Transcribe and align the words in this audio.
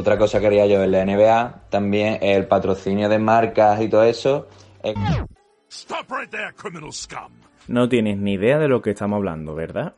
Otra 0.00 0.16
cosa 0.16 0.40
que 0.40 0.46
haría 0.46 0.64
yo 0.66 0.82
en 0.82 0.92
la 0.92 1.04
NBA, 1.04 1.64
también 1.68 2.18
el 2.22 2.46
patrocinio 2.46 3.06
de 3.10 3.18
marcas 3.18 3.78
y 3.82 3.88
todo 3.90 4.04
eso. 4.04 4.48
eh, 4.82 4.94
No 7.68 7.86
tienes 7.86 8.16
ni 8.16 8.32
idea 8.32 8.58
de 8.58 8.66
lo 8.66 8.80
que 8.80 8.90
estamos 8.92 9.18
hablando, 9.18 9.54
¿verdad? 9.54 9.94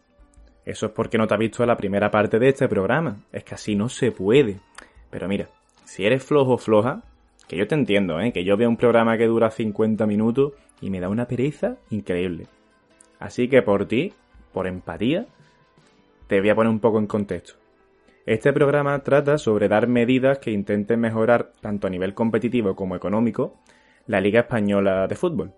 Eso 0.65 0.87
es 0.87 0.93
porque 0.93 1.19
no 1.19 1.29
te 1.29 1.35
has 1.35 1.41
visto 1.41 1.65
la 1.65 1.77
primera 1.77 2.11
parte 2.11 2.41
de 2.41 2.49
este 2.49 2.67
programa. 2.67 3.19
Es 3.31 3.45
que 3.45 3.55
así 3.55 3.77
no 3.77 3.89
se 3.89 4.11
puede. 4.11 4.59
Pero 5.09 5.29
mira, 5.29 5.47
si 5.85 6.05
eres 6.05 6.25
flojo 6.25 6.55
o 6.55 6.59
floja, 6.59 7.03
que 7.47 7.57
yo 7.57 7.69
te 7.69 7.77
entiendo, 7.77 8.19
¿eh? 8.21 8.33
Que 8.33 8.43
yo 8.43 8.57
veo 8.57 8.69
un 8.69 8.77
programa 8.77 9.17
que 9.17 9.27
dura 9.29 9.53
50 9.53 10.05
minutos 10.05 10.53
y 10.81 10.91
me 10.91 10.99
da 10.99 11.09
una 11.09 11.27
pereza 11.27 11.77
increíble. 11.91 12.49
Así 13.21 13.47
que 13.49 13.63
por 13.63 13.87
ti, 13.87 14.13
por 14.53 14.67
empatía, 14.67 15.27
te 16.27 16.41
voy 16.41 16.51
a 16.51 16.57
poner 16.57 16.71
un 16.73 16.81
poco 16.81 16.99
en 16.99 17.07
contexto. 17.07 17.62
Este 18.25 18.53
programa 18.53 19.03
trata 19.03 19.37
sobre 19.37 19.67
dar 19.67 19.89
medidas 19.89 20.39
que 20.39 20.53
intenten 20.53 21.01
mejorar, 21.01 21.51
tanto 21.61 21.89
a 21.89 21.91
nivel 21.91 22.15
competitivo 22.15 22.77
como 22.77 22.95
económico, 22.95 23.59
la 24.07 24.21
Liga 24.21 24.41
Española 24.41 25.09
de 25.09 25.17
Fútbol. 25.17 25.53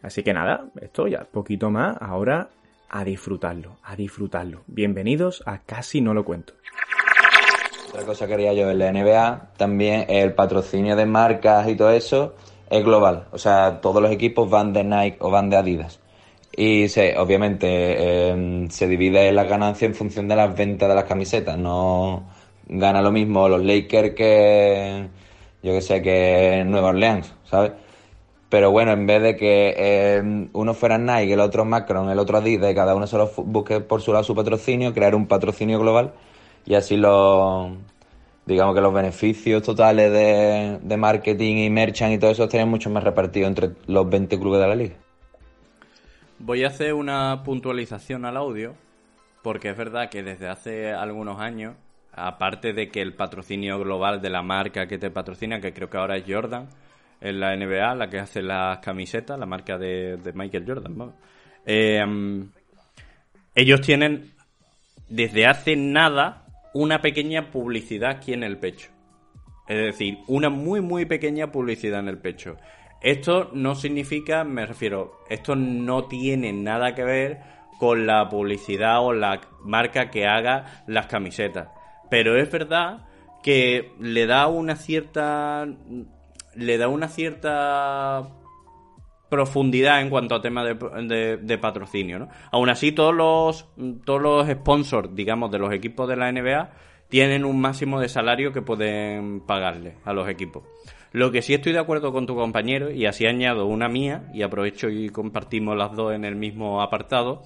Así 0.00 0.22
que 0.22 0.32
nada, 0.32 0.70
esto 0.80 1.08
ya, 1.08 1.26
poquito 1.30 1.70
más, 1.70 1.98
ahora 2.00 2.48
a 2.88 3.04
disfrutarlo, 3.04 3.76
a 3.82 3.96
disfrutarlo. 3.96 4.62
Bienvenidos 4.66 5.42
a 5.44 5.58
Casi 5.58 6.00
No 6.00 6.14
Lo 6.14 6.24
Cuento. 6.24 6.54
Otra 7.90 8.06
cosa 8.06 8.26
que 8.26 8.32
haría 8.32 8.54
yo 8.54 8.70
en 8.70 8.78
la 8.78 8.92
NBA, 8.92 9.50
también 9.58 10.06
el 10.08 10.32
patrocinio 10.32 10.96
de 10.96 11.04
marcas 11.04 11.68
y 11.68 11.76
todo 11.76 11.90
eso 11.90 12.34
es 12.70 12.82
global. 12.82 13.26
O 13.30 13.36
sea, 13.36 13.82
todos 13.82 14.00
los 14.00 14.10
equipos 14.10 14.48
van 14.48 14.72
de 14.72 14.84
Nike 14.84 15.18
o 15.20 15.30
van 15.30 15.50
de 15.50 15.58
Adidas. 15.58 16.00
Y 16.56 16.88
se, 16.88 17.16
obviamente 17.16 17.66
eh, 17.68 18.66
se 18.70 18.88
divide 18.88 19.32
la 19.32 19.44
ganancia 19.44 19.86
en 19.86 19.94
función 19.94 20.28
de 20.28 20.36
las 20.36 20.54
ventas 20.56 20.88
de 20.88 20.94
las 20.94 21.04
camisetas. 21.04 21.58
No 21.58 22.28
gana 22.66 23.02
lo 23.02 23.12
mismo 23.12 23.48
los 23.48 23.64
Lakers 23.64 24.14
que, 24.14 25.08
yo 25.62 25.72
que 25.72 25.80
sé, 25.82 26.02
que 26.02 26.64
Nueva 26.66 26.88
Orleans, 26.88 27.34
¿sabes? 27.44 27.72
Pero 28.48 28.72
bueno, 28.72 28.92
en 28.92 29.06
vez 29.06 29.22
de 29.22 29.36
que 29.36 29.74
eh, 29.78 30.48
uno 30.52 30.74
fuera 30.74 30.98
Nike, 30.98 31.34
el 31.34 31.40
otro 31.40 31.64
Macron, 31.64 32.10
el 32.10 32.18
otro 32.18 32.38
Adidas, 32.38 32.74
cada 32.74 32.94
uno 32.96 33.06
solo 33.06 33.30
busque 33.36 33.80
por 33.80 34.02
su 34.02 34.12
lado 34.12 34.24
su 34.24 34.34
patrocinio, 34.34 34.92
crear 34.94 35.14
un 35.14 35.26
patrocinio 35.28 35.78
global 35.80 36.14
y 36.66 36.74
así 36.74 36.96
los, 36.96 37.72
digamos 38.46 38.74
que 38.74 38.80
los 38.82 38.94
beneficios 38.94 39.62
totales 39.62 40.12
de, 40.12 40.80
de 40.82 40.96
marketing 40.96 41.56
y 41.58 41.70
merchant 41.70 42.12
y 42.14 42.18
todo 42.18 42.32
eso 42.32 42.44
estarían 42.44 42.70
mucho 42.70 42.90
más 42.90 43.04
repartidos 43.04 43.48
entre 43.48 43.72
los 43.86 44.08
20 44.10 44.38
clubes 44.38 44.60
de 44.60 44.68
la 44.68 44.74
liga. 44.76 44.99
Voy 46.42 46.64
a 46.64 46.68
hacer 46.68 46.94
una 46.94 47.42
puntualización 47.44 48.24
al 48.24 48.38
audio, 48.38 48.74
porque 49.42 49.68
es 49.68 49.76
verdad 49.76 50.08
que 50.08 50.22
desde 50.22 50.48
hace 50.48 50.90
algunos 50.90 51.38
años, 51.38 51.76
aparte 52.12 52.72
de 52.72 52.88
que 52.88 53.02
el 53.02 53.12
patrocinio 53.12 53.78
global 53.78 54.22
de 54.22 54.30
la 54.30 54.40
marca 54.40 54.86
que 54.86 54.96
te 54.96 55.10
patrocina, 55.10 55.60
que 55.60 55.74
creo 55.74 55.90
que 55.90 55.98
ahora 55.98 56.16
es 56.16 56.24
Jordan, 56.26 56.66
en 57.20 57.40
la 57.40 57.54
NBA, 57.54 57.94
la 57.94 58.08
que 58.08 58.20
hace 58.20 58.40
las 58.40 58.78
camisetas, 58.78 59.38
la 59.38 59.44
marca 59.44 59.76
de, 59.76 60.18
Michael 60.34 60.64
Jordan. 60.66 61.12
Eh, 61.66 62.02
ellos 63.54 63.82
tienen 63.82 64.32
desde 65.10 65.46
hace 65.46 65.76
nada 65.76 66.46
una 66.72 67.02
pequeña 67.02 67.50
publicidad 67.50 68.12
aquí 68.12 68.32
en 68.32 68.44
el 68.44 68.56
pecho. 68.56 68.90
Es 69.68 69.76
decir, 69.76 70.16
una 70.26 70.48
muy, 70.48 70.80
muy 70.80 71.04
pequeña 71.04 71.52
publicidad 71.52 72.00
en 72.00 72.08
el 72.08 72.18
pecho. 72.18 72.56
Esto 73.00 73.50
no 73.52 73.74
significa, 73.74 74.44
me 74.44 74.66
refiero, 74.66 75.20
esto 75.28 75.56
no 75.56 76.04
tiene 76.04 76.52
nada 76.52 76.94
que 76.94 77.04
ver 77.04 77.40
con 77.78 78.06
la 78.06 78.28
publicidad 78.28 79.00
o 79.00 79.12
la 79.14 79.40
marca 79.64 80.10
que 80.10 80.26
haga 80.26 80.82
las 80.86 81.06
camisetas. 81.06 81.68
Pero 82.10 82.36
es 82.36 82.50
verdad 82.50 83.06
que 83.42 83.92
le 84.00 84.26
da 84.26 84.48
una 84.48 84.76
cierta. 84.76 85.66
le 86.54 86.76
da 86.78 86.88
una 86.88 87.08
cierta 87.08 88.28
profundidad 89.30 90.00
en 90.00 90.10
cuanto 90.10 90.34
a 90.34 90.42
tema 90.42 90.64
de, 90.64 90.74
de- 91.06 91.36
de 91.36 91.58
patrocinio, 91.58 92.18
¿no? 92.18 92.28
Aún 92.50 92.68
así, 92.68 92.90
todos 92.92 93.14
los, 93.14 93.66
todos 94.04 94.20
los 94.20 94.48
sponsors, 94.48 95.14
digamos, 95.14 95.50
de 95.52 95.58
los 95.60 95.72
equipos 95.72 96.08
de 96.08 96.16
la 96.16 96.30
NBA 96.32 96.70
tienen 97.08 97.44
un 97.44 97.60
máximo 97.60 98.00
de 98.00 98.08
salario 98.08 98.52
que 98.52 98.60
pueden 98.62 99.40
pagarle 99.40 99.94
a 100.04 100.12
los 100.12 100.28
equipos. 100.28 100.64
Lo 101.12 101.32
que 101.32 101.42
sí 101.42 101.54
estoy 101.54 101.72
de 101.72 101.80
acuerdo 101.80 102.12
con 102.12 102.26
tu 102.26 102.36
compañero, 102.36 102.90
y 102.90 103.06
así 103.06 103.26
añado 103.26 103.66
una 103.66 103.88
mía, 103.88 104.30
y 104.32 104.42
aprovecho 104.42 104.88
y 104.88 105.08
compartimos 105.08 105.76
las 105.76 105.94
dos 105.94 106.14
en 106.14 106.24
el 106.24 106.36
mismo 106.36 106.80
apartado, 106.80 107.42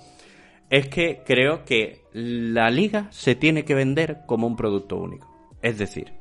es 0.68 0.88
que 0.88 1.22
creo 1.24 1.64
que 1.64 2.02
la 2.12 2.70
liga 2.70 3.08
se 3.10 3.34
tiene 3.34 3.64
que 3.64 3.74
vender 3.74 4.18
como 4.26 4.46
un 4.46 4.56
producto 4.56 4.96
único. 4.96 5.30
Es 5.62 5.78
decir, 5.78 6.12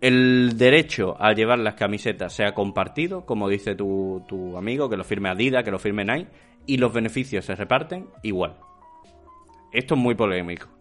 el 0.00 0.56
derecho 0.56 1.14
a 1.20 1.32
llevar 1.32 1.58
las 1.58 1.74
camisetas 1.74 2.32
sea 2.32 2.54
compartido, 2.54 3.26
como 3.26 3.48
dice 3.48 3.74
tu, 3.74 4.24
tu 4.26 4.56
amigo, 4.56 4.88
que 4.88 4.96
lo 4.96 5.04
firme 5.04 5.28
Adidas, 5.28 5.62
que 5.62 5.70
lo 5.70 5.78
firme 5.78 6.04
Nike, 6.04 6.30
y 6.66 6.78
los 6.78 6.92
beneficios 6.92 7.44
se 7.44 7.54
reparten 7.54 8.06
igual. 8.22 8.56
Esto 9.72 9.94
es 9.94 10.00
muy 10.00 10.14
polémico. 10.14 10.71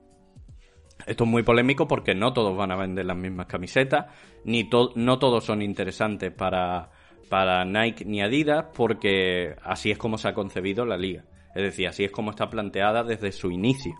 Esto 1.05 1.23
es 1.23 1.29
muy 1.29 1.43
polémico 1.43 1.87
porque 1.87 2.13
no 2.15 2.33
todos 2.33 2.55
van 2.55 2.71
a 2.71 2.75
vender 2.75 3.05
las 3.05 3.17
mismas 3.17 3.47
camisetas, 3.47 4.05
ni 4.43 4.63
to- 4.65 4.93
no 4.95 5.19
todos 5.19 5.43
son 5.43 5.61
interesantes 5.61 6.31
para, 6.31 6.89
para 7.29 7.65
Nike 7.65 8.05
ni 8.05 8.21
Adidas, 8.21 8.65
porque 8.75 9.55
así 9.63 9.91
es 9.91 9.97
como 9.97 10.17
se 10.17 10.27
ha 10.27 10.33
concebido 10.33 10.85
la 10.85 10.97
liga. 10.97 11.23
Es 11.55 11.63
decir, 11.63 11.87
así 11.87 12.03
es 12.03 12.11
como 12.11 12.31
está 12.31 12.49
planteada 12.49 13.03
desde 13.03 13.31
su 13.31 13.51
inicio. 13.51 13.93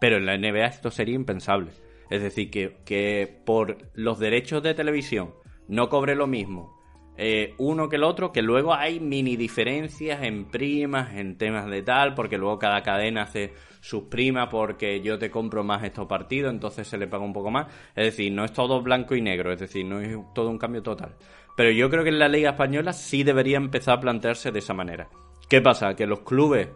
Pero 0.00 0.16
en 0.16 0.26
la 0.26 0.34
NBA 0.36 0.66
esto 0.66 0.90
sería 0.90 1.14
impensable. 1.14 1.70
Es 2.10 2.22
decir, 2.22 2.50
que, 2.50 2.78
que 2.84 3.40
por 3.44 3.78
los 3.94 4.18
derechos 4.18 4.62
de 4.62 4.74
televisión 4.74 5.34
no 5.68 5.88
cobre 5.88 6.14
lo 6.14 6.26
mismo 6.26 6.74
eh, 7.20 7.54
uno 7.58 7.88
que 7.88 7.96
el 7.96 8.04
otro, 8.04 8.30
que 8.30 8.42
luego 8.42 8.72
hay 8.74 9.00
mini 9.00 9.36
diferencias 9.36 10.22
en 10.22 10.44
primas, 10.44 11.14
en 11.16 11.36
temas 11.36 11.66
de 11.68 11.82
tal, 11.82 12.14
porque 12.14 12.38
luego 12.38 12.60
cada 12.60 12.82
cadena 12.84 13.22
hace 13.22 13.52
sus 13.80 14.04
porque 14.50 15.00
yo 15.00 15.18
te 15.18 15.30
compro 15.30 15.64
más 15.64 15.84
estos 15.84 16.06
partidos, 16.06 16.52
entonces 16.52 16.86
se 16.86 16.98
le 16.98 17.06
paga 17.06 17.24
un 17.24 17.32
poco 17.32 17.50
más. 17.50 17.66
Es 17.94 18.06
decir, 18.06 18.32
no 18.32 18.44
es 18.44 18.52
todo 18.52 18.82
blanco 18.82 19.14
y 19.14 19.22
negro, 19.22 19.52
es 19.52 19.60
decir, 19.60 19.84
no 19.84 20.00
es 20.00 20.16
todo 20.34 20.50
un 20.50 20.58
cambio 20.58 20.82
total. 20.82 21.14
Pero 21.56 21.70
yo 21.70 21.90
creo 21.90 22.04
que 22.04 22.10
en 22.10 22.18
la 22.18 22.28
Liga 22.28 22.50
Española 22.50 22.92
sí 22.92 23.24
debería 23.24 23.56
empezar 23.56 23.98
a 23.98 24.00
plantearse 24.00 24.52
de 24.52 24.60
esa 24.60 24.74
manera. 24.74 25.08
¿Qué 25.48 25.60
pasa? 25.60 25.94
Que 25.94 26.06
los 26.06 26.20
clubes 26.20 26.68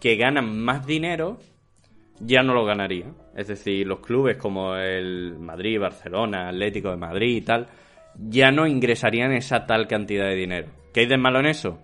que 0.00 0.16
ganan 0.16 0.58
más 0.58 0.86
dinero 0.86 1.38
ya 2.20 2.42
no 2.42 2.54
lo 2.54 2.64
ganarían. 2.64 3.14
Es 3.34 3.48
decir, 3.48 3.86
los 3.86 4.00
clubes 4.00 4.36
como 4.36 4.76
el 4.76 5.38
Madrid, 5.38 5.80
Barcelona, 5.80 6.48
Atlético 6.48 6.90
de 6.90 6.96
Madrid 6.96 7.36
y 7.36 7.40
tal, 7.42 7.68
ya 8.16 8.50
no 8.50 8.66
ingresarían 8.66 9.32
esa 9.32 9.66
tal 9.66 9.86
cantidad 9.86 10.26
de 10.26 10.34
dinero. 10.34 10.68
¿Qué 10.92 11.00
hay 11.00 11.06
de 11.06 11.16
malo 11.16 11.40
en 11.40 11.46
eso? 11.46 11.78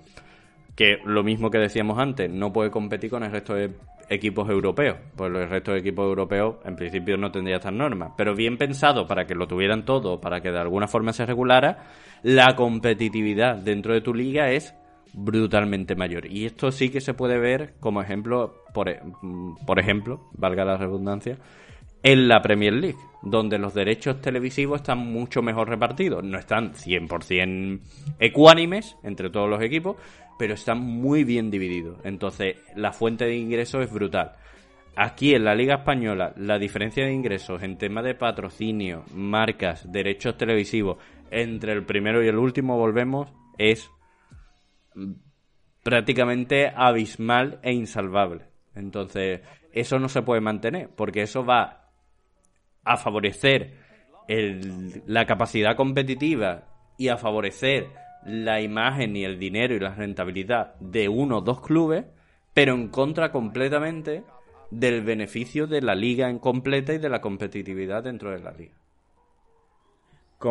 Que 0.74 0.98
lo 1.04 1.22
mismo 1.22 1.50
que 1.50 1.58
decíamos 1.58 1.98
antes, 1.98 2.30
no 2.30 2.52
puede 2.52 2.70
competir 2.70 3.10
con 3.10 3.22
el 3.22 3.30
resto 3.30 3.54
de 3.54 3.70
equipos 4.08 4.48
europeos. 4.48 4.96
Pues 5.16 5.32
el 5.32 5.48
resto 5.48 5.72
de 5.72 5.78
equipos 5.78 6.04
europeos 6.04 6.56
en 6.64 6.76
principio 6.76 7.16
no 7.16 7.30
tendría 7.30 7.56
estas 7.56 7.72
normas. 7.72 8.12
Pero 8.16 8.34
bien 8.34 8.56
pensado 8.58 9.06
para 9.06 9.26
que 9.26 9.34
lo 9.34 9.46
tuvieran 9.46 9.84
todo, 9.84 10.20
para 10.20 10.40
que 10.40 10.50
de 10.50 10.58
alguna 10.58 10.86
forma 10.88 11.12
se 11.12 11.26
regulara, 11.26 11.84
la 12.22 12.56
competitividad 12.56 13.56
dentro 13.56 13.94
de 13.94 14.00
tu 14.00 14.14
liga 14.14 14.50
es 14.50 14.74
brutalmente 15.12 15.94
mayor. 15.94 16.26
Y 16.26 16.44
esto 16.44 16.70
sí 16.72 16.90
que 16.90 17.00
se 17.00 17.14
puede 17.14 17.38
ver 17.38 17.74
como 17.80 18.02
ejemplo, 18.02 18.54
por, 18.72 18.88
e- 18.88 19.00
mm, 19.22 19.64
por 19.66 19.78
ejemplo, 19.78 20.28
valga 20.32 20.64
la 20.64 20.76
redundancia, 20.76 21.38
en 22.04 22.28
la 22.28 22.42
Premier 22.42 22.74
League, 22.74 22.98
donde 23.22 23.58
los 23.58 23.72
derechos 23.72 24.20
televisivos 24.20 24.82
están 24.82 24.98
mucho 24.98 25.40
mejor 25.40 25.70
repartidos. 25.70 26.22
No 26.22 26.38
están 26.38 26.74
100% 26.74 27.80
ecuánimes 28.20 28.96
entre 29.02 29.30
todos 29.30 29.48
los 29.48 29.62
equipos, 29.62 29.96
pero 30.38 30.52
están 30.52 30.80
muy 30.80 31.24
bien 31.24 31.50
divididos. 31.50 31.98
Entonces, 32.04 32.56
la 32.76 32.92
fuente 32.92 33.24
de 33.24 33.36
ingresos 33.36 33.86
es 33.86 33.90
brutal. 33.90 34.32
Aquí 34.96 35.34
en 35.34 35.44
la 35.44 35.54
Liga 35.54 35.76
Española, 35.76 36.34
la 36.36 36.58
diferencia 36.58 37.06
de 37.06 37.12
ingresos 37.14 37.62
en 37.62 37.78
tema 37.78 38.02
de 38.02 38.14
patrocinio, 38.14 39.04
marcas, 39.14 39.90
derechos 39.90 40.36
televisivos, 40.36 40.98
entre 41.30 41.72
el 41.72 41.84
primero 41.86 42.22
y 42.22 42.28
el 42.28 42.36
último, 42.36 42.76
volvemos, 42.76 43.32
es 43.56 43.90
prácticamente 45.82 46.70
abismal 46.76 47.60
e 47.62 47.72
insalvable. 47.72 48.44
Entonces, 48.74 49.40
eso 49.72 49.98
no 49.98 50.10
se 50.10 50.22
puede 50.22 50.42
mantener, 50.42 50.90
porque 50.94 51.22
eso 51.22 51.44
va 51.44 51.83
a 52.84 52.96
favorecer 52.96 53.72
la 55.06 55.26
capacidad 55.26 55.76
competitiva 55.76 56.64
y 56.96 57.08
a 57.08 57.16
favorecer 57.16 57.88
la 58.24 58.60
imagen 58.60 59.16
y 59.16 59.24
el 59.24 59.38
dinero 59.38 59.74
y 59.74 59.80
la 59.80 59.94
rentabilidad 59.94 60.74
de 60.80 61.08
uno 61.08 61.38
o 61.38 61.40
dos 61.42 61.60
clubes, 61.60 62.06
pero 62.54 62.74
en 62.74 62.88
contra 62.88 63.30
completamente 63.30 64.24
del 64.70 65.02
beneficio 65.02 65.66
de 65.66 65.82
la 65.82 65.94
liga 65.94 66.30
en 66.30 66.38
completa 66.38 66.94
y 66.94 66.98
de 66.98 67.08
la 67.08 67.20
competitividad 67.20 68.02
dentro 68.02 68.30
de 68.30 68.40
la 68.40 68.52
liga. 68.52 68.74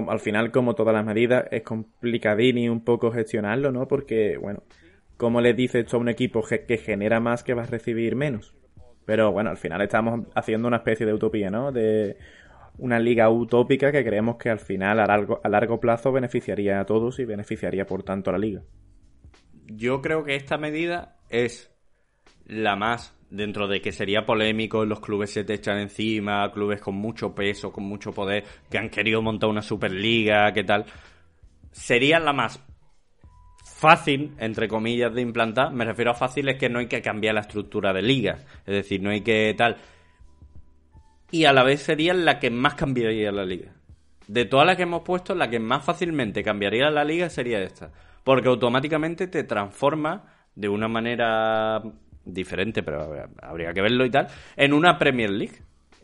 al 0.08 0.20
final, 0.20 0.52
como 0.52 0.76
todas 0.76 0.94
las 0.94 1.06
medidas, 1.06 1.46
es 1.52 1.64
complicadín 1.64 2.58
y 2.58 2.70
un 2.70 2.84
poco 2.84 3.12
gestionarlo, 3.12 3.72
¿no? 3.72 3.88
Porque, 3.88 4.38
bueno, 4.38 4.64
¿cómo 5.18 5.42
le 5.42 5.54
dices 5.54 5.86
esto 5.86 5.98
a 5.98 6.00
un 6.00 6.10
equipo 6.10 6.44
que 6.44 6.78
genera 6.78 7.20
más 7.20 7.44
que 7.44 7.54
va 7.54 7.64
a 7.64 7.68
recibir 7.68 8.16
menos? 8.16 8.56
Pero 9.06 9.32
bueno, 9.32 9.50
al 9.50 9.58
final 9.58 9.82
estamos 9.82 10.28
haciendo 10.36 10.68
una 10.68 10.78
especie 10.78 11.06
de 11.06 11.14
utopía, 11.14 11.50
¿no? 11.50 11.72
De 11.72 12.18
una 12.78 13.00
liga 13.00 13.30
utópica 13.30 13.92
que 13.92 14.04
creemos 14.04 14.38
que 14.38 14.50
al 14.50 14.60
final 14.60 15.00
a 15.00 15.06
largo, 15.06 15.40
a 15.44 15.50
largo 15.50 15.80
plazo 15.80 16.12
beneficiaría 16.12 16.80
a 16.80 16.86
todos 16.86 17.20
y 17.20 17.26
beneficiaría 17.26 17.86
por 17.86 18.04
tanto 18.04 18.30
a 18.30 18.34
la 18.34 18.40
liga. 18.40 18.62
Yo 19.68 20.02
creo 20.02 20.24
que 20.24 20.36
esta 20.36 20.58
medida 20.58 21.18
es 21.30 21.72
la 22.46 22.76
más 22.76 23.16
dentro 23.30 23.68
de 23.68 23.82
que 23.82 23.92
sería 23.92 24.26
polémico, 24.26 24.86
los 24.86 25.00
clubes 25.00 25.32
se 25.32 25.44
te 25.44 25.56
echan 25.56 25.80
encima, 25.80 26.52
clubes 26.52 26.80
con 26.80 26.96
mucho 26.96 27.34
peso, 27.34 27.72
con 27.72 27.84
mucho 27.84 28.12
poder, 28.12 28.44
que 28.70 28.78
han 28.78 28.90
querido 28.90 29.24
montar 29.24 29.50
una 29.50 29.64
superliga, 29.64 30.54
¿qué 30.54 30.64
tal? 30.64 30.86
Sería 31.72 32.20
la 32.20 32.32
más 32.32 32.64
fácil, 33.84 34.32
entre 34.40 34.70
comillas, 34.70 35.14
de 35.14 35.22
implantar. 35.22 35.74
Me 35.74 35.84
refiero 35.84 36.12
a 36.12 36.14
fácil 36.14 36.48
es 36.48 36.58
que 36.58 36.70
no 36.70 36.80
hay 36.80 36.88
que 36.88 37.02
cambiar 37.02 37.36
la 37.36 37.42
estructura 37.42 37.92
de 37.92 38.02
liga. 38.02 38.38
Es 38.66 38.74
decir, 38.74 39.02
no 39.02 39.10
hay 39.10 39.20
que 39.22 39.54
tal 39.58 39.76
y 41.34 41.46
a 41.46 41.52
la 41.52 41.64
vez 41.64 41.82
sería 41.82 42.14
la 42.14 42.40
que 42.40 42.52
más 42.52 42.76
cambiaría 42.76 43.32
la 43.32 43.44
liga. 43.44 43.72
De 44.28 44.46
todas 44.46 44.68
las 44.68 44.78
que 44.78 44.84
hemos 44.84 45.02
puesto, 45.02 45.34
la 45.34 45.50
que 45.50 45.60
más 45.60 45.84
fácilmente 45.84 46.44
cambiaría 46.44 46.92
la 46.92 47.04
liga 47.04 47.28
sería 47.28 47.60
esta. 47.60 47.92
Porque 48.24 48.50
automáticamente 48.50 49.26
te 49.26 49.44
transforma 49.44 50.26
de 50.54 50.70
una 50.70 50.88
manera 50.88 51.82
diferente, 52.24 52.84
pero 52.84 53.28
habría 53.42 53.74
que 53.74 53.82
verlo 53.82 54.06
y 54.06 54.12
tal, 54.12 54.28
en 54.56 54.74
una 54.74 55.00
Premier 55.00 55.32
League 55.32 55.56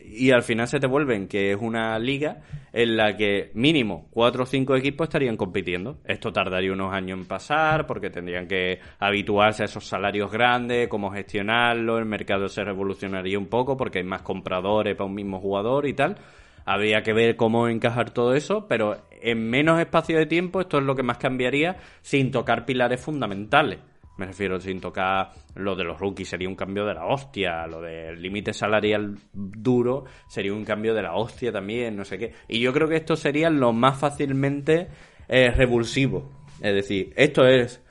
y 0.04 0.30
al 0.30 0.42
final 0.42 0.68
se 0.68 0.80
te 0.80 0.86
vuelven 0.86 1.28
que 1.28 1.52
es 1.52 1.58
una 1.60 1.98
liga 1.98 2.42
en 2.72 2.96
la 2.96 3.16
que 3.16 3.50
mínimo 3.54 4.08
cuatro 4.10 4.44
o 4.44 4.46
cinco 4.46 4.76
equipos 4.76 5.08
estarían 5.08 5.36
compitiendo. 5.36 5.98
Esto 6.04 6.32
tardaría 6.32 6.72
unos 6.72 6.92
años 6.92 7.18
en 7.18 7.26
pasar 7.26 7.86
porque 7.86 8.10
tendrían 8.10 8.46
que 8.46 8.80
habituarse 8.98 9.62
a 9.62 9.66
esos 9.66 9.86
salarios 9.86 10.30
grandes, 10.30 10.88
cómo 10.88 11.10
gestionarlo, 11.10 11.98
el 11.98 12.06
mercado 12.06 12.48
se 12.48 12.64
revolucionaría 12.64 13.38
un 13.38 13.46
poco 13.46 13.76
porque 13.76 13.98
hay 13.98 14.04
más 14.04 14.22
compradores 14.22 14.94
para 14.94 15.06
un 15.06 15.14
mismo 15.14 15.40
jugador 15.40 15.86
y 15.86 15.94
tal. 15.94 16.16
Habría 16.64 17.02
que 17.02 17.12
ver 17.12 17.36
cómo 17.36 17.68
encajar 17.68 18.10
todo 18.10 18.34
eso, 18.34 18.66
pero 18.68 19.06
en 19.22 19.48
menos 19.48 19.80
espacio 19.80 20.18
de 20.18 20.26
tiempo 20.26 20.60
esto 20.60 20.78
es 20.78 20.84
lo 20.84 20.94
que 20.94 21.02
más 21.02 21.18
cambiaría 21.18 21.78
sin 22.02 22.30
tocar 22.30 22.64
pilares 22.64 23.00
fundamentales. 23.00 23.78
Me 24.20 24.26
refiero 24.26 24.60
sin 24.60 24.82
tocar 24.82 25.32
lo 25.54 25.74
de 25.74 25.82
los 25.82 25.98
rookies, 25.98 26.28
sería 26.28 26.46
un 26.46 26.54
cambio 26.54 26.84
de 26.84 26.92
la 26.92 27.06
hostia. 27.06 27.66
Lo 27.66 27.80
del 27.80 28.20
límite 28.20 28.52
salarial 28.52 29.16
duro 29.32 30.04
sería 30.28 30.52
un 30.52 30.62
cambio 30.62 30.92
de 30.92 31.00
la 31.00 31.14
hostia 31.14 31.50
también, 31.50 31.96
no 31.96 32.04
sé 32.04 32.18
qué. 32.18 32.34
Y 32.46 32.60
yo 32.60 32.70
creo 32.74 32.86
que 32.86 32.96
esto 32.96 33.16
sería 33.16 33.48
lo 33.48 33.72
más 33.72 33.98
fácilmente 33.98 34.88
eh, 35.26 35.50
revulsivo. 35.50 36.30
Es 36.60 36.74
decir, 36.74 37.14
esto 37.16 37.46
es 37.46 37.82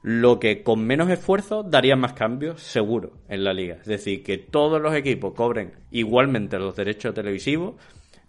lo 0.00 0.40
que 0.40 0.62
con 0.62 0.82
menos 0.82 1.10
esfuerzo 1.10 1.62
daría 1.62 1.94
más 1.94 2.14
cambios, 2.14 2.62
seguro, 2.62 3.12
en 3.28 3.44
la 3.44 3.52
liga. 3.52 3.74
Es 3.74 3.86
decir, 3.86 4.22
que 4.22 4.38
todos 4.38 4.80
los 4.80 4.94
equipos 4.94 5.34
cobren 5.34 5.74
igualmente 5.90 6.58
los 6.58 6.74
derechos 6.74 7.12
televisivos. 7.12 7.74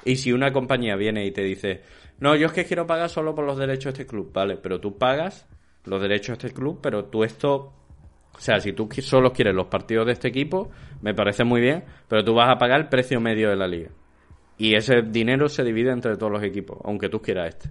Y 0.03 0.17
si 0.17 0.33
una 0.33 0.51
compañía 0.51 0.97
viene 0.97 1.25
y 1.25 1.31
te 1.31 1.44
dice, 1.44 1.79
no, 2.19 2.35
yo 2.35 2.47
es 2.47 2.51
que 2.51 2.65
quiero 2.65 2.85
pagar 2.85 3.09
solo 3.09 3.33
por 3.33 3.45
los 3.45 3.57
derechos 3.57 3.94
de 3.94 4.01
este 4.01 4.05
club, 4.05 4.33
vale, 4.33 4.57
pero 4.57 4.81
tú 4.81 4.97
pagas 4.97 5.47
los 5.85 6.01
derechos 6.01 6.38
de 6.38 6.47
este 6.47 6.59
club, 6.59 6.79
pero 6.81 7.06
tú 7.06 7.24
esto, 7.24 7.74
o 8.33 8.39
sea, 8.39 8.59
si 8.59 8.74
tú 8.74 8.89
solo 9.01 9.31
quieres 9.31 9.56
los 9.56 9.68
partidos 9.68 10.06
de 10.06 10.13
este 10.13 10.27
equipo, 10.27 10.69
me 11.01 11.13
parece 11.13 11.44
muy 11.44 11.62
bien, 11.62 11.83
pero 12.07 12.24
tú 12.24 12.33
vas 12.33 12.50
a 12.50 12.57
pagar 12.57 12.81
el 12.81 12.89
precio 12.89 13.19
medio 13.19 13.50
de 13.50 13.56
la 13.56 13.68
liga. 13.68 13.89
Y 14.57 14.75
ese 14.75 15.03
dinero 15.03 15.50
se 15.50 15.63
divide 15.63 15.91
entre 15.91 16.18
todos 16.18 16.31
los 16.31 16.44
equipos, 16.44 16.79
aunque 16.83 17.09
tú 17.09 17.21
quieras 17.21 17.50
este. 17.50 17.69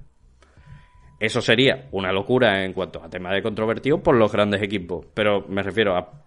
Eso 1.19 1.41
sería 1.41 1.89
una 1.93 2.13
locura 2.13 2.65
en 2.65 2.75
cuanto 2.75 3.03
a 3.03 3.09
tema 3.09 3.33
de 3.33 3.43
controvertido 3.43 4.03
por 4.03 4.17
los 4.17 4.31
grandes 4.31 4.63
equipos. 4.63 5.07
Pero 5.15 5.47
me 5.49 5.63
refiero 5.63 5.97
a, 5.97 6.23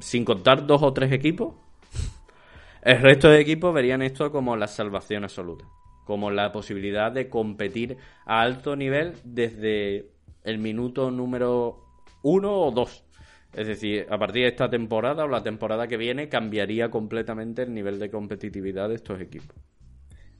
sin 0.00 0.24
contar 0.24 0.66
dos 0.66 0.82
o 0.82 0.92
tres 0.92 1.10
equipos, 1.12 1.54
el 2.82 3.00
resto 3.00 3.30
de 3.30 3.40
equipos 3.40 3.74
verían 3.74 4.02
esto 4.02 4.30
como 4.30 4.56
la 4.56 4.68
salvación 4.68 5.24
absoluta. 5.24 5.64
Como 6.04 6.30
la 6.30 6.52
posibilidad 6.52 7.10
de 7.10 7.28
competir 7.28 7.96
a 8.26 8.42
alto 8.42 8.76
nivel 8.76 9.14
desde 9.24 10.10
el 10.46 10.58
minuto 10.58 11.10
número 11.10 11.84
uno 12.22 12.52
o 12.52 12.70
dos. 12.70 13.04
Es 13.52 13.66
decir, 13.66 14.06
a 14.10 14.18
partir 14.18 14.42
de 14.42 14.48
esta 14.48 14.70
temporada 14.70 15.24
o 15.24 15.28
la 15.28 15.42
temporada 15.42 15.88
que 15.88 15.96
viene 15.96 16.28
cambiaría 16.28 16.90
completamente 16.90 17.62
el 17.62 17.74
nivel 17.74 17.98
de 17.98 18.10
competitividad 18.10 18.88
de 18.88 18.96
estos 18.96 19.20
equipos. 19.20 19.56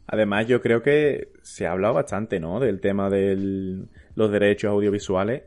Además, 0.07 0.47
yo 0.47 0.61
creo 0.61 0.83
que 0.83 1.33
se 1.43 1.67
ha 1.67 1.73
hablado 1.73 1.95
bastante, 1.95 2.39
¿no? 2.39 2.61
Del 2.61 2.81
tema 2.81 3.11
de 3.11 3.87
los 4.15 4.31
derechos 4.31 4.71
audiovisuales, 4.71 5.43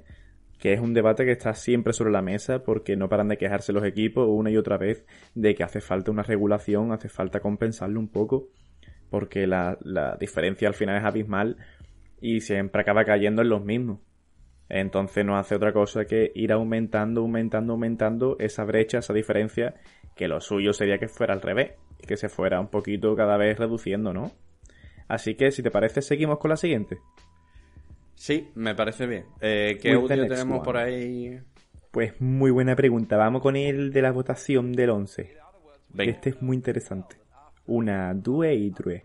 que 0.57 0.73
es 0.73 0.81
un 0.81 0.93
debate 0.93 1.23
que 1.23 1.31
está 1.31 1.53
siempre 1.53 1.93
sobre 1.93 2.11
la 2.11 2.21
mesa 2.21 2.63
porque 2.63 2.97
no 2.97 3.07
paran 3.07 3.29
de 3.29 3.37
quejarse 3.37 3.71
los 3.71 3.85
equipos 3.85 4.27
una 4.27 4.51
y 4.51 4.57
otra 4.57 4.77
vez 4.77 5.05
de 5.33 5.55
que 5.55 5.63
hace 5.63 5.79
falta 5.79 6.11
una 6.11 6.23
regulación, 6.23 6.91
hace 6.91 7.07
falta 7.07 7.39
compensarlo 7.39 7.99
un 7.99 8.09
poco, 8.09 8.49
porque 9.09 9.47
la, 9.47 9.77
la 9.81 10.17
diferencia 10.19 10.67
al 10.67 10.73
final 10.73 10.97
es 10.97 11.05
abismal 11.05 11.55
y 12.19 12.41
siempre 12.41 12.81
acaba 12.81 13.05
cayendo 13.05 13.41
en 13.41 13.49
los 13.49 13.63
mismos. 13.63 13.99
Entonces 14.69 15.25
no 15.25 15.37
hace 15.37 15.55
otra 15.55 15.73
cosa 15.73 16.05
que 16.05 16.31
ir 16.35 16.51
aumentando, 16.51 17.21
aumentando, 17.21 17.73
aumentando 17.73 18.35
esa 18.39 18.63
brecha, 18.63 18.99
esa 18.99 19.13
diferencia, 19.13 19.73
que 20.15 20.27
lo 20.27 20.39
suyo 20.39 20.73
sería 20.73 20.99
que 20.99 21.07
fuera 21.07 21.33
al 21.33 21.41
revés, 21.41 21.71
que 22.07 22.17
se 22.17 22.29
fuera 22.29 22.59
un 22.59 22.67
poquito 22.67 23.15
cada 23.15 23.35
vez 23.35 23.57
reduciendo, 23.57 24.13
¿no? 24.13 24.31
Así 25.07 25.33
que, 25.33 25.51
si 25.51 25.63
te 25.63 25.71
parece, 25.71 26.03
seguimos 26.03 26.37
con 26.37 26.49
la 26.49 26.57
siguiente. 26.57 26.99
Sí, 28.13 28.51
me 28.53 28.75
parece 28.75 29.07
bien. 29.07 29.25
Eh, 29.41 29.79
¿Qué 29.81 29.93
audio 29.93 30.27
tenemos 30.27 30.63
por 30.63 30.77
ahí? 30.77 31.39
Pues 31.89 32.21
muy 32.21 32.51
buena 32.51 32.75
pregunta. 32.75 33.17
Vamos 33.17 33.41
con 33.41 33.55
el 33.55 33.91
de 33.91 34.01
la 34.03 34.11
votación 34.11 34.73
del 34.73 34.91
11. 34.91 35.35
Este 35.97 36.29
es 36.29 36.41
muy 36.41 36.55
interesante. 36.55 37.15
Una 37.65 38.13
due 38.13 38.53
y 38.53 38.69
true. 38.69 39.03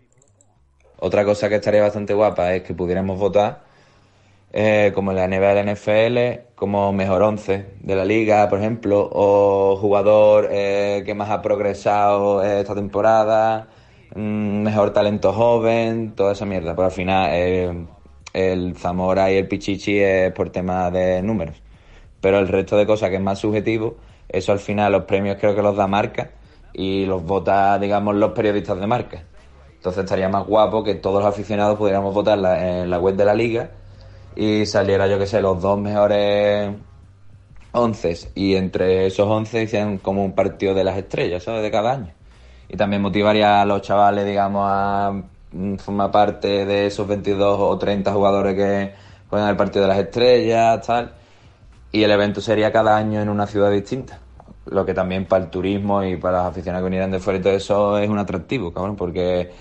Otra 0.97 1.25
cosa 1.25 1.49
que 1.49 1.55
estaría 1.55 1.81
bastante 1.81 2.13
guapa 2.13 2.53
es 2.53 2.61
que 2.61 2.75
pudiéramos 2.75 3.19
votar 3.19 3.64
eh, 4.53 4.91
como 4.95 5.11
la 5.11 5.27
NBA 5.27 5.53
de 5.53 5.63
la 5.63 5.73
NFL, 5.73 6.53
como 6.55 6.93
mejor 6.93 7.21
once 7.23 7.65
de 7.81 7.95
la 7.95 8.05
liga, 8.05 8.47
por 8.49 8.59
ejemplo, 8.59 9.09
o 9.11 9.75
jugador 9.75 10.47
eh, 10.51 11.03
que 11.05 11.13
más 11.13 11.29
ha 11.29 11.41
progresado 11.41 12.41
esta 12.41 12.73
temporada, 12.73 13.67
mm, 14.15 14.61
mejor 14.63 14.93
talento 14.93 15.33
joven, 15.33 16.13
toda 16.15 16.31
esa 16.33 16.45
mierda. 16.45 16.73
Pero 16.75 16.85
al 16.85 16.91
final 16.91 17.29
eh, 17.33 17.85
el 18.33 18.75
Zamora 18.77 19.31
y 19.31 19.35
el 19.35 19.47
Pichichi 19.47 19.99
es 19.99 20.31
por 20.31 20.49
tema 20.51 20.89
de 20.89 21.21
números. 21.21 21.61
Pero 22.21 22.39
el 22.39 22.47
resto 22.47 22.77
de 22.77 22.85
cosas 22.85 23.09
que 23.09 23.17
es 23.17 23.21
más 23.21 23.39
subjetivo, 23.39 23.97
eso 24.29 24.51
al 24.51 24.59
final 24.59 24.91
los 24.93 25.03
premios 25.03 25.37
creo 25.39 25.55
que 25.55 25.61
los 25.61 25.75
da 25.75 25.87
marca 25.87 26.31
y 26.73 27.05
los 27.05 27.23
vota, 27.23 27.77
digamos, 27.79 28.15
los 28.15 28.31
periodistas 28.31 28.79
de 28.79 28.87
marca. 28.87 29.23
Entonces 29.75 30.03
estaría 30.03 30.29
más 30.29 30.45
guapo 30.47 30.83
que 30.83 30.95
todos 30.95 31.23
los 31.23 31.33
aficionados 31.33 31.77
pudiéramos 31.77 32.13
votar 32.13 32.39
en 32.39 32.89
la 32.89 32.99
web 32.99 33.15
de 33.15 33.25
la 33.25 33.33
liga 33.35 33.69
y 34.35 34.65
saliera, 34.65 35.07
yo 35.07 35.17
que 35.17 35.27
sé, 35.27 35.41
los 35.41 35.61
dos 35.61 35.79
mejores 35.79 36.71
once 37.71 38.17
y 38.35 38.55
entre 38.55 39.05
esos 39.07 39.27
once 39.27 39.63
hicieran 39.63 39.97
como 39.97 40.23
un 40.23 40.33
partido 40.33 40.73
de 40.73 40.83
las 40.83 40.97
estrellas, 40.97 41.43
¿sabes? 41.43 41.61
De 41.61 41.71
cada 41.71 41.93
año. 41.93 42.13
Y 42.69 42.77
también 42.77 43.01
motivaría 43.01 43.61
a 43.61 43.65
los 43.65 43.81
chavales, 43.81 44.25
digamos, 44.25 44.63
a 44.67 45.11
mm, 45.51 45.75
formar 45.75 46.11
parte 46.11 46.65
de 46.65 46.87
esos 46.87 47.07
22 47.07 47.57
o 47.59 47.77
30 47.77 48.11
jugadores 48.11 48.55
que 48.55 48.93
juegan 49.29 49.49
el 49.49 49.55
partido 49.55 49.83
de 49.83 49.89
las 49.89 49.99
estrellas, 49.99 50.85
tal. 50.85 51.13
Y 51.91 52.03
el 52.03 52.11
evento 52.11 52.41
sería 52.41 52.71
cada 52.71 52.97
año 52.97 53.21
en 53.21 53.29
una 53.29 53.47
ciudad 53.47 53.71
distinta. 53.71 54.19
Lo 54.65 54.85
que 54.85 54.93
también 54.93 55.25
para 55.25 55.45
el 55.45 55.49
turismo 55.51 56.03
y 56.03 56.17
para 56.17 56.39
las 56.39 56.47
aficionados 56.47 56.83
que 56.85 56.89
vinieran 56.89 57.11
de 57.11 57.19
fuera 57.19 57.39
y 57.39 57.41
todo 57.41 57.53
eso 57.53 57.97
es 57.99 58.09
un 58.09 58.17
atractivo, 58.17 58.73
cabrón, 58.73 58.95
porque 58.95 59.51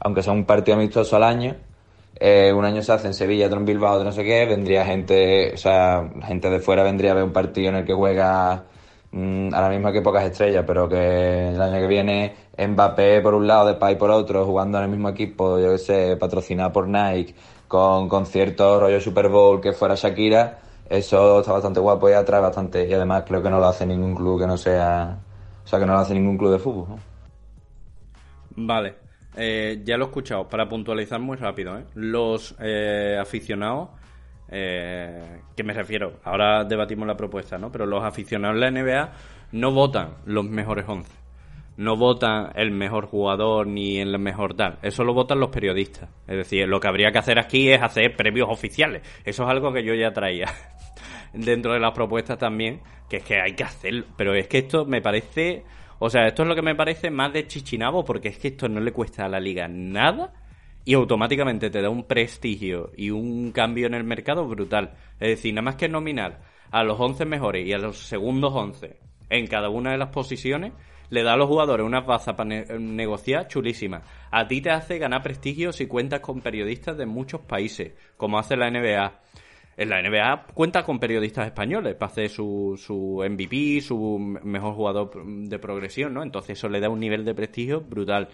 aunque 0.00 0.22
sea 0.22 0.32
un 0.32 0.44
partido 0.44 0.76
amistoso 0.76 1.16
al 1.16 1.24
año, 1.24 1.56
eh, 2.22 2.52
un 2.52 2.66
año 2.66 2.82
se 2.82 2.92
hace 2.92 3.06
en 3.06 3.14
Sevilla, 3.14 3.46
otro 3.46 3.58
en 3.58 3.64
Bilbao, 3.64 3.94
otro 3.94 4.04
no 4.04 4.12
sé 4.12 4.22
qué, 4.24 4.44
vendría 4.44 4.84
gente, 4.84 5.52
o 5.54 5.56
sea, 5.56 6.06
gente 6.22 6.50
de 6.50 6.60
fuera 6.60 6.82
vendría 6.82 7.12
a 7.12 7.14
ver 7.14 7.24
un 7.24 7.32
partido 7.32 7.70
en 7.70 7.76
el 7.76 7.86
que 7.86 7.94
juega 7.94 8.64
mm, 9.10 9.54
a 9.54 9.60
la 9.62 9.70
misma 9.70 9.90
que 9.90 10.02
pocas 10.02 10.24
estrellas, 10.24 10.64
pero 10.66 10.86
que 10.86 11.48
el 11.48 11.62
año 11.62 11.80
que 11.80 11.86
viene 11.86 12.34
Mbappé 12.58 13.22
por 13.22 13.34
un 13.34 13.46
lado, 13.46 13.68
Depay 13.68 13.96
por 13.96 14.10
otro, 14.10 14.44
jugando 14.44 14.76
en 14.76 14.84
el 14.84 14.90
mismo 14.90 15.08
equipo, 15.08 15.58
yo 15.58 15.72
que 15.72 15.78
sé, 15.78 16.16
patrocinado 16.18 16.70
por 16.72 16.88
Nike, 16.88 17.34
con 17.66 18.06
conciertos 18.06 18.82
rollo 18.82 19.00
Super 19.00 19.30
Bowl 19.30 19.58
que 19.58 19.72
fuera 19.72 19.94
Shakira, 19.94 20.58
eso 20.90 21.40
está 21.40 21.52
bastante 21.52 21.80
guapo 21.80 22.10
y 22.10 22.12
atrae 22.12 22.42
bastante, 22.42 22.86
y 22.86 22.92
además 22.92 23.24
creo 23.26 23.42
que 23.42 23.48
no 23.48 23.58
lo 23.60 23.66
hace 23.66 23.86
ningún 23.86 24.14
club 24.14 24.40
que 24.40 24.46
no 24.46 24.58
sea, 24.58 25.18
o 25.64 25.66
sea, 25.66 25.78
que 25.78 25.86
no 25.86 25.94
lo 25.94 26.00
hace 26.00 26.12
ningún 26.12 26.36
club 26.36 26.52
de 26.52 26.58
fútbol. 26.58 26.98
Vale. 28.56 29.09
Eh, 29.36 29.80
ya 29.84 29.96
lo 29.96 30.06
he 30.06 30.08
escuchado, 30.08 30.48
para 30.48 30.68
puntualizar 30.68 31.20
muy 31.20 31.36
rápido, 31.36 31.78
¿eh? 31.78 31.84
los 31.94 32.56
eh, 32.60 33.16
aficionados, 33.20 33.90
eh, 34.48 35.42
que 35.56 35.62
me 35.62 35.72
refiero, 35.72 36.14
ahora 36.24 36.64
debatimos 36.64 37.06
la 37.06 37.16
propuesta, 37.16 37.56
¿no? 37.56 37.70
Pero 37.70 37.86
los 37.86 38.02
aficionados 38.02 38.56
de 38.56 38.60
la 38.60 38.70
NBA 38.70 39.12
no 39.52 39.72
votan 39.72 40.16
los 40.26 40.44
mejores 40.44 40.84
11. 40.88 41.20
No 41.76 41.96
votan 41.96 42.50
el 42.56 42.72
mejor 42.72 43.06
jugador 43.06 43.66
ni 43.66 43.98
el 43.98 44.18
mejor 44.18 44.54
tal. 44.54 44.78
Eso 44.82 45.02
lo 45.04 45.14
votan 45.14 45.40
los 45.40 45.50
periodistas. 45.50 46.10
Es 46.26 46.36
decir, 46.36 46.68
lo 46.68 46.78
que 46.78 46.88
habría 46.88 47.10
que 47.10 47.18
hacer 47.18 47.38
aquí 47.38 47.70
es 47.70 47.80
hacer 47.80 48.16
premios 48.16 48.48
oficiales. 48.50 49.02
Eso 49.24 49.44
es 49.44 49.48
algo 49.48 49.72
que 49.72 49.82
yo 49.82 49.94
ya 49.94 50.12
traía 50.12 50.48
dentro 51.32 51.72
de 51.72 51.80
las 51.80 51.92
propuestas 51.92 52.36
también, 52.36 52.80
que 53.08 53.18
es 53.18 53.24
que 53.24 53.40
hay 53.40 53.54
que 53.54 53.64
hacerlo. 53.64 54.04
Pero 54.16 54.34
es 54.34 54.46
que 54.46 54.58
esto 54.58 54.84
me 54.84 55.00
parece 55.00 55.64
o 56.02 56.08
sea, 56.08 56.26
esto 56.26 56.42
es 56.42 56.48
lo 56.48 56.54
que 56.54 56.62
me 56.62 56.74
parece 56.74 57.10
más 57.10 57.30
de 57.30 57.46
chichinabo, 57.46 58.06
porque 58.06 58.28
es 58.28 58.38
que 58.38 58.48
esto 58.48 58.70
no 58.70 58.80
le 58.80 58.90
cuesta 58.90 59.26
a 59.26 59.28
la 59.28 59.38
liga 59.38 59.68
nada 59.68 60.32
y 60.82 60.94
automáticamente 60.94 61.68
te 61.68 61.82
da 61.82 61.90
un 61.90 62.04
prestigio 62.04 62.90
y 62.96 63.10
un 63.10 63.52
cambio 63.52 63.86
en 63.86 63.92
el 63.92 64.04
mercado 64.04 64.48
brutal. 64.48 64.94
Es 65.20 65.28
decir, 65.28 65.52
nada 65.52 65.66
más 65.66 65.76
que 65.76 65.90
nominar 65.90 66.40
a 66.70 66.82
los 66.84 66.98
11 66.98 67.26
mejores 67.26 67.66
y 67.66 67.74
a 67.74 67.78
los 67.78 67.98
segundos 67.98 68.50
11 68.54 68.96
en 69.28 69.46
cada 69.46 69.68
una 69.68 69.92
de 69.92 69.98
las 69.98 70.08
posiciones, 70.08 70.72
le 71.10 71.22
da 71.22 71.34
a 71.34 71.36
los 71.36 71.48
jugadores 71.48 71.84
una 71.84 72.00
baza 72.00 72.34
para 72.34 72.64
negociar 72.78 73.46
chulísima. 73.48 74.00
A 74.30 74.48
ti 74.48 74.62
te 74.62 74.70
hace 74.70 74.96
ganar 74.96 75.22
prestigio 75.22 75.70
si 75.70 75.86
cuentas 75.86 76.20
con 76.20 76.40
periodistas 76.40 76.96
de 76.96 77.04
muchos 77.04 77.42
países, 77.42 77.92
como 78.16 78.38
hace 78.38 78.56
la 78.56 78.70
NBA 78.70 79.20
en 79.76 79.88
la 79.88 80.02
NBA 80.02 80.46
cuenta 80.54 80.82
con 80.82 80.98
periodistas 80.98 81.46
españoles 81.46 81.94
para 81.94 82.12
hacer 82.12 82.28
su, 82.28 82.78
su 82.78 83.24
MVP, 83.28 83.80
su 83.80 84.18
mejor 84.18 84.74
jugador 84.74 85.24
de 85.24 85.58
progresión, 85.58 86.14
¿no? 86.14 86.22
Entonces 86.22 86.58
eso 86.58 86.68
le 86.68 86.80
da 86.80 86.88
un 86.88 87.00
nivel 87.00 87.24
de 87.24 87.34
prestigio 87.34 87.80
brutal. 87.80 88.28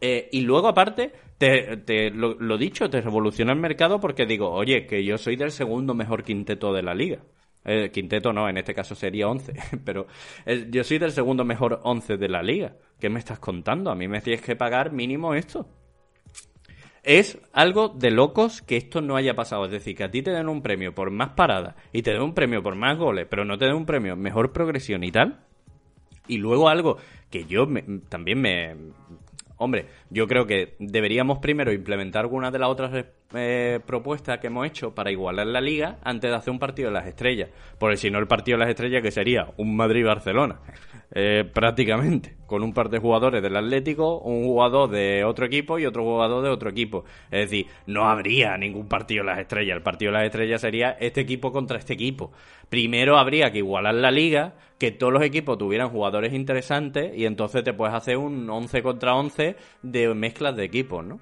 Eh, 0.00 0.28
y 0.32 0.42
luego, 0.42 0.68
aparte, 0.68 1.12
te, 1.38 2.10
lo, 2.10 2.58
dicho, 2.58 2.90
te 2.90 3.00
revoluciona 3.00 3.52
el 3.52 3.58
mercado 3.58 4.00
porque 4.00 4.26
digo, 4.26 4.50
oye, 4.50 4.86
que 4.86 5.04
yo 5.04 5.16
soy 5.18 5.36
del 5.36 5.50
segundo 5.50 5.94
mejor 5.94 6.22
quinteto 6.22 6.72
de 6.72 6.82
la 6.82 6.94
liga. 6.94 7.20
Eh, 7.64 7.90
quinteto 7.90 8.32
no, 8.32 8.46
en 8.46 8.58
este 8.58 8.74
caso 8.74 8.94
sería 8.94 9.28
once, 9.28 9.54
pero 9.84 10.06
eh, 10.44 10.66
yo 10.70 10.84
soy 10.84 10.98
del 10.98 11.12
segundo 11.12 11.44
mejor 11.44 11.80
once 11.84 12.18
de 12.18 12.28
la 12.28 12.42
liga. 12.42 12.76
¿Qué 13.00 13.08
me 13.08 13.18
estás 13.18 13.38
contando? 13.38 13.90
A 13.90 13.94
mí 13.94 14.06
me 14.06 14.20
tienes 14.20 14.42
que 14.42 14.56
pagar 14.56 14.92
mínimo 14.92 15.34
esto. 15.34 15.66
Es 17.04 17.38
algo 17.52 17.90
de 17.90 18.10
locos 18.10 18.62
que 18.62 18.78
esto 18.78 19.02
no 19.02 19.16
haya 19.16 19.34
pasado. 19.34 19.66
Es 19.66 19.70
decir, 19.70 19.94
que 19.94 20.04
a 20.04 20.10
ti 20.10 20.22
te 20.22 20.30
den 20.30 20.48
un 20.48 20.62
premio 20.62 20.94
por 20.94 21.10
más 21.10 21.30
paradas 21.30 21.76
y 21.92 22.02
te 22.02 22.12
den 22.12 22.22
un 22.22 22.34
premio 22.34 22.62
por 22.62 22.74
más 22.74 22.96
goles, 22.96 23.26
pero 23.28 23.44
no 23.44 23.58
te 23.58 23.66
den 23.66 23.74
un 23.74 23.84
premio 23.84 24.16
mejor 24.16 24.52
progresión 24.52 25.04
y 25.04 25.12
tal. 25.12 25.40
Y 26.26 26.38
luego 26.38 26.70
algo 26.70 26.96
que 27.30 27.44
yo 27.44 27.68
también 28.08 28.40
me... 28.40 28.74
Hombre, 29.58 29.86
yo 30.08 30.26
creo 30.26 30.46
que 30.46 30.76
deberíamos 30.78 31.38
primero 31.38 31.72
implementar 31.72 32.22
algunas 32.22 32.52
de 32.52 32.58
las 32.58 32.70
otras 32.70 32.90
eh, 33.32 33.80
propuestas 33.84 34.38
que 34.38 34.48
hemos 34.48 34.66
hecho 34.66 34.94
para 34.94 35.10
igualar 35.10 35.46
la 35.46 35.60
liga 35.60 35.98
antes 36.04 36.30
de 36.30 36.36
hacer 36.36 36.50
un 36.50 36.58
partido 36.58 36.88
de 36.88 36.94
las 36.94 37.06
estrellas. 37.06 37.50
Porque 37.78 37.96
si 37.96 38.10
no, 38.10 38.18
el 38.18 38.26
partido 38.26 38.58
de 38.58 38.64
las 38.64 38.70
estrellas 38.70 39.02
que 39.02 39.10
sería 39.10 39.48
un 39.56 39.76
Madrid-Barcelona. 39.76 40.60
Eh, 41.16 41.48
prácticamente, 41.52 42.36
con 42.46 42.62
un 42.62 42.72
par 42.72 42.88
de 42.88 42.98
jugadores 42.98 43.40
del 43.40 43.56
Atlético, 43.56 44.18
un 44.18 44.44
jugador 44.44 44.90
de 44.90 45.24
otro 45.24 45.46
equipo 45.46 45.78
y 45.78 45.86
otro 45.86 46.02
jugador 46.02 46.42
de 46.42 46.50
otro 46.50 46.70
equipo. 46.70 47.04
Es 47.30 47.50
decir, 47.50 47.66
no 47.86 48.08
habría 48.08 48.56
ningún 48.56 48.88
partido 48.88 49.22
de 49.22 49.30
las 49.30 49.38
estrellas. 49.38 49.76
El 49.76 49.82
partido 49.82 50.10
de 50.10 50.18
las 50.18 50.26
estrellas 50.26 50.60
sería 50.60 50.90
este 51.00 51.20
equipo 51.20 51.52
contra 51.52 51.78
este 51.78 51.94
equipo. 51.94 52.32
Primero 52.68 53.16
habría 53.16 53.52
que 53.52 53.58
igualar 53.58 53.94
la 53.94 54.10
liga, 54.10 54.54
que 54.78 54.90
todos 54.90 55.12
los 55.12 55.22
equipos 55.22 55.56
tuvieran 55.56 55.90
jugadores 55.90 56.32
interesantes 56.32 57.16
y 57.16 57.26
entonces 57.26 57.62
te 57.62 57.72
puedes 57.72 57.94
hacer 57.94 58.16
un 58.16 58.50
11 58.50 58.82
contra 58.82 59.14
11 59.14 59.56
de 59.82 60.14
mezclas 60.14 60.56
de 60.56 60.64
equipos, 60.64 61.04
¿no? 61.04 61.20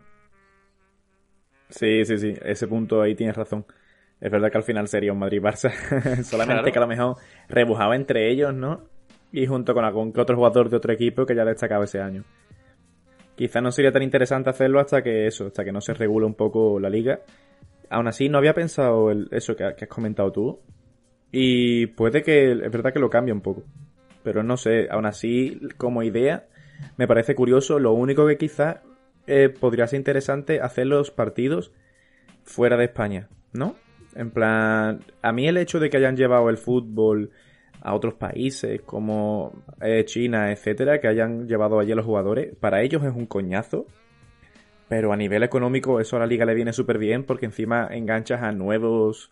Sí, 1.72 2.04
sí, 2.04 2.18
sí, 2.18 2.34
ese 2.44 2.68
punto 2.68 3.02
ahí 3.02 3.14
tienes 3.14 3.36
razón. 3.36 3.66
Es 4.20 4.30
verdad 4.30 4.52
que 4.52 4.58
al 4.58 4.64
final 4.64 4.86
sería 4.86 5.12
un 5.12 5.18
Madrid-Barça. 5.18 6.22
Solamente 6.22 6.70
que 6.70 6.78
a 6.78 6.82
lo 6.82 6.86
mejor 6.86 7.16
rebujaba 7.48 7.96
entre 7.96 8.30
ellos, 8.30 8.54
¿no? 8.54 8.92
y 9.32 9.46
junto 9.46 9.74
con 9.74 9.84
algún 9.84 10.12
que 10.12 10.20
otro 10.20 10.36
jugador 10.36 10.68
de 10.68 10.76
otro 10.76 10.92
equipo 10.92 11.24
que 11.24 11.34
ya 11.34 11.44
destacaba 11.44 11.84
ese 11.84 12.00
año. 12.00 12.24
Quizá 13.34 13.60
no 13.62 13.72
sería 13.72 13.90
tan 13.90 14.02
interesante 14.02 14.50
hacerlo 14.50 14.78
hasta 14.78 15.02
que 15.02 15.26
eso, 15.26 15.46
hasta 15.46 15.64
que 15.64 15.72
no 15.72 15.80
se 15.80 15.94
regule 15.94 16.26
un 16.26 16.34
poco 16.34 16.78
la 16.78 16.90
liga. 16.90 17.20
Aún 17.88 18.06
así, 18.06 18.28
no 18.28 18.38
había 18.38 18.54
pensado 18.54 19.10
eso 19.30 19.56
que, 19.56 19.64
has 19.64 19.88
comentado 19.88 20.30
tú. 20.30 20.60
Y 21.30 21.86
puede 21.86 22.22
que, 22.22 22.52
es 22.52 22.70
verdad 22.70 22.92
que 22.92 23.00
lo 23.00 23.08
cambie 23.08 23.32
un 23.32 23.40
poco. 23.40 23.64
Pero 24.22 24.42
no 24.42 24.58
sé, 24.58 24.86
aún 24.90 25.06
así, 25.06 25.60
como 25.78 26.02
idea, 26.02 26.46
me 26.98 27.08
parece 27.08 27.34
curioso. 27.34 27.78
Lo 27.78 27.92
único 27.94 28.26
que 28.26 28.36
quizá 28.36 28.82
eh, 29.26 29.48
podría 29.48 29.86
ser 29.86 29.98
interesante 29.98 30.60
hacer 30.60 30.86
los 30.86 31.10
partidos 31.10 31.72
fuera 32.44 32.76
de 32.76 32.84
España, 32.84 33.28
¿no? 33.52 33.76
En 34.14 34.30
plan, 34.30 35.00
a 35.22 35.32
mí 35.32 35.48
el 35.48 35.56
hecho 35.56 35.80
de 35.80 35.88
que 35.88 35.96
hayan 35.96 36.16
llevado 36.16 36.50
el 36.50 36.58
fútbol 36.58 37.30
a 37.80 37.94
otros 37.94 38.14
países 38.14 38.80
como 38.82 39.64
eh, 39.80 40.04
China, 40.04 40.52
etcétera, 40.52 41.00
que 41.00 41.08
hayan 41.08 41.48
llevado 41.48 41.80
allí 41.80 41.92
a 41.92 41.96
los 41.96 42.04
jugadores, 42.06 42.54
para 42.60 42.82
ellos 42.82 43.02
es 43.04 43.12
un 43.14 43.26
coñazo. 43.26 43.86
Pero 44.88 45.12
a 45.12 45.16
nivel 45.16 45.42
económico 45.42 46.00
eso 46.00 46.16
a 46.16 46.20
la 46.20 46.26
liga 46.26 46.44
le 46.44 46.54
viene 46.54 46.72
súper 46.72 46.98
bien 46.98 47.24
porque 47.24 47.46
encima 47.46 47.88
enganchas 47.90 48.42
a 48.42 48.52
nuevos 48.52 49.30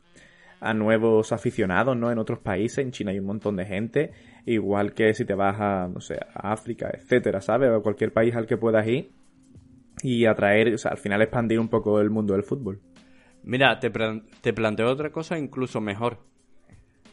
a 0.60 0.74
nuevos 0.74 1.32
aficionados, 1.32 1.96
¿no? 1.96 2.10
En 2.12 2.18
otros 2.18 2.38
países, 2.38 2.84
en 2.84 2.92
China 2.92 3.12
hay 3.12 3.18
un 3.18 3.26
montón 3.26 3.56
de 3.56 3.64
gente, 3.64 4.12
igual 4.44 4.92
que 4.92 5.14
si 5.14 5.24
te 5.24 5.34
vas 5.34 5.58
a, 5.58 5.88
no 5.88 6.00
sé, 6.00 6.18
a 6.34 6.52
África, 6.52 6.90
etcétera, 6.92 7.40
¿sabes? 7.40 7.70
A 7.70 7.80
cualquier 7.80 8.12
país 8.12 8.34
al 8.34 8.46
que 8.46 8.58
puedas 8.58 8.86
ir 8.86 9.10
y 10.02 10.26
atraer, 10.26 10.74
o 10.74 10.78
sea, 10.78 10.92
al 10.92 10.98
final 10.98 11.22
expandir 11.22 11.58
un 11.58 11.68
poco 11.68 12.00
el 12.00 12.10
mundo 12.10 12.34
del 12.34 12.42
fútbol. 12.42 12.80
Mira, 13.42 13.78
te, 13.78 13.90
te 14.40 14.52
planteo 14.52 14.90
otra 14.90 15.10
cosa 15.10 15.38
incluso 15.38 15.80
mejor. 15.80 16.18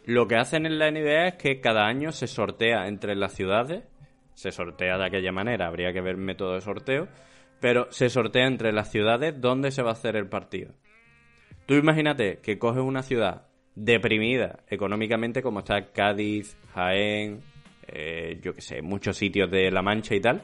Lo 0.05 0.27
que 0.27 0.35
hacen 0.35 0.65
en 0.65 0.79
la 0.79 0.89
NBA 0.89 1.27
es 1.27 1.33
que 1.35 1.59
cada 1.59 1.85
año 1.85 2.11
se 2.11 2.27
sortea 2.27 2.87
entre 2.87 3.15
las 3.15 3.33
ciudades, 3.33 3.83
se 4.33 4.51
sortea 4.51 4.97
de 4.97 5.05
aquella 5.05 5.31
manera, 5.31 5.67
habría 5.67 5.91
que 5.91 6.01
ver 6.01 6.17
método 6.17 6.53
de 6.53 6.61
sorteo, 6.61 7.07
pero 7.59 7.91
se 7.91 8.09
sortea 8.09 8.47
entre 8.47 8.71
las 8.71 8.91
ciudades 8.91 9.39
donde 9.39 9.71
se 9.71 9.81
va 9.81 9.89
a 9.89 9.93
hacer 9.93 10.15
el 10.15 10.29
partido. 10.29 10.73
Tú 11.65 11.73
imagínate 11.73 12.39
que 12.39 12.57
coges 12.57 12.83
una 12.83 13.03
ciudad 13.03 13.47
deprimida 13.75 14.63
económicamente 14.69 15.41
como 15.41 15.59
está 15.59 15.91
Cádiz, 15.91 16.57
Jaén, 16.73 17.41
eh, 17.87 18.39
yo 18.41 18.53
qué 18.53 18.61
sé, 18.61 18.81
muchos 18.81 19.17
sitios 19.17 19.51
de 19.51 19.71
La 19.71 19.81
Mancha 19.81 20.15
y 20.15 20.21
tal, 20.21 20.41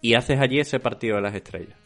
y 0.00 0.14
haces 0.14 0.40
allí 0.40 0.58
ese 0.58 0.80
partido 0.80 1.16
de 1.16 1.22
las 1.22 1.34
estrellas. 1.34 1.83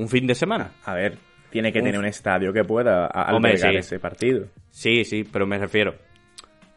Un 0.00 0.08
fin 0.08 0.26
de 0.26 0.34
semana. 0.34 0.72
A 0.86 0.94
ver, 0.94 1.18
tiene 1.50 1.70
que 1.70 1.82
tener 1.82 1.98
un 1.98 2.06
estadio 2.06 2.54
que 2.54 2.64
pueda 2.64 3.06
albergar 3.06 3.76
ese 3.76 3.98
partido. 3.98 4.46
Sí, 4.70 5.04
sí, 5.04 5.24
pero 5.30 5.46
me 5.46 5.58
refiero. 5.58 5.94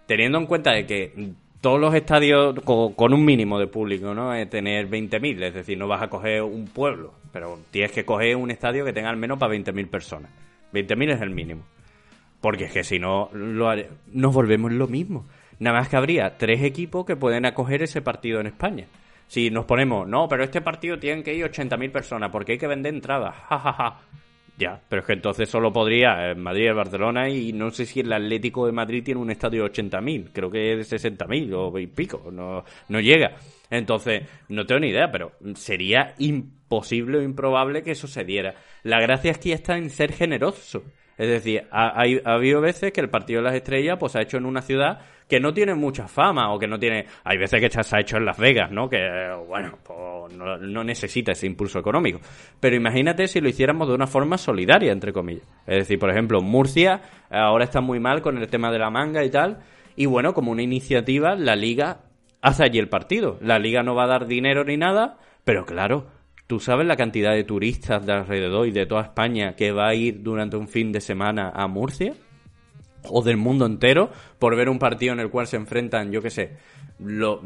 Teniendo 0.05 0.37
en 0.39 0.45
cuenta 0.45 0.73
de 0.73 0.85
que 0.85 1.31
todos 1.61 1.79
los 1.79 1.95
estadios 1.95 2.53
con, 2.65 3.13
un 3.13 3.23
mínimo 3.23 3.59
de 3.59 3.67
público, 3.67 4.13
¿no? 4.13 4.33
Es 4.33 4.49
tener 4.49 4.89
20.000, 4.89 5.41
es 5.41 5.53
decir, 5.53 5.77
no 5.77 5.87
vas 5.87 6.01
a 6.01 6.09
coger 6.09 6.41
un 6.41 6.65
pueblo, 6.65 7.13
pero 7.31 7.59
tienes 7.71 7.93
que 7.93 8.03
coger 8.03 8.35
un 8.35 8.51
estadio 8.51 8.83
que 8.83 8.91
tenga 8.91 9.09
al 9.09 9.15
menos 9.15 9.39
para 9.39 9.53
20.000 9.53 9.89
personas. 9.89 10.29
20.000 10.73 11.13
es 11.13 11.21
el 11.21 11.29
mínimo. 11.29 11.63
Porque 12.41 12.65
es 12.65 12.73
que 12.73 12.83
si 12.83 12.99
no, 12.99 13.29
lo 13.31 13.73
nos 14.11 14.33
volvemos 14.33 14.73
lo 14.73 14.87
mismo. 14.87 15.25
Nada 15.59 15.79
más 15.79 15.87
que 15.87 15.95
habría 15.95 16.37
tres 16.37 16.61
equipos 16.61 17.05
que 17.05 17.15
pueden 17.15 17.45
acoger 17.45 17.83
ese 17.83 18.01
partido 18.01 18.41
en 18.41 18.47
España. 18.47 18.87
Si 19.33 19.49
nos 19.49 19.65
ponemos, 19.65 20.07
no, 20.07 20.27
pero 20.27 20.43
este 20.43 20.61
partido 20.61 20.99
tiene 20.99 21.23
que 21.23 21.33
ir 21.33 21.43
80.000 21.43 21.91
personas 21.91 22.29
porque 22.29 22.51
hay 22.51 22.57
que 22.59 22.67
vender 22.67 22.93
entradas. 22.93 23.33
Ja, 23.49 23.57
ja, 23.57 23.73
ja. 23.73 24.01
Ya, 24.59 24.79
pero 24.87 24.99
es 24.99 25.07
que 25.07 25.13
entonces 25.13 25.49
solo 25.49 25.73
podría 25.73 26.29
en 26.29 26.39
Madrid, 26.39 26.67
el 26.67 26.75
Barcelona 26.75 27.27
y 27.27 27.51
no 27.51 27.71
sé 27.71 27.87
si 27.87 28.01
el 28.01 28.13
Atlético 28.13 28.67
de 28.67 28.73
Madrid 28.73 29.03
tiene 29.03 29.19
un 29.19 29.31
estadio 29.31 29.63
de 29.63 29.71
80.000, 29.71 30.29
creo 30.31 30.51
que 30.51 30.73
es 30.73 30.87
de 30.87 30.97
60.000 30.99 31.51
o 31.51 31.79
y 31.79 31.87
pico, 31.87 32.29
no, 32.31 32.63
no 32.89 32.99
llega. 32.99 33.31
Entonces, 33.71 34.21
no 34.49 34.67
tengo 34.67 34.81
ni 34.81 34.89
idea, 34.89 35.11
pero 35.11 35.31
sería 35.55 36.13
imposible 36.19 37.17
o 37.17 37.23
improbable 37.23 37.81
que 37.81 37.93
eso 37.93 38.05
se 38.05 38.23
diera. 38.23 38.53
La 38.83 39.01
gracia 39.01 39.31
aquí 39.31 39.51
está 39.51 39.79
en 39.79 39.89
ser 39.89 40.13
generoso. 40.13 40.83
Es 41.17 41.27
decir, 41.27 41.67
ha, 41.71 42.01
ha, 42.01 42.33
habido 42.33 42.61
veces 42.61 42.91
que 42.91 43.01
el 43.01 43.09
partido 43.09 43.41
de 43.41 43.45
las 43.45 43.55
estrellas 43.55 43.97
pues 43.99 44.15
ha 44.15 44.21
hecho 44.21 44.37
en 44.37 44.45
una 44.45 44.61
ciudad 44.61 44.99
que 45.27 45.39
no 45.39 45.53
tiene 45.53 45.73
mucha 45.73 46.07
fama 46.07 46.53
o 46.53 46.59
que 46.59 46.67
no 46.67 46.77
tiene... 46.77 47.07
Hay 47.23 47.37
veces 47.37 47.59
que 47.59 47.69
se 47.69 47.95
ha 47.95 47.99
hecho 47.99 48.17
en 48.17 48.25
Las 48.25 48.37
Vegas, 48.37 48.71
¿no? 48.71 48.89
Que, 48.89 48.99
bueno, 49.47 49.77
pues 49.83 50.33
no, 50.35 50.83
necesita 50.83 51.31
ese 51.31 51.47
impulso 51.47 51.79
económico. 51.79 52.19
Pero 52.59 52.75
imagínate 52.75 53.27
si 53.27 53.41
lo 53.41 53.49
hiciéramos 53.49 53.87
de 53.87 53.95
una 53.95 54.07
forma 54.07 54.37
solidaria, 54.37 54.91
entre 54.91 55.13
comillas. 55.13 55.47
Es 55.65 55.77
decir, 55.77 55.99
por 55.99 56.09
ejemplo, 56.09 56.41
Murcia 56.41 57.01
ahora 57.29 57.63
está 57.63 57.81
muy 57.81 57.99
mal 57.99 58.21
con 58.21 58.37
el 58.37 58.47
tema 58.47 58.71
de 58.71 58.79
la 58.79 58.89
manga 58.89 59.23
y 59.23 59.29
tal. 59.29 59.59
Y 59.95 60.05
bueno, 60.05 60.33
como 60.33 60.51
una 60.51 60.61
iniciativa, 60.61 61.35
la 61.35 61.55
liga 61.55 62.01
hace 62.41 62.63
allí 62.63 62.79
el 62.79 62.89
partido. 62.89 63.37
La 63.41 63.59
liga 63.59 63.83
no 63.83 63.95
va 63.95 64.03
a 64.03 64.07
dar 64.07 64.27
dinero 64.27 64.63
ni 64.63 64.77
nada, 64.77 65.17
pero 65.45 65.65
claro, 65.65 66.07
¿Tú 66.53 66.59
sabes 66.59 66.85
la 66.85 66.95
cantidad 66.95 67.33
de 67.33 67.45
turistas 67.45 68.05
de 68.05 68.13
alrededor 68.13 68.67
y 68.67 68.71
de 68.71 68.85
toda 68.85 69.01
España 69.01 69.55
que 69.55 69.71
va 69.71 69.87
a 69.87 69.95
ir 69.95 70.21
durante 70.21 70.55
un 70.55 70.67
fin 70.67 70.91
de 70.91 71.01
semana 71.01 71.49
a 71.49 71.67
Murcia? 71.67 72.13
o 73.05 73.23
del 73.23 73.37
mundo 73.37 73.65
entero 73.65 74.11
por 74.37 74.55
ver 74.55 74.69
un 74.69 74.77
partido 74.77 75.13
en 75.13 75.19
el 75.19 75.31
cual 75.31 75.47
se 75.47 75.57
enfrentan, 75.57 76.11
yo 76.11 76.21
qué 76.21 76.29
sé, 76.29 76.51
lo, 77.05 77.41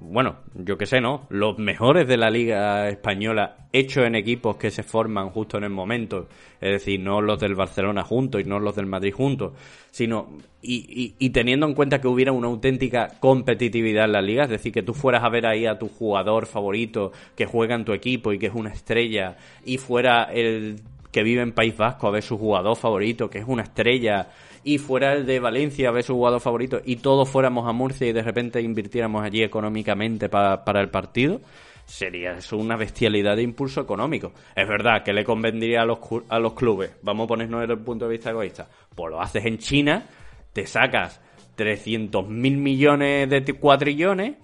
bueno, 0.00 0.36
yo 0.54 0.78
qué 0.78 0.86
sé, 0.86 1.00
¿no? 1.00 1.26
Los 1.28 1.58
mejores 1.58 2.06
de 2.06 2.16
la 2.16 2.30
liga 2.30 2.88
española 2.88 3.56
hechos 3.72 4.04
en 4.06 4.14
equipos 4.14 4.56
que 4.56 4.70
se 4.70 4.82
forman 4.82 5.30
justo 5.30 5.58
en 5.58 5.64
el 5.64 5.70
momento. 5.70 6.28
Es 6.60 6.72
decir, 6.72 7.00
no 7.00 7.20
los 7.20 7.40
del 7.40 7.54
Barcelona 7.54 8.04
juntos 8.04 8.40
y 8.40 8.44
no 8.44 8.60
los 8.60 8.76
del 8.76 8.86
Madrid 8.86 9.12
juntos, 9.12 9.52
sino 9.90 10.38
y, 10.62 11.14
y, 11.18 11.30
teniendo 11.30 11.66
en 11.66 11.74
cuenta 11.74 12.00
que 12.00 12.08
hubiera 12.08 12.32
una 12.32 12.48
auténtica 12.48 13.08
competitividad 13.20 14.06
en 14.06 14.12
la 14.12 14.22
liga, 14.22 14.44
es 14.44 14.50
decir, 14.50 14.72
que 14.72 14.82
tú 14.82 14.94
fueras 14.94 15.24
a 15.24 15.28
ver 15.28 15.46
ahí 15.46 15.66
a 15.66 15.78
tu 15.78 15.88
jugador 15.88 16.46
favorito 16.46 17.12
que 17.36 17.46
juega 17.46 17.74
en 17.74 17.84
tu 17.84 17.92
equipo 17.92 18.32
y 18.32 18.38
que 18.38 18.46
es 18.46 18.54
una 18.54 18.70
estrella 18.70 19.36
y 19.64 19.78
fuera 19.78 20.24
el 20.24 20.80
que 21.12 21.22
vive 21.22 21.42
en 21.42 21.52
País 21.52 21.76
Vasco 21.76 22.08
a 22.08 22.10
ver 22.10 22.22
su 22.22 22.38
jugador 22.38 22.76
favorito 22.76 23.30
que 23.30 23.38
es 23.38 23.44
una 23.46 23.62
estrella 23.62 24.28
y 24.64 24.78
fuera 24.78 25.12
el 25.12 25.26
de 25.26 25.40
Valencia 25.40 25.88
a 25.88 25.92
ver 25.92 26.02
su 26.02 26.14
jugador 26.14 26.40
favorito 26.40 26.80
y 26.84 26.96
todos 26.96 27.28
fuéramos 27.28 27.68
a 27.68 27.72
Murcia 27.72 28.08
y 28.08 28.12
de 28.12 28.22
repente 28.22 28.60
invirtiéramos 28.60 29.22
allí 29.22 29.42
económicamente 29.42 30.28
para 30.28 30.80
el 30.80 30.88
partido, 30.88 31.40
sería 31.84 32.32
eso 32.32 32.56
una 32.56 32.76
bestialidad 32.76 33.36
de 33.36 33.42
impulso 33.42 33.80
económico. 33.80 34.32
Es 34.56 34.66
verdad 34.66 35.02
que 35.02 35.12
le 35.12 35.24
convendría 35.24 35.82
a 35.82 35.84
los, 35.84 35.98
a 36.28 36.38
los 36.38 36.54
clubes, 36.54 36.92
vamos 37.02 37.24
a 37.24 37.28
ponernos 37.28 37.60
desde 37.60 37.74
el 37.74 37.80
punto 37.80 38.06
de 38.06 38.12
vista 38.12 38.30
egoísta, 38.30 38.68
pues 38.94 39.10
lo 39.10 39.20
haces 39.20 39.44
en 39.44 39.58
China, 39.58 40.06
te 40.52 40.66
sacas 40.66 41.20
300 41.56 42.28
mil 42.28 42.56
millones 42.56 43.28
de 43.28 43.42
cuatrillones 43.54 44.36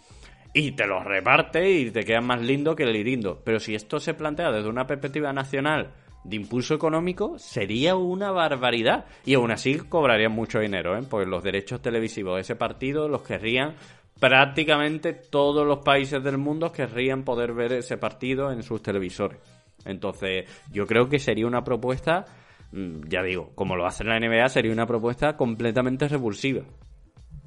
y 0.53 0.73
te 0.73 0.87
los 0.87 1.05
repartes 1.05 1.81
y 1.81 1.91
te 1.91 2.05
quedas 2.05 2.25
más 2.25 2.41
lindo 2.41 2.75
que 2.75 2.83
el 2.83 2.97
irindo. 2.97 3.41
Pero 3.45 3.61
si 3.61 3.75
esto 3.75 4.01
se 4.01 4.15
plantea 4.15 4.51
desde 4.51 4.69
una 4.69 4.87
perspectiva 4.87 5.33
nacional 5.33 5.93
de 6.25 6.37
impulso 6.37 6.75
económico 6.75 7.39
sería 7.39 7.97
una 7.97 8.31
barbaridad. 8.31 9.07
Y 9.25 9.35
aún 9.35 9.51
así 9.51 9.79
cobrarían 9.79 10.33
mucho 10.33 10.61
dinero, 10.61 10.99
¿eh? 10.99 11.03
porque 11.09 11.29
los 11.29 11.43
derechos 11.43 11.81
televisivos 11.81 12.37
de 12.37 12.43
ese 12.43 12.57
partido 12.57 13.09
los 13.09 13.23
querrían 13.23 13.75
prácticamente 14.21 15.15
todos 15.15 15.67
los 15.67 15.79
países 15.79 16.23
del 16.23 16.39
mundo 16.39 16.71
querrían 16.73 17.25
poder 17.25 17.55
ver 17.55 17.73
ese 17.73 17.97
partido 17.97 18.53
en 18.53 18.63
sus 18.63 18.83
televisores. 18.83 19.39
Entonces, 19.87 20.45
yo 20.71 20.87
creo 20.87 21.09
que 21.09 21.19
sería 21.19 21.47
una 21.47 21.65
propuesta, 21.65 22.27
mm, 22.73 23.09
ya 23.09 23.23
digo, 23.23 23.53
como 23.55 23.77
lo 23.77 23.87
hace 23.87 24.05
la 24.05 24.17
NBA, 24.21 24.49
sería 24.51 24.73
una 24.73 24.87
propuesta 24.87 25.37
completamente 25.37 26.07
repulsiva. 26.07 26.63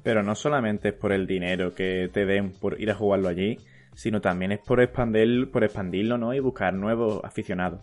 Pero 0.02 0.22
no 0.22 0.34
solamente 0.34 0.88
es 0.88 0.94
por 0.94 1.12
el 1.12 1.26
dinero 1.26 1.74
que 1.74 2.10
te 2.12 2.26
den 2.26 2.52
por 2.52 2.80
ir 2.80 2.90
a 2.90 2.94
jugarlo 2.94 3.28
allí, 3.28 3.56
sino 3.94 4.20
también 4.20 4.52
es 4.52 4.58
por 4.58 4.80
expandir, 4.80 5.50
por 5.50 5.64
expandirlo, 5.64 6.18
¿no? 6.18 6.34
Y 6.34 6.40
buscar 6.40 6.74
nuevos 6.74 7.20
aficionados. 7.24 7.80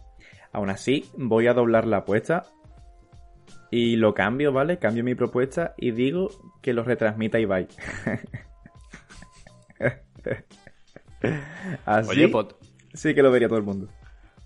Aún 0.53 0.69
así, 0.69 1.05
voy 1.17 1.47
a 1.47 1.53
doblar 1.53 1.87
la 1.87 1.97
apuesta 1.97 2.45
y 3.69 3.95
lo 3.95 4.13
cambio, 4.13 4.51
¿vale? 4.51 4.77
Cambio 4.77 5.03
mi 5.03 5.15
propuesta 5.15 5.73
y 5.77 5.91
digo 5.91 6.29
que 6.61 6.73
lo 6.73 6.83
retransmita 6.83 7.39
Ibai. 7.39 7.67
Así 11.85 12.09
Oye, 12.09 12.27
pues, 12.27 12.47
sí 12.93 13.13
que 13.13 13.23
lo 13.23 13.31
vería 13.31 13.47
todo 13.47 13.59
el 13.59 13.65
mundo. 13.65 13.87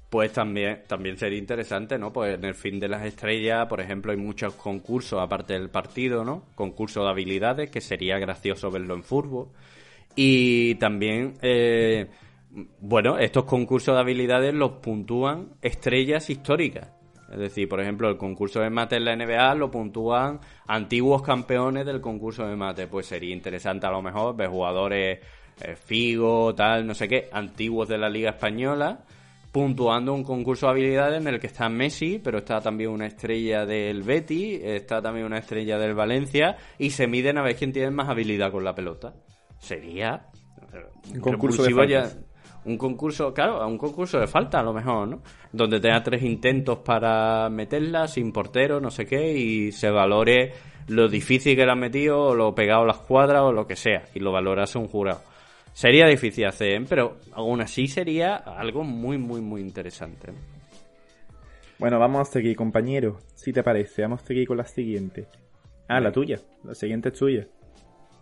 Pues 0.09 0.31
también, 0.31 0.83
también 0.87 1.17
sería 1.17 1.39
interesante, 1.39 1.97
¿no? 1.97 2.13
Pues 2.13 2.35
en 2.35 2.45
el 2.45 2.53
fin 2.53 2.79
de 2.79 2.87
las 2.87 3.03
estrellas, 3.05 3.67
por 3.67 3.81
ejemplo, 3.81 4.11
hay 4.11 4.17
muchos 4.17 4.53
concursos 4.53 5.19
aparte 5.19 5.53
del 5.53 5.69
partido, 5.69 6.23
¿no? 6.23 6.43
Concursos 6.55 7.03
de 7.03 7.09
habilidades, 7.09 7.69
que 7.69 7.81
sería 7.81 8.19
gracioso 8.19 8.69
verlo 8.69 8.93
en 8.93 9.03
fútbol. 9.03 9.49
Y 10.15 10.75
también 10.75 11.33
eh, 11.41 12.07
bueno, 12.79 13.17
estos 13.17 13.45
concursos 13.45 13.95
de 13.95 14.01
habilidades 14.01 14.53
los 14.53 14.71
puntúan 14.73 15.49
estrellas 15.61 16.29
históricas. 16.29 16.91
Es 17.31 17.39
decir, 17.39 17.67
por 17.67 17.81
ejemplo, 17.81 18.07
el 18.07 18.17
concurso 18.17 18.61
de 18.61 18.69
mate 18.69 18.97
en 18.97 19.05
la 19.05 19.15
NBA 19.15 19.55
lo 19.55 19.71
puntúan 19.71 20.39
antiguos 20.67 21.21
campeones 21.21 21.85
del 21.85 21.99
concurso 21.99 22.45
de 22.47 22.55
mate. 22.55 22.87
Pues 22.87 23.07
sería 23.07 23.33
interesante 23.33 23.87
a 23.87 23.91
lo 23.91 24.01
mejor 24.01 24.35
ver 24.35 24.47
jugadores 24.47 25.19
eh, 25.61 25.75
Figo, 25.75 26.53
tal, 26.53 26.85
no 26.85 26.93
sé 26.93 27.07
qué, 27.07 27.29
antiguos 27.31 27.87
de 27.87 27.97
la 27.97 28.09
Liga 28.09 28.31
Española, 28.31 28.99
puntuando 29.51 30.13
un 30.13 30.23
concurso 30.23 30.67
de 30.67 30.73
habilidades 30.73 31.21
en 31.21 31.27
el 31.27 31.39
que 31.39 31.47
está 31.47 31.67
Messi, 31.67 32.19
pero 32.23 32.39
está 32.39 32.61
también 32.61 32.89
una 32.89 33.07
estrella 33.07 33.65
del 33.65 34.03
Betty, 34.03 34.59
está 34.61 35.01
también 35.01 35.25
una 35.25 35.39
estrella 35.39 35.77
del 35.77 35.93
Valencia, 35.93 36.57
y 36.77 36.91
se 36.91 37.07
miden 37.07 37.37
a 37.37 37.41
ver 37.41 37.55
quién 37.55 37.71
tiene 37.71 37.89
más 37.89 38.09
habilidad 38.09 38.51
con 38.51 38.63
la 38.63 38.75
pelota. 38.75 39.13
Sería 39.57 40.27
un 41.13 41.21
concurso 41.21 41.63
de 41.63 41.73
un 42.65 42.77
concurso, 42.77 43.33
claro, 43.33 43.65
un 43.67 43.77
concurso 43.77 44.19
de 44.19 44.27
falta 44.27 44.59
a 44.59 44.63
lo 44.63 44.73
mejor, 44.73 45.07
¿no? 45.07 45.21
Donde 45.51 45.79
tenga 45.79 46.01
tres 46.03 46.23
intentos 46.23 46.79
para 46.79 47.49
meterla 47.49 48.07
sin 48.07 48.31
portero, 48.31 48.81
no 48.81 48.89
sé 48.89 49.05
qué, 49.05 49.33
y 49.33 49.71
se 49.71 49.89
valore 49.89 50.53
lo 50.87 51.07
difícil 51.07 51.55
que 51.55 51.65
la 51.65 51.73
han 51.73 51.79
metido, 51.79 52.19
o 52.19 52.35
lo 52.35 52.53
pegado 52.55 52.83
a 52.83 52.87
las 52.87 52.97
cuadras, 52.97 53.43
o 53.43 53.51
lo 53.51 53.67
que 53.67 53.75
sea, 53.75 54.03
y 54.13 54.19
lo 54.19 54.31
valorase 54.31 54.77
un 54.77 54.87
jurado. 54.87 55.21
Sería 55.73 56.07
difícil 56.07 56.45
hacer, 56.45 56.81
¿eh? 56.81 56.85
pero 56.87 57.17
aún 57.33 57.61
así 57.61 57.87
sería 57.87 58.35
algo 58.35 58.83
muy, 58.83 59.17
muy, 59.17 59.41
muy 59.41 59.61
interesante. 59.61 60.31
Bueno, 61.77 61.99
vamos 61.99 62.29
a 62.29 62.31
seguir, 62.31 62.55
compañero. 62.55 63.17
Si 63.35 63.51
te 63.51 63.61
parece, 63.61 64.03
vamos 64.03 64.23
a 64.23 64.25
seguir 64.25 64.47
con 64.47 64.57
la 64.57 64.65
siguiente. 64.65 65.27
Ah, 65.89 65.99
la 65.99 66.11
tuya. 66.11 66.39
La 66.63 66.73
siguiente 66.73 67.09
es 67.09 67.15
tuya. 67.15 67.47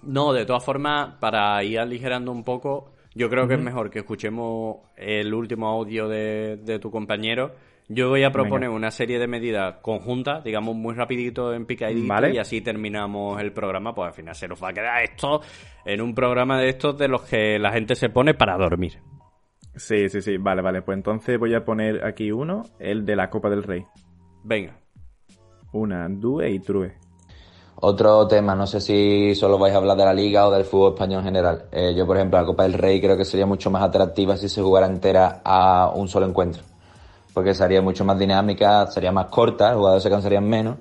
No, 0.02 0.34
de 0.34 0.46
todas 0.46 0.66
formas, 0.66 1.16
para 1.20 1.64
ir 1.64 1.80
aligerando 1.80 2.32
un 2.32 2.44
poco, 2.44 2.93
yo 3.16 3.30
creo 3.30 3.48
que 3.48 3.56
es 3.56 3.62
mejor 3.62 3.90
que 3.90 4.00
escuchemos 4.00 4.78
el 4.96 5.34
último 5.34 5.68
audio 5.68 6.08
de, 6.08 6.80
tu 6.82 6.92
compañero. 6.92 7.56
Yo 7.90 8.10
voy 8.10 8.24
a 8.24 8.32
proponer 8.32 8.70
una 8.70 8.92
serie 8.92 9.20
de 9.20 9.28
medidas 9.28 9.76
conjuntas, 9.82 10.44
digamos 10.44 10.76
muy 10.76 10.96
rapidito 10.96 11.54
en 11.54 11.66
picadito 11.66 12.28
y 12.30 12.38
así 12.38 12.62
terminamos 12.62 13.42
el 13.42 13.52
programa, 13.52 13.94
pues 13.94 14.08
al 14.08 14.14
final 14.14 14.36
se 14.36 14.48
nos 14.48 14.64
va 14.64 14.70
a 14.70 14.74
quedar 14.74 15.04
esto 15.04 15.42
en 15.86 16.02
un 16.02 16.16
programa 16.16 16.60
de 16.60 16.70
estos 16.70 16.98
de 16.98 17.10
los 17.10 17.24
que 17.24 17.60
la 17.60 17.74
gente 17.74 17.96
se 17.96 18.10
pone 18.10 18.34
para 18.34 18.58
dormir. 18.58 19.00
Sí, 19.76 20.08
sí, 20.08 20.22
sí, 20.22 20.38
vale, 20.38 20.62
vale, 20.62 20.82
pues 20.82 20.98
entonces 20.98 21.38
voy 21.38 21.54
a 21.56 21.66
poner 21.66 22.06
aquí 22.06 22.32
uno, 22.32 22.64
el 22.80 23.06
de 23.06 23.16
la 23.16 23.30
Copa 23.30 23.50
del 23.50 23.64
Rey. 23.64 23.86
Venga. 24.44 24.78
Una, 25.74 26.08
due 26.08 26.52
y 26.52 26.60
true. 26.60 26.94
Otro 27.76 28.28
tema, 28.28 28.56
no 28.56 28.66
sé 28.66 28.80
si 28.80 29.36
solo 29.36 29.58
vais 29.58 29.74
a 29.74 29.78
hablar 29.78 29.98
de 29.98 30.06
la 30.06 30.14
liga 30.14 30.48
o 30.48 30.52
del 30.52 30.64
fútbol 30.64 30.94
español 30.94 31.20
en 31.20 31.26
general. 31.26 31.66
Eh, 31.72 31.94
yo, 31.96 32.06
por 32.06 32.16
ejemplo, 32.16 32.40
la 32.40 32.46
Copa 32.46 32.64
del 32.64 32.74
Rey 32.74 33.02
creo 33.02 33.18
que 33.18 33.26
sería 33.26 33.46
mucho 33.46 33.70
más 33.70 33.84
atractiva 33.84 34.38
si 34.38 34.48
se 34.48 34.62
jugara 34.62 34.86
entera 34.86 35.42
a 35.44 35.92
un 35.94 36.08
solo 36.08 36.26
encuentro. 36.26 36.64
Porque 37.34 37.54
sería 37.54 37.82
mucho 37.82 38.06
más 38.06 38.18
dinámica, 38.18 38.88
sería 38.88 39.12
más 39.12 39.26
corta, 39.26 39.72
los 39.72 39.78
jugadores 39.78 40.04
se 40.04 40.10
cansarían 40.10 40.48
menos. 40.48 40.78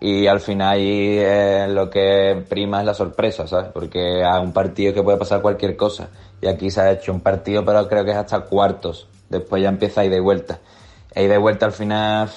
Y 0.00 0.26
al 0.26 0.40
final 0.40 0.68
ahí 0.74 1.18
eh, 1.18 1.66
lo 1.68 1.88
que 1.88 2.44
prima 2.48 2.80
es 2.80 2.86
la 2.86 2.94
sorpresa, 2.94 3.46
¿sabes? 3.46 3.70
Porque 3.72 4.24
a 4.24 4.40
un 4.40 4.52
partido 4.52 4.92
que 4.92 5.02
puede 5.02 5.18
pasar 5.18 5.40
cualquier 5.40 5.76
cosa. 5.76 6.08
Y 6.40 6.46
aquí 6.46 6.70
se 6.70 6.80
ha 6.80 6.90
hecho 6.90 7.12
un 7.12 7.20
partido, 7.20 7.64
pero 7.64 7.86
creo 7.88 8.04
que 8.04 8.10
es 8.10 8.16
hasta 8.16 8.40
cuartos. 8.40 9.08
Después 9.28 9.62
ya 9.62 9.68
empieza 9.68 10.00
a 10.00 10.04
ir 10.04 10.10
de 10.10 10.20
vuelta. 10.20 10.58
Y 11.14 11.26
de 11.26 11.38
vuelta 11.38 11.66
al 11.66 11.72
final 11.72 12.28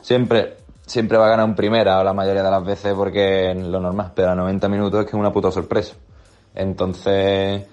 siempre 0.00 0.56
siempre 0.86 1.18
va 1.18 1.26
a 1.26 1.30
ganar 1.30 1.46
un 1.46 1.54
primera 1.54 2.02
la 2.02 2.14
mayoría 2.14 2.42
de 2.42 2.50
las 2.50 2.64
veces 2.64 2.94
porque 2.94 3.50
es 3.50 3.56
lo 3.58 3.80
normal, 3.80 4.12
pero 4.14 4.30
a 4.30 4.34
90 4.34 4.68
minutos 4.68 5.00
es 5.00 5.06
que 5.06 5.16
es 5.16 5.20
una 5.20 5.32
puta 5.32 5.50
sorpresa. 5.50 5.96
Entonces, 6.54 7.66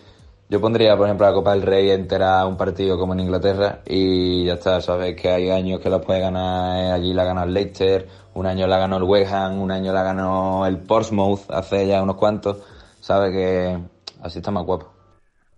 yo 0.49 0.60
pondría, 0.60 0.97
por 0.97 1.08
ejemplo, 1.08 1.28
la 1.28 1.34
Copa 1.34 1.52
del 1.54 1.62
Rey 1.62 1.91
entera 1.91 2.45
un 2.45 2.58
partido 2.58 2.97
como 2.97 3.13
en 3.13 3.21
Inglaterra 3.21 3.82
y 3.86 4.45
ya 4.45 4.54
está, 4.54 4.82
sabes 4.82 5.15
que 5.15 5.30
hay 5.30 5.49
años 5.52 5.80
que 5.80 5.89
la 5.89 6.02
puede 6.02 6.19
ganar, 6.19 6.91
allí 6.91 7.13
la 7.13 7.23
ganó 7.23 7.43
el 7.43 7.54
Leicester, 7.54 8.08
un 8.34 8.47
año 8.47 8.67
la 8.67 8.80
ganó 8.80 8.97
el 8.97 9.04
West 9.04 9.32
Ham, 9.32 9.62
un 9.62 9.71
año 9.71 9.93
la 9.93 10.04
ganó 10.04 10.65
el 10.65 10.80
Portsmouth 10.80 11.49
hace 11.49 11.88
ya 11.88 12.02
unos 12.02 12.17
cuantos, 12.17 12.62
sabes 12.99 13.32
que 13.32 13.80
así 14.21 14.39
está 14.39 14.52
más 14.52 14.65
guapo. 14.65 14.91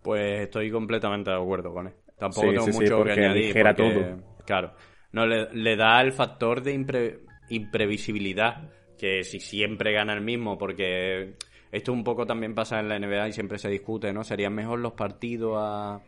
Pues 0.02 0.42
estoy 0.42 0.70
completamente 0.70 1.32
de 1.32 1.38
acuerdo 1.38 1.74
con 1.74 1.88
él. 1.88 1.94
Tampoco 2.20 2.48
tengo 2.48 2.68
mucho 2.68 3.04
que 3.04 3.12
añadir. 3.12 3.76
todo. 3.76 4.18
Claro, 4.46 4.72
no 5.12 5.26
le, 5.26 5.52
le 5.52 5.76
da 5.76 6.00
el 6.02 6.12
factor 6.12 6.62
de 6.62 6.74
impre 6.74 7.26
imprevisibilidad, 7.50 8.70
que 8.98 9.24
si 9.24 9.40
siempre 9.40 9.94
gana 9.94 10.14
el 10.14 10.22
mismo, 10.22 10.58
porque 10.58 11.36
esto 11.72 11.94
un 11.94 12.04
poco 12.04 12.26
también 12.26 12.56
pasa 12.56 12.80
en 12.80 12.90
la 12.90 13.00
NBA 13.00 13.30
y 13.30 13.34
siempre 13.34 13.58
se 13.58 13.70
discute, 13.70 14.14
¿no? 14.14 14.24
Serían 14.24 14.54
mejor 14.54 14.80
los 14.80 14.94
partidos 14.94 15.58
a, 15.58 16.02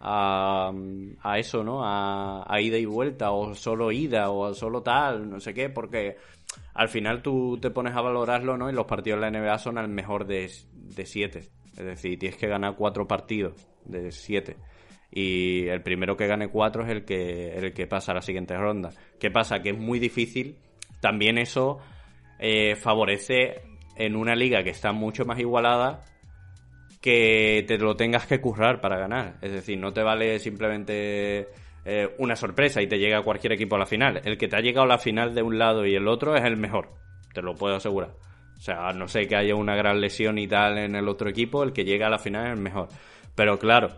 a, 0.00 0.72
a 1.22 1.38
eso, 1.38 1.62
¿no? 1.62 1.80
A, 1.84 2.60
ida 2.60 2.78
y 2.78 2.86
vuelta, 2.86 3.30
o 3.30 3.54
solo 3.54 3.92
ida, 3.92 4.30
o 4.30 4.54
solo 4.54 4.82
tal, 4.82 5.28
no 5.28 5.40
sé 5.40 5.52
qué, 5.54 5.68
porque 5.68 6.16
al 6.74 6.88
final 6.88 7.22
tú 7.22 7.58
te 7.60 7.70
pones 7.70 7.94
a 7.94 8.00
valorarlo, 8.00 8.56
¿no? 8.56 8.70
Y 8.70 8.72
los 8.72 8.86
partidos 8.86 9.20
de 9.20 9.30
la 9.30 9.38
NBA 9.38 9.58
son 9.58 9.78
al 9.78 9.88
mejor 9.88 10.26
de, 10.26 10.50
de 10.72 11.06
siete. 11.06 11.50
Es 11.76 11.84
decir, 11.84 12.18
tienes 12.18 12.38
que 12.38 12.46
ganar 12.46 12.76
cuatro 12.76 13.06
partidos 13.06 13.54
de 13.84 14.12
siete 14.12 14.56
y 15.16 15.68
el 15.68 15.80
primero 15.80 16.16
que 16.16 16.26
gane 16.26 16.48
cuatro 16.48 16.82
es 16.82 16.90
el 16.90 17.04
que, 17.04 17.56
el 17.56 17.72
que 17.72 17.86
pasa 17.86 18.10
a 18.10 18.16
la 18.16 18.20
siguiente 18.20 18.56
ronda. 18.56 18.90
¿Qué 19.20 19.30
pasa? 19.30 19.62
Que 19.62 19.70
es 19.70 19.78
muy 19.78 20.00
difícil. 20.00 20.56
También 21.04 21.36
eso 21.36 21.80
eh, 22.38 22.76
favorece 22.76 23.60
en 23.94 24.16
una 24.16 24.34
liga 24.34 24.64
que 24.64 24.70
está 24.70 24.92
mucho 24.92 25.26
más 25.26 25.38
igualada 25.38 26.00
que 27.02 27.62
te 27.68 27.76
lo 27.76 27.94
tengas 27.94 28.26
que 28.26 28.40
currar 28.40 28.80
para 28.80 28.96
ganar. 28.98 29.36
Es 29.42 29.52
decir, 29.52 29.78
no 29.78 29.92
te 29.92 30.02
vale 30.02 30.38
simplemente 30.38 31.48
eh, 31.84 32.08
una 32.16 32.36
sorpresa 32.36 32.80
y 32.80 32.86
te 32.86 32.98
llega 32.98 33.20
cualquier 33.20 33.52
equipo 33.52 33.76
a 33.76 33.80
la 33.80 33.84
final. 33.84 34.22
El 34.24 34.38
que 34.38 34.48
te 34.48 34.56
ha 34.56 34.60
llegado 34.60 34.86
a 34.86 34.88
la 34.88 34.96
final 34.96 35.34
de 35.34 35.42
un 35.42 35.58
lado 35.58 35.84
y 35.84 35.94
el 35.94 36.08
otro 36.08 36.36
es 36.36 36.42
el 36.42 36.56
mejor. 36.56 36.94
Te 37.34 37.42
lo 37.42 37.54
puedo 37.54 37.76
asegurar. 37.76 38.14
sea, 38.58 38.88
a 38.88 38.94
no 38.94 39.06
sé 39.06 39.26
que 39.26 39.36
haya 39.36 39.54
una 39.56 39.76
gran 39.76 40.00
lesión 40.00 40.38
y 40.38 40.48
tal 40.48 40.78
en 40.78 40.96
el 40.96 41.06
otro 41.06 41.28
equipo, 41.28 41.64
el 41.64 41.74
que 41.74 41.84
llega 41.84 42.06
a 42.06 42.10
la 42.10 42.18
final 42.18 42.46
es 42.46 42.52
el 42.52 42.62
mejor. 42.62 42.88
Pero 43.34 43.58
claro, 43.58 43.88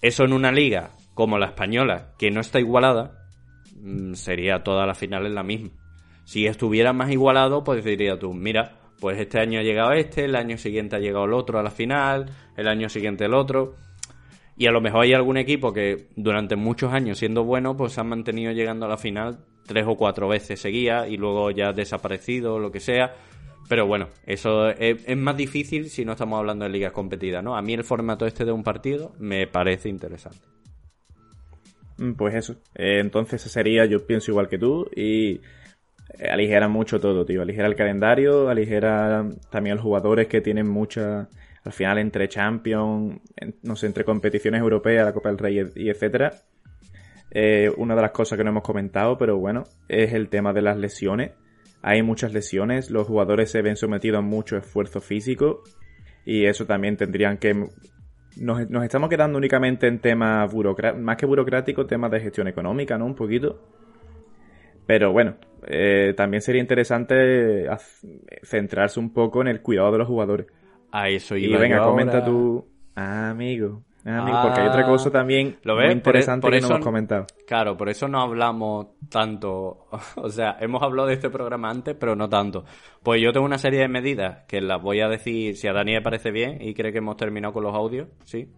eso 0.00 0.22
en 0.22 0.32
una 0.32 0.52
liga 0.52 0.90
como 1.14 1.38
la 1.38 1.46
española, 1.46 2.12
que 2.16 2.30
no 2.30 2.40
está 2.40 2.60
igualada, 2.60 3.26
mm, 3.74 4.14
sería 4.14 4.62
toda 4.62 4.86
la 4.86 4.94
final 4.94 5.26
en 5.26 5.34
la 5.34 5.42
misma. 5.42 5.85
Si 6.26 6.44
estuviera 6.44 6.92
más 6.92 7.12
igualado, 7.12 7.62
pues 7.62 7.84
diría 7.84 8.18
tú, 8.18 8.34
mira, 8.34 8.80
pues 8.98 9.16
este 9.20 9.38
año 9.38 9.60
ha 9.60 9.62
llegado 9.62 9.92
este, 9.92 10.24
el 10.24 10.34
año 10.34 10.58
siguiente 10.58 10.96
ha 10.96 10.98
llegado 10.98 11.24
el 11.24 11.32
otro 11.32 11.60
a 11.60 11.62
la 11.62 11.70
final, 11.70 12.26
el 12.56 12.66
año 12.66 12.88
siguiente 12.88 13.26
el 13.26 13.32
otro. 13.32 13.76
Y 14.56 14.66
a 14.66 14.72
lo 14.72 14.80
mejor 14.80 15.04
hay 15.04 15.14
algún 15.14 15.36
equipo 15.36 15.72
que 15.72 16.08
durante 16.16 16.56
muchos 16.56 16.92
años 16.92 17.18
siendo 17.18 17.44
bueno, 17.44 17.76
pues 17.76 17.96
han 17.98 18.08
mantenido 18.08 18.50
llegando 18.50 18.86
a 18.86 18.88
la 18.88 18.96
final 18.96 19.38
tres 19.68 19.84
o 19.86 19.94
cuatro 19.94 20.26
veces 20.26 20.58
seguía 20.58 21.06
y 21.06 21.16
luego 21.16 21.52
ya 21.52 21.68
ha 21.68 21.72
desaparecido 21.72 22.58
lo 22.58 22.72
que 22.72 22.80
sea. 22.80 23.14
Pero 23.68 23.86
bueno, 23.86 24.08
eso 24.26 24.68
es, 24.70 25.16
más 25.16 25.36
difícil 25.36 25.90
si 25.90 26.04
no 26.04 26.12
estamos 26.12 26.40
hablando 26.40 26.64
de 26.64 26.72
ligas 26.72 26.90
competidas, 26.90 27.44
¿no? 27.44 27.56
A 27.56 27.62
mí 27.62 27.72
el 27.72 27.84
formato 27.84 28.26
este 28.26 28.44
de 28.44 28.50
un 28.50 28.64
partido 28.64 29.12
me 29.20 29.46
parece 29.46 29.88
interesante. 29.88 30.44
Mm, 31.98 32.14
pues 32.14 32.34
eso. 32.34 32.54
Eh, 32.74 32.98
entonces 32.98 33.40
sería, 33.42 33.84
yo 33.84 34.04
pienso 34.04 34.32
igual 34.32 34.48
que 34.48 34.58
tú 34.58 34.90
y 34.96 35.40
aligera 36.30 36.68
mucho 36.68 37.00
todo, 37.00 37.24
tío. 37.24 37.42
Aligera 37.42 37.66
el 37.68 37.74
calendario, 37.74 38.48
aligera 38.48 39.28
también 39.50 39.76
los 39.76 39.84
jugadores 39.84 40.28
que 40.28 40.40
tienen 40.40 40.68
mucha, 40.68 41.28
al 41.64 41.72
final 41.72 41.98
entre 41.98 42.28
Champions, 42.28 43.20
no 43.62 43.76
sé, 43.76 43.86
entre 43.86 44.04
competiciones 44.04 44.60
europeas, 44.60 45.04
la 45.04 45.12
Copa 45.12 45.28
del 45.28 45.38
Rey 45.38 45.70
y 45.74 45.90
etcétera. 45.90 46.32
Eh, 47.30 47.70
una 47.76 47.94
de 47.94 48.02
las 48.02 48.12
cosas 48.12 48.38
que 48.38 48.44
no 48.44 48.50
hemos 48.50 48.62
comentado, 48.62 49.18
pero 49.18 49.36
bueno, 49.36 49.64
es 49.88 50.12
el 50.12 50.28
tema 50.28 50.52
de 50.52 50.62
las 50.62 50.76
lesiones. 50.76 51.32
Hay 51.82 52.02
muchas 52.02 52.32
lesiones, 52.32 52.90
los 52.90 53.06
jugadores 53.06 53.50
se 53.50 53.62
ven 53.62 53.76
sometidos 53.76 54.18
a 54.18 54.22
mucho 54.22 54.56
esfuerzo 54.56 55.00
físico 55.00 55.62
y 56.24 56.46
eso 56.46 56.66
también 56.66 56.96
tendrían 56.96 57.38
que... 57.38 57.54
Nos, 58.38 58.68
nos 58.68 58.84
estamos 58.84 59.08
quedando 59.08 59.38
únicamente 59.38 59.86
en 59.86 59.98
temas 59.98 60.52
burocráticos, 60.52 61.02
más 61.02 61.16
que 61.16 61.26
burocráticos, 61.26 61.86
temas 61.86 62.10
de 62.10 62.20
gestión 62.20 62.48
económica, 62.48 62.98
¿no? 62.98 63.06
Un 63.06 63.14
poquito. 63.14 63.62
Pero 64.86 65.12
bueno, 65.12 65.36
eh, 65.66 66.14
también 66.16 66.40
sería 66.40 66.60
interesante 66.60 67.66
centrarse 68.42 69.00
un 69.00 69.12
poco 69.12 69.40
en 69.40 69.48
el 69.48 69.62
cuidado 69.62 69.92
de 69.92 69.98
los 69.98 70.08
jugadores. 70.08 70.46
A 70.92 71.08
eso 71.08 71.36
Y 71.36 71.48
venga, 71.48 71.82
comenta 71.82 72.24
tú. 72.24 72.66
Ah, 72.94 73.30
amigo. 73.30 73.82
Ah, 74.08 74.40
porque 74.44 74.60
hay 74.60 74.68
otra 74.68 74.82
ah, 74.82 74.86
cosa 74.86 75.10
también 75.10 75.58
¿Lo 75.64 75.74
muy 75.74 75.90
interesante 75.90 76.48
que 76.48 76.60
no 76.60 76.68
hemos 76.68 76.80
comentado. 76.80 77.26
Claro, 77.44 77.76
por 77.76 77.88
eso 77.88 78.06
no 78.06 78.20
hablamos 78.20 78.86
tanto. 79.10 79.88
O 80.16 80.28
sea, 80.28 80.56
hemos 80.60 80.82
hablado 80.82 81.08
de 81.08 81.14
este 81.14 81.28
programa 81.28 81.70
antes, 81.70 81.96
pero 81.98 82.14
no 82.14 82.28
tanto. 82.28 82.64
Pues 83.02 83.20
yo 83.20 83.32
tengo 83.32 83.44
una 83.44 83.58
serie 83.58 83.80
de 83.80 83.88
medidas 83.88 84.44
que 84.46 84.60
las 84.60 84.80
voy 84.80 85.00
a 85.00 85.08
decir 85.08 85.56
si 85.56 85.66
a 85.66 85.72
Dani 85.72 85.94
le 85.94 86.02
parece 86.02 86.30
bien 86.30 86.58
y 86.60 86.72
cree 86.74 86.92
que 86.92 86.98
hemos 86.98 87.16
terminado 87.16 87.52
con 87.52 87.64
los 87.64 87.74
audios, 87.74 88.08
¿sí? 88.24 88.48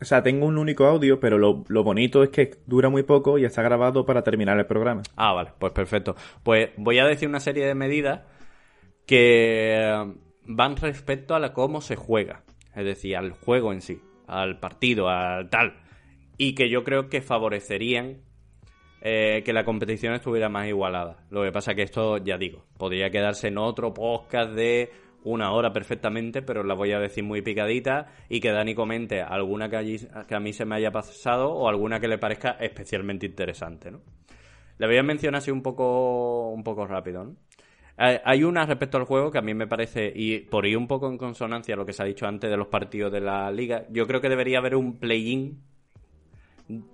O 0.00 0.04
sea, 0.04 0.22
tengo 0.22 0.46
un 0.46 0.58
único 0.58 0.86
audio, 0.86 1.20
pero 1.20 1.38
lo, 1.38 1.64
lo, 1.68 1.82
bonito 1.82 2.22
es 2.22 2.30
que 2.30 2.50
dura 2.66 2.88
muy 2.88 3.02
poco 3.02 3.38
y 3.38 3.44
está 3.44 3.62
grabado 3.62 4.04
para 4.04 4.22
terminar 4.22 4.58
el 4.58 4.66
programa. 4.66 5.02
Ah, 5.16 5.32
vale, 5.32 5.50
pues 5.58 5.72
perfecto. 5.72 6.16
Pues 6.42 6.70
voy 6.76 6.98
a 6.98 7.06
decir 7.06 7.28
una 7.28 7.40
serie 7.40 7.66
de 7.66 7.74
medidas 7.74 8.22
que 9.06 10.14
van 10.44 10.76
respecto 10.76 11.34
a 11.34 11.40
la 11.40 11.52
cómo 11.52 11.80
se 11.80 11.96
juega, 11.96 12.44
es 12.74 12.84
decir, 12.84 13.16
al 13.16 13.32
juego 13.32 13.72
en 13.72 13.80
sí, 13.80 14.00
al 14.26 14.58
partido, 14.58 15.08
al 15.08 15.50
tal, 15.50 15.80
y 16.38 16.54
que 16.54 16.68
yo 16.68 16.84
creo 16.84 17.08
que 17.08 17.20
favorecerían 17.20 18.22
eh, 19.02 19.42
que 19.44 19.52
la 19.52 19.64
competición 19.64 20.14
estuviera 20.14 20.48
más 20.48 20.68
igualada. 20.68 21.24
Lo 21.30 21.42
que 21.42 21.52
pasa 21.52 21.74
que 21.74 21.82
esto, 21.82 22.18
ya 22.18 22.36
digo, 22.36 22.66
podría 22.76 23.10
quedarse 23.10 23.48
en 23.48 23.58
otro 23.58 23.94
podcast 23.94 24.52
de 24.52 24.90
una 25.24 25.52
hora 25.52 25.72
perfectamente, 25.72 26.42
pero 26.42 26.62
la 26.62 26.74
voy 26.74 26.92
a 26.92 26.98
decir 26.98 27.24
muy 27.24 27.42
picadita 27.42 28.06
y 28.28 28.40
que 28.40 28.50
Dani 28.50 28.74
comente 28.74 29.20
alguna 29.20 29.68
que, 29.68 30.00
que 30.26 30.34
a 30.34 30.40
mí 30.40 30.52
se 30.52 30.64
me 30.64 30.76
haya 30.76 30.90
pasado 30.90 31.52
o 31.52 31.68
alguna 31.68 32.00
que 32.00 32.08
le 32.08 32.18
parezca 32.18 32.52
especialmente 32.60 33.26
interesante, 33.26 33.90
¿no? 33.90 34.00
Le 34.78 34.86
voy 34.86 34.96
a 34.96 35.02
mencionar 35.02 35.38
así 35.38 35.50
un 35.50 35.62
poco, 35.62 36.48
un 36.50 36.64
poco 36.64 36.86
rápido, 36.86 37.24
¿no? 37.24 37.36
Hay 37.98 38.44
una 38.44 38.64
respecto 38.64 38.96
al 38.96 39.04
juego 39.04 39.30
que 39.30 39.36
a 39.36 39.42
mí 39.42 39.52
me 39.52 39.66
parece, 39.66 40.10
y 40.14 40.38
por 40.38 40.64
ir 40.64 40.78
un 40.78 40.86
poco 40.86 41.06
en 41.10 41.18
consonancia 41.18 41.74
a 41.74 41.76
lo 41.76 41.84
que 41.84 41.92
se 41.92 42.02
ha 42.02 42.06
dicho 42.06 42.26
antes 42.26 42.50
de 42.50 42.56
los 42.56 42.68
partidos 42.68 43.12
de 43.12 43.20
la 43.20 43.50
liga, 43.50 43.84
yo 43.90 44.06
creo 44.06 44.22
que 44.22 44.30
debería 44.30 44.56
haber 44.56 44.74
un 44.74 44.98
play-in 44.98 45.62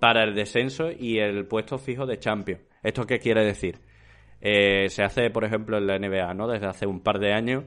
para 0.01 0.25
el 0.25 0.35
descenso 0.35 0.91
y 0.91 1.19
el 1.19 1.45
puesto 1.45 1.77
fijo 1.77 2.05
de 2.05 2.19
Champions. 2.19 2.61
¿Esto 2.83 3.05
qué 3.05 3.19
quiere 3.19 3.45
decir? 3.45 3.79
Eh, 4.41 4.89
se 4.89 5.01
hace, 5.01 5.29
por 5.29 5.45
ejemplo, 5.45 5.77
en 5.77 5.87
la 5.87 5.97
NBA, 5.97 6.33
¿no? 6.33 6.45
Desde 6.45 6.67
hace 6.67 6.85
un 6.85 6.99
par 6.99 7.19
de 7.19 7.31
años 7.31 7.63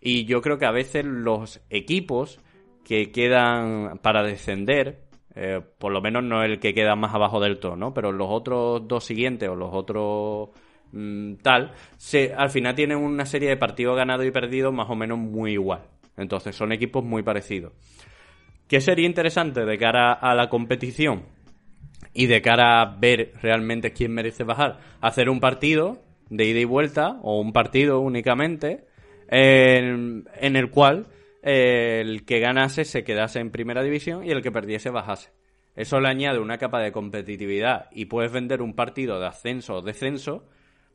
y 0.00 0.24
yo 0.24 0.40
creo 0.40 0.58
que 0.58 0.66
a 0.66 0.70
veces 0.70 1.04
los 1.04 1.60
equipos 1.70 2.40
que 2.84 3.10
quedan 3.10 3.98
para 4.02 4.22
descender, 4.22 5.00
eh, 5.34 5.60
por 5.78 5.92
lo 5.92 6.00
menos 6.00 6.24
no 6.24 6.42
el 6.42 6.58
que 6.58 6.72
queda 6.72 6.96
más 6.96 7.14
abajo 7.14 7.40
del 7.40 7.58
todo, 7.58 7.76
¿no? 7.76 7.92
Pero 7.92 8.12
los 8.12 8.28
otros 8.30 8.86
dos 8.88 9.04
siguientes 9.04 9.48
o 9.48 9.56
los 9.56 9.70
otros 9.72 10.50
mm, 10.92 11.34
tal, 11.42 11.72
se, 11.96 12.32
al 12.34 12.50
final 12.50 12.74
tienen 12.74 12.98
una 12.98 13.26
serie 13.26 13.48
de 13.48 13.56
partidos 13.56 13.96
ganados 13.96 14.26
y 14.26 14.30
perdidos 14.30 14.72
más 14.72 14.88
o 14.88 14.94
menos 14.94 15.18
muy 15.18 15.52
igual. 15.52 15.82
Entonces 16.16 16.56
son 16.56 16.72
equipos 16.72 17.04
muy 17.04 17.22
parecidos. 17.22 17.72
¿Qué 18.68 18.80
sería 18.80 19.06
interesante 19.06 19.64
de 19.64 19.78
cara 19.78 20.12
a 20.12 20.34
la 20.34 20.48
competición? 20.48 21.24
Y 22.12 22.26
de 22.26 22.42
cara 22.42 22.80
a 22.80 22.96
ver 22.96 23.32
realmente 23.42 23.92
quién 23.92 24.12
merece 24.12 24.44
bajar. 24.44 24.78
Hacer 25.00 25.28
un 25.28 25.40
partido 25.40 26.02
de 26.30 26.46
ida 26.46 26.60
y 26.60 26.64
vuelta 26.64 27.18
o 27.22 27.40
un 27.40 27.52
partido 27.52 28.00
únicamente 28.00 28.87
en, 29.28 30.26
el 30.40 30.70
cual 30.70 31.06
eh, 31.42 32.00
el 32.04 32.24
que 32.24 32.40
ganase 32.40 32.84
se 32.84 33.04
quedase 33.04 33.40
en 33.40 33.50
primera 33.50 33.82
división 33.82 34.24
y 34.24 34.30
el 34.30 34.42
que 34.42 34.52
perdiese 34.52 34.90
bajase. 34.90 35.30
Eso 35.76 36.00
le 36.00 36.08
añade 36.08 36.40
una 36.40 36.58
capa 36.58 36.80
de 36.80 36.90
competitividad 36.90 37.88
y 37.92 38.06
puedes 38.06 38.32
vender 38.32 38.62
un 38.62 38.74
partido 38.74 39.20
de 39.20 39.26
ascenso 39.26 39.76
o 39.76 39.82
descenso 39.82 40.44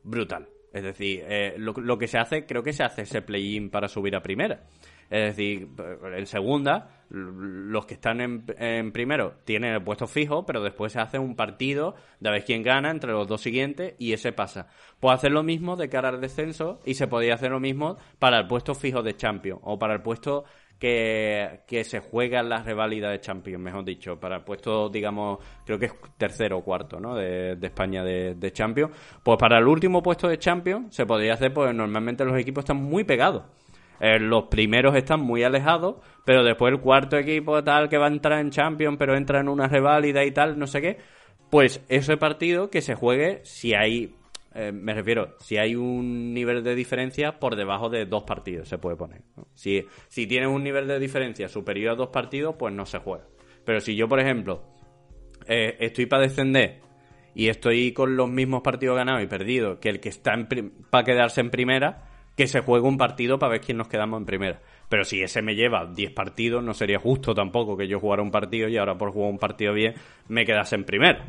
brutal. 0.02 0.48
Es 0.72 0.82
decir, 0.82 1.24
eh, 1.26 1.54
lo, 1.56 1.72
lo, 1.72 1.96
que 1.96 2.08
se 2.08 2.18
hace, 2.18 2.44
creo 2.46 2.62
que 2.62 2.72
se 2.72 2.82
hace 2.82 3.02
ese 3.02 3.22
play-in 3.22 3.70
para 3.70 3.88
subir 3.88 4.16
a 4.16 4.22
primera. 4.22 4.64
Es 5.10 5.36
decir, 5.36 5.68
en 6.16 6.26
segunda, 6.26 6.90
los 7.10 7.86
que 7.86 7.94
están 7.94 8.20
en, 8.20 8.92
primero 8.92 9.34
tienen 9.44 9.74
el 9.74 9.82
puesto 9.82 10.06
fijo, 10.06 10.46
pero 10.46 10.62
después 10.62 10.92
se 10.92 11.00
hace 11.00 11.18
un 11.18 11.36
partido 11.36 11.94
de 12.20 12.28
a 12.28 12.32
ver 12.32 12.44
quién 12.44 12.62
gana 12.62 12.90
entre 12.90 13.12
los 13.12 13.28
dos 13.28 13.40
siguientes 13.40 13.94
y 13.98 14.12
ese 14.12 14.32
pasa. 14.32 14.68
Puede 15.00 15.14
hacer 15.14 15.32
lo 15.32 15.42
mismo 15.42 15.76
de 15.76 15.88
cara 15.88 16.08
al 16.08 16.20
descenso 16.20 16.80
y 16.84 16.94
se 16.94 17.06
podría 17.06 17.34
hacer 17.34 17.50
lo 17.50 17.60
mismo 17.60 17.98
para 18.18 18.38
el 18.38 18.46
puesto 18.46 18.74
fijo 18.74 19.02
de 19.02 19.16
Champions 19.16 19.60
o 19.62 19.78
para 19.78 19.94
el 19.94 20.02
puesto 20.02 20.44
que, 20.78 21.82
se 21.84 22.00
juega 22.00 22.40
en 22.40 22.48
la 22.48 22.62
reválida 22.62 23.10
de 23.10 23.20
Champions, 23.20 23.62
mejor 23.62 23.84
dicho, 23.84 24.18
para 24.18 24.36
el 24.36 24.42
puesto, 24.42 24.88
digamos, 24.88 25.38
creo 25.64 25.78
que 25.78 25.86
es 25.86 25.92
tercero 26.18 26.58
o 26.58 26.64
cuarto, 26.64 27.00
¿no? 27.00 27.14
De, 27.14 27.56
España 27.62 28.02
de, 28.04 28.34
de 28.34 28.52
Champions. 28.52 28.92
Pues 29.22 29.38
para 29.38 29.58
el 29.58 29.66
último 29.66 30.02
puesto 30.02 30.28
de 30.28 30.38
Champions 30.38 30.94
se 30.94 31.06
podría 31.06 31.34
hacer, 31.34 31.54
pues 31.54 31.74
normalmente 31.74 32.24
los 32.24 32.38
equipos 32.38 32.64
están 32.64 32.82
muy 32.82 33.04
pegados. 33.04 33.44
Eh, 34.00 34.18
los 34.18 34.44
primeros 34.44 34.96
están 34.96 35.20
muy 35.20 35.42
alejados, 35.42 35.96
pero 36.24 36.42
después 36.42 36.72
el 36.72 36.80
cuarto 36.80 37.16
equipo 37.16 37.62
tal 37.62 37.88
que 37.88 37.98
va 37.98 38.06
a 38.06 38.10
entrar 38.10 38.40
en 38.40 38.50
Champions, 38.50 38.96
pero 38.98 39.16
entra 39.16 39.40
en 39.40 39.48
una 39.48 39.68
reválida 39.68 40.24
y 40.24 40.32
tal, 40.32 40.58
no 40.58 40.66
sé 40.66 40.80
qué, 40.80 40.98
pues 41.50 41.82
ese 41.88 42.16
partido 42.16 42.70
que 42.70 42.82
se 42.82 42.94
juegue 42.94 43.40
si 43.44 43.74
hay, 43.74 44.14
eh, 44.54 44.72
me 44.72 44.94
refiero, 44.94 45.36
si 45.38 45.56
hay 45.56 45.76
un 45.76 46.34
nivel 46.34 46.64
de 46.64 46.74
diferencia 46.74 47.38
por 47.38 47.56
debajo 47.56 47.88
de 47.88 48.06
dos 48.06 48.24
partidos 48.24 48.68
se 48.68 48.78
puede 48.78 48.96
poner. 48.96 49.22
Si, 49.54 49.84
si 50.08 50.26
tienes 50.26 50.48
un 50.48 50.64
nivel 50.64 50.88
de 50.88 50.98
diferencia 50.98 51.48
superior 51.48 51.92
a 51.92 51.96
dos 51.96 52.08
partidos, 52.08 52.56
pues 52.58 52.74
no 52.74 52.86
se 52.86 52.98
juega. 52.98 53.24
Pero 53.64 53.80
si 53.80 53.94
yo, 53.94 54.08
por 54.08 54.20
ejemplo, 54.20 54.62
eh, 55.46 55.76
estoy 55.80 56.06
para 56.06 56.22
descender 56.22 56.80
y 57.34 57.48
estoy 57.48 57.92
con 57.92 58.16
los 58.16 58.28
mismos 58.28 58.62
partidos 58.62 58.96
ganados 58.96 59.22
y 59.22 59.26
perdidos 59.26 59.78
que 59.78 59.90
el 59.90 60.00
que 60.00 60.08
está 60.08 60.32
para 60.90 61.04
quedarse 61.04 61.40
en 61.40 61.50
primera, 61.50 62.13
que 62.36 62.46
se 62.46 62.60
juegue 62.60 62.86
un 62.86 62.98
partido 62.98 63.38
para 63.38 63.52
ver 63.52 63.60
quién 63.60 63.78
nos 63.78 63.88
quedamos 63.88 64.18
en 64.18 64.26
primera. 64.26 64.60
Pero 64.88 65.04
si 65.04 65.22
ese 65.22 65.40
me 65.42 65.54
lleva 65.54 65.86
10 65.86 66.12
partidos, 66.12 66.62
no 66.62 66.74
sería 66.74 66.98
justo 66.98 67.34
tampoco 67.34 67.76
que 67.76 67.86
yo 67.86 68.00
jugara 68.00 68.22
un 68.22 68.30
partido 68.30 68.68
y 68.68 68.76
ahora 68.76 68.96
por 68.96 69.12
jugar 69.12 69.30
un 69.30 69.38
partido 69.38 69.72
bien 69.72 69.94
me 70.28 70.44
quedase 70.44 70.74
en 70.74 70.84
primera. 70.84 71.24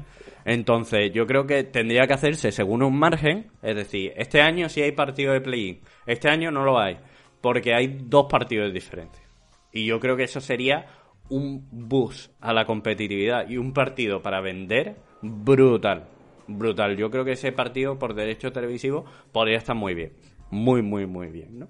Entonces, 0.46 1.12
yo 1.14 1.26
creo 1.26 1.46
que 1.46 1.64
tendría 1.64 2.08
que 2.08 2.14
hacerse 2.14 2.52
según 2.52 2.84
un 2.84 2.98
margen, 2.98 3.48
es 3.62 3.76
decir, 3.76 4.14
este 4.16 4.42
año 4.42 4.70
sí 4.70 4.82
hay 4.82 4.92
partido 4.92 5.34
de 5.34 5.42
play-in, 5.42 5.80
este 6.06 6.30
año 6.30 6.52
no 6.52 6.64
lo 6.64 6.80
hay, 6.80 6.98
porque 7.42 7.74
hay 7.74 7.98
dos 8.04 8.28
partidos 8.30 8.68
de 8.68 8.74
diferencia. 8.74 9.24
Y 9.72 9.86
yo 9.86 10.00
creo 10.00 10.16
que 10.16 10.24
eso 10.24 10.40
sería 10.40 10.86
un 11.30 11.68
boost 11.72 12.32
a 12.42 12.54
la 12.54 12.66
competitividad 12.66 13.50
y 13.50 13.58
un 13.58 13.74
partido 13.74 14.22
para 14.22 14.42
vender 14.42 14.96
brutal. 15.22 16.08
Brutal. 16.48 16.96
Yo 16.96 17.10
creo 17.10 17.26
que 17.26 17.32
ese 17.32 17.52
partido 17.52 17.98
por 17.98 18.14
derecho 18.14 18.52
televisivo 18.52 19.06
podría 19.32 19.58
estar 19.58 19.76
muy 19.76 19.96
bien 19.96 20.12
muy, 20.50 20.82
muy, 20.82 21.06
muy 21.06 21.28
bien, 21.28 21.60
¿no? 21.60 21.68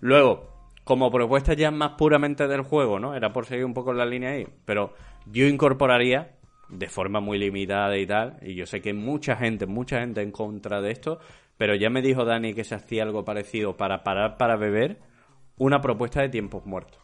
Luego, 0.00 0.50
como 0.84 1.10
propuesta 1.10 1.54
ya 1.54 1.70
más 1.70 1.92
puramente 1.92 2.48
del 2.48 2.62
juego, 2.62 2.98
¿no? 2.98 3.14
Era 3.14 3.32
por 3.32 3.46
seguir 3.46 3.64
un 3.64 3.74
poco 3.74 3.92
la 3.92 4.06
línea 4.06 4.30
ahí, 4.30 4.46
pero 4.64 4.94
yo 5.26 5.46
incorporaría 5.46 6.36
de 6.68 6.88
forma 6.88 7.20
muy 7.20 7.38
limitada 7.38 7.96
y 7.98 8.06
tal, 8.06 8.38
y 8.42 8.54
yo 8.54 8.66
sé 8.66 8.80
que 8.80 8.94
mucha 8.94 9.36
gente, 9.36 9.66
mucha 9.66 10.00
gente 10.00 10.22
en 10.22 10.30
contra 10.30 10.80
de 10.80 10.92
esto, 10.92 11.18
pero 11.56 11.74
ya 11.74 11.90
me 11.90 12.02
dijo 12.02 12.24
Dani 12.24 12.54
que 12.54 12.64
se 12.64 12.74
hacía 12.74 13.02
algo 13.02 13.24
parecido 13.24 13.76
para 13.76 14.02
parar 14.02 14.36
para 14.36 14.56
beber, 14.56 15.00
una 15.58 15.80
propuesta 15.80 16.22
de 16.22 16.30
tiempos 16.30 16.64
muertos. 16.64 16.99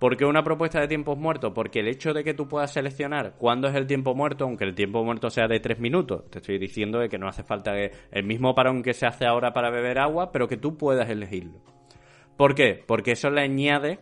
¿Por 0.00 0.16
qué 0.16 0.24
una 0.24 0.42
propuesta 0.42 0.80
de 0.80 0.88
tiempos 0.88 1.18
muertos? 1.18 1.52
Porque 1.54 1.80
el 1.80 1.88
hecho 1.88 2.14
de 2.14 2.24
que 2.24 2.32
tú 2.32 2.48
puedas 2.48 2.72
seleccionar 2.72 3.34
cuándo 3.36 3.68
es 3.68 3.74
el 3.74 3.86
tiempo 3.86 4.14
muerto, 4.14 4.44
aunque 4.44 4.64
el 4.64 4.74
tiempo 4.74 5.04
muerto 5.04 5.28
sea 5.28 5.46
de 5.46 5.60
tres 5.60 5.78
minutos, 5.78 6.30
te 6.30 6.38
estoy 6.38 6.58
diciendo 6.58 6.98
de 6.98 7.10
que 7.10 7.18
no 7.18 7.28
hace 7.28 7.42
falta 7.42 7.74
el 7.76 8.24
mismo 8.24 8.54
parón 8.54 8.82
que 8.82 8.94
se 8.94 9.04
hace 9.04 9.26
ahora 9.26 9.52
para 9.52 9.68
beber 9.68 9.98
agua, 9.98 10.32
pero 10.32 10.48
que 10.48 10.56
tú 10.56 10.78
puedas 10.78 11.10
elegirlo. 11.10 11.60
¿Por 12.38 12.54
qué? 12.54 12.82
Porque 12.86 13.12
eso 13.12 13.28
le 13.28 13.42
añade 13.42 14.00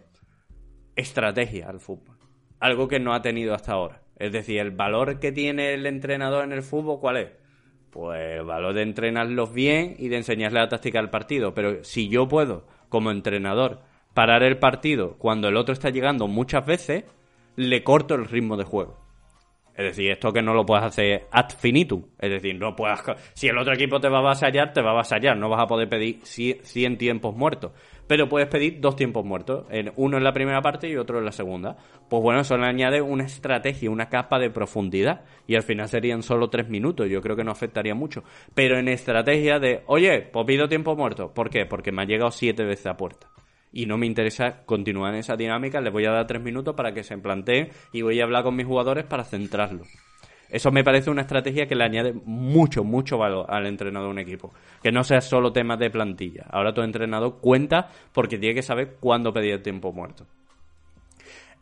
estrategia 0.94 1.68
al 1.68 1.80
fútbol. 1.80 2.16
Algo 2.60 2.86
que 2.86 3.00
no 3.00 3.12
ha 3.12 3.20
tenido 3.20 3.52
hasta 3.52 3.72
ahora. 3.72 4.02
Es 4.20 4.30
decir, 4.30 4.60
el 4.60 4.70
valor 4.70 5.18
que 5.18 5.32
tiene 5.32 5.74
el 5.74 5.84
entrenador 5.84 6.44
en 6.44 6.52
el 6.52 6.62
fútbol, 6.62 7.00
¿cuál 7.00 7.16
es? 7.16 7.32
Pues 7.90 8.38
el 8.38 8.44
valor 8.44 8.72
de 8.72 8.82
entrenarlos 8.82 9.52
bien 9.52 9.96
y 9.98 10.10
de 10.10 10.18
enseñarles 10.18 10.62
la 10.62 10.68
táctica 10.68 11.00
al 11.00 11.10
partido. 11.10 11.54
Pero 11.54 11.82
si 11.82 12.08
yo 12.08 12.28
puedo, 12.28 12.68
como 12.88 13.10
entrenador, 13.10 13.80
parar 14.14 14.42
el 14.42 14.58
partido 14.58 15.16
cuando 15.18 15.48
el 15.48 15.56
otro 15.56 15.72
está 15.72 15.90
llegando 15.90 16.26
muchas 16.28 16.66
veces, 16.66 17.04
le 17.56 17.82
corto 17.82 18.14
el 18.14 18.26
ritmo 18.26 18.56
de 18.56 18.64
juego. 18.64 19.08
Es 19.78 19.84
decir, 19.84 20.10
esto 20.10 20.32
que 20.32 20.42
no 20.42 20.54
lo 20.54 20.66
puedes 20.66 20.84
hacer 20.84 21.28
ad 21.30 21.50
finitum. 21.50 22.02
Es 22.18 22.30
decir, 22.30 22.56
no 22.56 22.74
puedas. 22.74 23.00
Si 23.34 23.46
el 23.46 23.56
otro 23.56 23.72
equipo 23.72 24.00
te 24.00 24.08
va 24.08 24.16
a 24.16 24.20
avasallar, 24.22 24.72
te 24.72 24.82
va 24.82 24.88
a 24.88 24.92
avasallar. 24.94 25.36
No 25.36 25.48
vas 25.48 25.62
a 25.62 25.68
poder 25.68 25.88
pedir 25.88 26.18
100 26.24 26.98
tiempos 26.98 27.36
muertos. 27.36 27.70
Pero 28.08 28.28
puedes 28.28 28.48
pedir 28.48 28.80
dos 28.80 28.96
tiempos 28.96 29.24
muertos. 29.24 29.66
Uno 29.94 30.16
en 30.16 30.24
la 30.24 30.32
primera 30.32 30.60
parte 30.62 30.88
y 30.88 30.96
otro 30.96 31.20
en 31.20 31.24
la 31.24 31.30
segunda. 31.30 31.76
Pues 32.10 32.20
bueno, 32.20 32.40
eso 32.40 32.56
le 32.56 32.66
añade 32.66 33.00
una 33.00 33.22
estrategia, 33.22 33.88
una 33.88 34.08
capa 34.08 34.40
de 34.40 34.50
profundidad. 34.50 35.20
Y 35.46 35.54
al 35.54 35.62
final 35.62 35.88
serían 35.88 36.24
solo 36.24 36.50
tres 36.50 36.68
minutos. 36.68 37.08
Yo 37.08 37.20
creo 37.22 37.36
que 37.36 37.44
no 37.44 37.52
afectaría 37.52 37.94
mucho. 37.94 38.24
Pero 38.54 38.80
en 38.80 38.88
estrategia 38.88 39.60
de, 39.60 39.84
oye, 39.86 40.22
pues 40.22 40.44
pido 40.44 40.68
tiempo 40.68 40.96
muerto. 40.96 41.32
¿Por 41.32 41.50
qué? 41.50 41.66
Porque 41.66 41.92
me 41.92 42.02
ha 42.02 42.04
llegado 42.04 42.32
siete 42.32 42.64
veces 42.64 42.86
a 42.86 42.96
puerta 42.96 43.28
y 43.72 43.86
no 43.86 43.98
me 43.98 44.06
interesa 44.06 44.64
continuar 44.64 45.14
en 45.14 45.20
esa 45.20 45.36
dinámica, 45.36 45.80
les 45.80 45.92
voy 45.92 46.06
a 46.06 46.12
dar 46.12 46.26
tres 46.26 46.42
minutos 46.42 46.74
para 46.74 46.92
que 46.92 47.02
se 47.02 47.16
planteen 47.18 47.70
y 47.92 48.02
voy 48.02 48.20
a 48.20 48.24
hablar 48.24 48.44
con 48.44 48.56
mis 48.56 48.66
jugadores 48.66 49.04
para 49.04 49.24
centrarlo. 49.24 49.84
Eso 50.50 50.72
me 50.72 50.82
parece 50.82 51.10
una 51.10 51.22
estrategia 51.22 51.66
que 51.66 51.74
le 51.74 51.84
añade 51.84 52.14
mucho, 52.24 52.82
mucho 52.82 53.18
valor 53.18 53.46
al 53.48 53.66
entrenador 53.66 54.08
de 54.08 54.12
un 54.12 54.18
equipo. 54.18 54.54
Que 54.82 54.90
no 54.90 55.04
sea 55.04 55.20
solo 55.20 55.52
temas 55.52 55.78
de 55.78 55.90
plantilla. 55.90 56.46
Ahora 56.50 56.72
tu 56.72 56.80
entrenador 56.80 57.38
cuenta 57.40 57.90
porque 58.14 58.38
tiene 58.38 58.54
que 58.54 58.62
saber 58.62 58.96
cuándo 58.98 59.32
pedir 59.32 59.52
el 59.52 59.62
tiempo 59.62 59.92
muerto. 59.92 60.26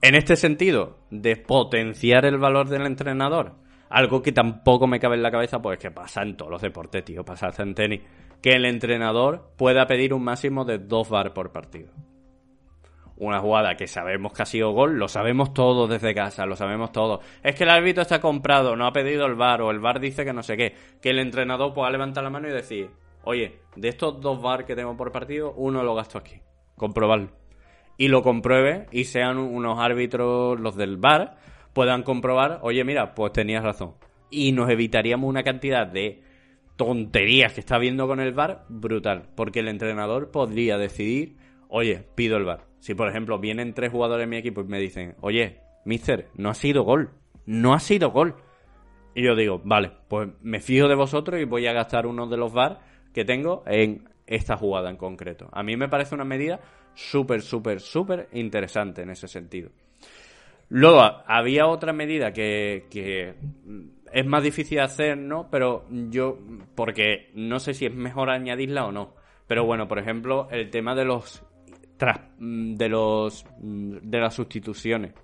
En 0.03 0.15
este 0.15 0.37
sentido, 0.37 0.99
de 1.11 1.37
potenciar 1.37 2.27
el 2.27 2.39
valor 2.39 2.69
del 2.69 2.87
entrenador, 2.87 3.55
algo 3.89 4.23
que 4.23 4.33
tampoco 4.33 4.87
me 4.87 5.01
cabe 5.01 5.17
en 5.17 5.23
la 5.23 5.31
cabeza, 5.31 5.61
pues 5.61 5.79
que 5.79 5.91
pasa 5.91 6.23
en 6.23 6.37
todos 6.37 6.51
los 6.51 6.63
deportes, 6.63 7.05
tío, 7.05 7.25
pasa 7.25 7.51
en 7.59 7.75
tenis 7.75 8.03
que 8.43 8.53
el 8.53 8.65
entrenador 8.65 9.51
pueda 9.57 9.87
pedir 9.87 10.15
un 10.15 10.25
máximo 10.25 10.65
de 10.65 10.79
dos 10.79 11.09
bar 11.09 11.33
por 11.33 11.53
partido. 11.53 11.91
Una 13.19 13.41
jugada 13.41 13.77
que 13.77 13.87
sabemos 13.87 14.33
que 14.33 14.43
ha 14.43 14.47
sido 14.47 14.73
gol, 14.73 14.99
lo 14.99 15.09
sabemos 15.09 15.55
todos 15.55 15.89
desde 15.89 16.15
casa, 16.15 16.45
lo 16.45 16.55
sabemos 16.55 16.93
todos. 16.93 17.25
Es 17.43 17.55
que 17.55 17.65
el 17.65 17.71
árbitro 17.71 18.03
está 18.03 18.21
comprado, 18.21 18.77
no 18.77 18.87
ha 18.87 18.93
pedido 18.93 19.25
el 19.25 19.37
bar 19.37 19.63
o 19.63 19.71
el 19.71 19.81
bar 19.81 20.01
dice 20.01 20.25
que 20.25 20.35
no 20.35 20.43
sé 20.43 20.57
qué. 20.57 20.75
Que 21.01 21.11
el 21.11 21.19
entrenador 21.19 21.73
pueda 21.73 21.91
levantar 21.91 22.23
la 22.25 22.31
mano 22.31 22.49
y 22.49 22.53
decir, 22.53 22.91
oye, 23.25 23.61
de 23.75 23.89
estos 23.89 24.21
dos 24.21 24.43
bar 24.43 24.67
que 24.67 24.77
tengo 24.77 24.95
por 24.99 25.13
partido, 25.13 25.55
uno 25.57 25.83
lo 25.83 25.95
gasto 25.95 26.19
aquí. 26.19 26.41
Comprobarlo. 26.77 27.31
Y 27.97 28.09
lo 28.09 28.23
compruebe 28.23 28.87
y 28.93 29.05
sean 29.05 29.39
unos 29.39 29.79
árbitros, 29.79 30.61
los 30.61 30.77
del 30.77 30.99
bar, 30.99 31.39
puedan 31.77 32.05
comprobar, 32.05 32.61
oye, 32.63 32.83
mira, 32.85 33.15
pues 33.15 33.35
tenías 33.35 33.63
razón. 33.63 33.97
Y 34.31 34.53
nos 34.53 34.71
evitaríamos 34.71 35.29
una 35.29 35.43
cantidad 35.43 35.87
de 35.87 36.23
tonterías 36.77 37.53
que 37.53 37.61
está 37.61 37.77
viendo 37.77 38.07
con 38.07 38.19
el 38.19 38.33
VAR, 38.33 38.65
brutal. 38.71 39.29
Porque 39.37 39.61
el 39.61 39.69
entrenador 39.69 40.31
podría 40.31 40.79
decidir, 40.79 41.37
oye, 41.69 42.03
pido 42.15 42.39
el 42.39 42.45
VAR. 42.45 42.65
Si, 42.79 42.95
por 42.95 43.11
ejemplo, 43.11 43.39
vienen 43.39 43.75
tres 43.75 43.93
jugadores 43.93 44.25
en 44.25 44.31
mi 44.31 44.39
equipo 44.39 44.63
y 44.63 44.69
me 44.69 44.81
dicen, 44.81 45.17
oye, 45.21 45.61
mister, 45.85 46.31
no 46.35 46.49
ha 46.49 46.55
sido 46.55 46.83
gol. 46.83 47.11
No 47.45 47.75
ha 47.75 47.79
sido 47.79 48.11
gol. 48.11 48.37
Y 49.15 49.23
yo 49.23 49.37
digo, 49.37 49.61
vale, 49.63 49.93
pues 50.09 50.31
me 50.41 50.61
fijo 50.61 50.89
de 50.89 50.95
vosotros 50.95 51.39
y 51.39 51.45
voy 51.45 51.67
a 51.67 51.75
gastar 51.75 52.07
uno 52.07 52.27
de 52.27 52.39
los 52.39 52.55
VAR 52.55 52.81
que 53.13 53.27
tengo 53.27 53.65
en 53.67 54.09
esta 54.27 54.57
jugada 54.57 54.89
en 54.89 54.97
concreto. 54.97 55.51
A 55.53 55.63
mí 55.63 55.77
me 55.77 55.91
parece 55.91 56.15
una 56.15 56.25
medida 56.25 56.59
súper, 56.95 57.43
súper, 57.43 57.81
súper 57.81 58.31
interesante 58.33 59.03
en 59.03 59.11
ese 59.11 59.29
sentido. 59.29 59.73
Luego, 60.69 61.01
había 61.27 61.67
otra 61.67 61.93
medida 61.93 62.33
que, 62.33 63.35
es 64.13 64.27
más 64.27 64.43
difícil 64.43 64.79
de 64.79 64.85
hacer, 64.85 65.17
¿no? 65.17 65.49
Pero 65.51 65.87
yo, 65.91 66.39
porque 66.75 67.31
no 67.35 67.61
sé 67.61 67.75
si 67.75 67.87
es 67.87 67.95
mejor 67.95 68.31
añadirla 68.31 68.87
o 68.87 68.93
no. 68.93 69.15
Pero 69.47 69.65
bueno, 69.65 69.87
por 69.87 69.99
ejemplo, 69.99 70.49
el 70.51 70.71
tema 70.71 70.95
de 70.95 71.05
los 71.05 71.43
de 71.99 72.89
los 72.89 73.47
de 73.59 74.21
las 74.21 74.35
sustituciones. 74.35 75.15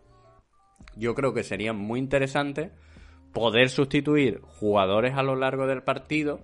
Yo 0.96 1.14
creo 1.14 1.34
que 1.34 1.42
sería 1.42 1.72
muy 1.72 1.98
interesante 1.98 2.70
poder 3.32 3.68
sustituir 3.68 4.40
jugadores 4.42 5.14
a 5.14 5.22
lo 5.22 5.36
largo 5.36 5.66
del 5.66 5.82
partido, 5.82 6.40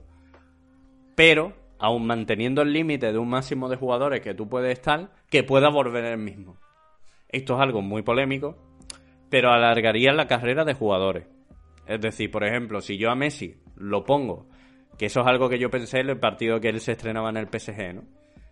pero 1.14 1.52
aún 1.78 2.06
manteniendo 2.06 2.62
el 2.62 2.72
límite 2.72 3.12
de 3.12 3.18
un 3.18 3.28
máximo 3.28 3.68
de 3.68 3.76
jugadores 3.76 4.20
que 4.20 4.34
tú 4.34 4.48
puedes 4.48 4.72
estar, 4.72 5.10
que 5.30 5.44
pueda 5.44 5.68
volver 5.68 6.04
el 6.04 6.18
mismo. 6.18 6.56
Esto 7.28 7.54
es 7.54 7.60
algo 7.60 7.82
muy 7.82 8.02
polémico, 8.02 8.56
pero 9.30 9.50
alargaría 9.50 10.12
la 10.12 10.26
carrera 10.26 10.64
de 10.64 10.74
jugadores. 10.74 11.26
Es 11.86 12.00
decir, 12.00 12.30
por 12.30 12.44
ejemplo, 12.44 12.80
si 12.80 12.98
yo 12.98 13.10
a 13.10 13.14
Messi 13.14 13.56
lo 13.76 14.04
pongo, 14.04 14.48
que 14.98 15.06
eso 15.06 15.20
es 15.20 15.26
algo 15.26 15.48
que 15.48 15.58
yo 15.58 15.70
pensé 15.70 16.00
en 16.00 16.10
el 16.10 16.18
partido 16.18 16.60
que 16.60 16.68
él 16.68 16.80
se 16.80 16.92
estrenaba 16.92 17.30
en 17.30 17.38
el 17.38 17.48
PSG, 17.48 17.94
¿no? 17.94 18.02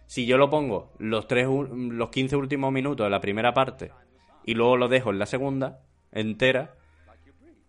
Si 0.07 0.25
yo 0.25 0.39
lo 0.39 0.49
pongo 0.49 0.93
los, 0.99 1.27
tres, 1.27 1.49
los 1.49 2.11
15 2.11 2.37
últimos 2.37 2.73
minutos 2.73 3.05
de 3.05 3.11
la 3.11 3.21
primera 3.21 3.53
parte 3.53 3.91
y 4.45 4.55
luego 4.55 4.77
lo 4.77 4.89
dejo 4.89 5.11
en 5.11 5.19
la 5.19 5.27
segunda 5.27 5.81
entera, 6.13 6.75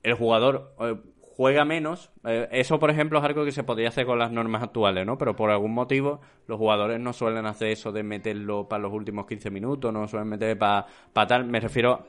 el 0.04 0.14
jugador 0.14 0.76
eh, 0.80 0.96
juega 1.20 1.66
menos. 1.66 2.12
Eh, 2.24 2.48
eso, 2.52 2.80
por 2.80 2.92
ejemplo, 2.92 3.18
es 3.20 3.26
algo 3.26 3.44
que 3.44 3.52
se 3.52 3.64
podría 3.64 3.90
hacer 3.90 4.06
con 4.06 4.20
las 4.20 4.32
normas 4.32 4.62
actuales, 4.62 5.06
¿no? 5.06 5.18
Pero 5.18 5.36
por 5.36 5.50
algún 5.50 5.74
motivo 5.74 6.22
los 6.46 6.60
jugadores 6.60 7.00
no 7.00 7.12
suelen 7.12 7.48
hacer 7.48 7.70
eso 7.70 7.92
de 7.92 8.04
meterlo 8.04 8.68
para 8.70 8.84
los 8.84 8.94
últimos 8.94 9.26
15 9.26 9.50
minutos, 9.50 9.92
no 9.92 10.08
suelen 10.08 10.30
meter 10.30 10.58
para 10.58 10.86
tal. 11.14 11.46
Me 11.46 11.60
refiero 11.60 12.06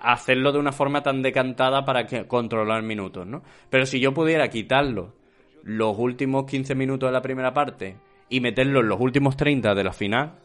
hacerlo 0.00 0.52
de 0.52 0.58
una 0.58 0.72
forma 0.72 1.02
tan 1.02 1.22
decantada 1.22 1.84
para 1.84 2.06
que, 2.06 2.26
controlar 2.26 2.82
minutos, 2.82 3.26
¿no? 3.26 3.42
Pero 3.70 3.86
si 3.86 4.00
yo 4.00 4.12
pudiera 4.14 4.48
quitarlo 4.48 5.14
los 5.62 5.98
últimos 5.98 6.46
15 6.46 6.74
minutos 6.74 7.08
de 7.08 7.12
la 7.12 7.22
primera 7.22 7.52
parte 7.52 7.96
y 8.28 8.40
meterlo 8.40 8.80
en 8.80 8.88
los 8.88 9.00
últimos 9.00 9.36
30 9.36 9.74
de 9.74 9.84
la 9.84 9.92
final, 9.92 10.38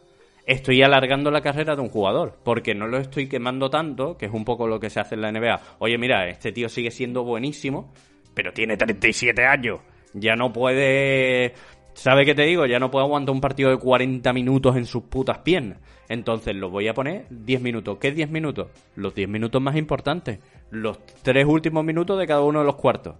estoy 0.46 0.82
alargando 0.82 1.30
la 1.30 1.40
carrera 1.40 1.76
de 1.76 1.82
un 1.82 1.88
jugador, 1.88 2.38
porque 2.44 2.74
no 2.74 2.86
lo 2.86 2.98
estoy 2.98 3.28
quemando 3.28 3.70
tanto, 3.70 4.16
que 4.16 4.26
es 4.26 4.32
un 4.32 4.44
poco 4.44 4.66
lo 4.66 4.80
que 4.80 4.90
se 4.90 5.00
hace 5.00 5.14
en 5.14 5.22
la 5.22 5.32
NBA. 5.32 5.60
Oye, 5.78 5.98
mira, 5.98 6.28
este 6.28 6.52
tío 6.52 6.68
sigue 6.68 6.90
siendo 6.90 7.24
buenísimo, 7.24 7.92
pero 8.34 8.52
tiene 8.52 8.76
37 8.76 9.44
años. 9.44 9.80
Ya 10.12 10.36
no 10.36 10.52
puede 10.52 11.54
¿Sabe 11.94 12.24
qué 12.24 12.34
te 12.34 12.42
digo? 12.42 12.66
Ya 12.66 12.80
no 12.80 12.90
puedo 12.90 13.04
aguantar 13.04 13.32
un 13.32 13.40
partido 13.40 13.70
de 13.70 13.78
40 13.78 14.32
minutos 14.32 14.76
en 14.76 14.84
sus 14.84 15.04
putas 15.04 15.38
piernas. 15.38 15.78
Entonces 16.08 16.54
lo 16.54 16.68
voy 16.68 16.88
a 16.88 16.94
poner 16.94 17.26
10 17.30 17.62
minutos. 17.62 17.98
¿Qué 17.98 18.10
10 18.10 18.30
minutos? 18.30 18.68
Los 18.96 19.14
10 19.14 19.28
minutos 19.28 19.62
más 19.62 19.76
importantes. 19.76 20.40
Los 20.70 20.98
tres 21.22 21.46
últimos 21.46 21.84
minutos 21.84 22.18
de 22.18 22.26
cada 22.26 22.42
uno 22.42 22.58
de 22.58 22.66
los 22.66 22.74
cuartos. 22.74 23.14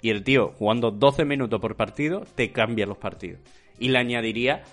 Y 0.00 0.10
el 0.10 0.24
tío, 0.24 0.52
jugando 0.58 0.90
12 0.90 1.24
minutos 1.24 1.60
por 1.60 1.76
partido, 1.76 2.24
te 2.34 2.50
cambia 2.50 2.86
los 2.86 2.98
partidos. 2.98 3.40
Y 3.78 3.88
le 3.88 3.98
añadiría 3.98 4.64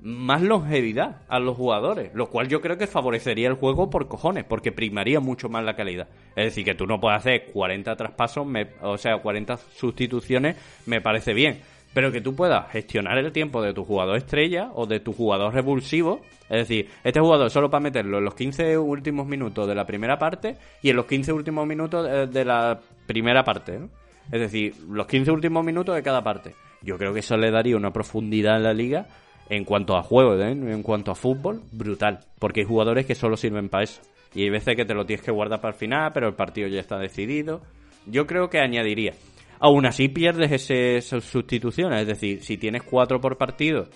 más 0.00 0.40
longevidad 0.40 1.22
a 1.28 1.38
los 1.40 1.56
jugadores, 1.56 2.10
lo 2.14 2.30
cual 2.30 2.48
yo 2.48 2.62
creo 2.62 2.78
que 2.78 2.86
favorecería 2.86 3.48
el 3.48 3.54
juego 3.54 3.90
por 3.90 4.08
cojones, 4.08 4.44
porque 4.44 4.72
primaría 4.72 5.20
mucho 5.20 5.48
más 5.48 5.62
la 5.62 5.76
calidad. 5.76 6.08
Es 6.36 6.46
decir, 6.46 6.64
que 6.64 6.74
tú 6.74 6.86
no 6.86 7.00
puedes 7.00 7.18
hacer 7.18 7.50
40 7.52 7.96
traspasos, 7.96 8.46
o 8.80 8.98
sea, 8.98 9.18
40 9.18 9.58
sustituciones, 9.58 10.56
me 10.86 11.00
parece 11.00 11.34
bien 11.34 11.60
pero 11.92 12.12
que 12.12 12.20
tú 12.20 12.34
puedas 12.34 12.70
gestionar 12.70 13.18
el 13.18 13.32
tiempo 13.32 13.62
de 13.62 13.74
tu 13.74 13.84
jugador 13.84 14.16
estrella 14.16 14.70
o 14.74 14.86
de 14.86 15.00
tu 15.00 15.12
jugador 15.12 15.52
revulsivo. 15.52 16.20
Es 16.48 16.68
decir, 16.68 16.88
este 17.04 17.20
jugador 17.20 17.50
solo 17.50 17.70
para 17.70 17.82
meterlo 17.82 18.18
en 18.18 18.24
los 18.24 18.34
15 18.34 18.78
últimos 18.78 19.26
minutos 19.26 19.66
de 19.66 19.74
la 19.74 19.86
primera 19.86 20.18
parte 20.18 20.56
y 20.82 20.90
en 20.90 20.96
los 20.96 21.06
15 21.06 21.32
últimos 21.32 21.66
minutos 21.66 22.32
de 22.32 22.44
la 22.44 22.80
primera 23.06 23.42
parte. 23.42 23.78
¿no? 23.78 23.88
Es 24.30 24.40
decir, 24.40 24.74
los 24.88 25.06
15 25.06 25.30
últimos 25.32 25.64
minutos 25.64 25.94
de 25.94 26.02
cada 26.02 26.22
parte. 26.22 26.54
Yo 26.82 26.96
creo 26.96 27.12
que 27.12 27.20
eso 27.20 27.36
le 27.36 27.50
daría 27.50 27.76
una 27.76 27.92
profundidad 27.92 28.56
en 28.56 28.62
la 28.62 28.72
liga 28.72 29.06
en 29.48 29.64
cuanto 29.64 29.96
a 29.96 30.02
juego, 30.02 30.36
¿eh? 30.36 30.52
en 30.52 30.82
cuanto 30.82 31.10
a 31.10 31.16
fútbol, 31.16 31.62
brutal. 31.72 32.20
Porque 32.38 32.60
hay 32.60 32.66
jugadores 32.66 33.04
que 33.04 33.16
solo 33.16 33.36
sirven 33.36 33.68
para 33.68 33.84
eso. 33.84 34.00
Y 34.32 34.44
hay 34.44 34.50
veces 34.50 34.76
que 34.76 34.84
te 34.84 34.94
lo 34.94 35.04
tienes 35.04 35.24
que 35.24 35.32
guardar 35.32 35.60
para 35.60 35.74
el 35.74 35.78
final, 35.78 36.12
pero 36.14 36.28
el 36.28 36.34
partido 36.34 36.68
ya 36.68 36.78
está 36.78 36.98
decidido. 36.98 37.60
Yo 38.06 38.26
creo 38.26 38.48
que 38.48 38.60
añadiría 38.60 39.12
Aún 39.60 39.84
así 39.86 40.08
pierdes 40.08 40.50
esas 40.70 41.22
sustituciones, 41.24 42.00
es 42.02 42.06
decir, 42.06 42.42
si 42.42 42.56
tienes 42.56 42.82
cuatro 42.82 43.20
por 43.20 43.36
partido 43.36 43.88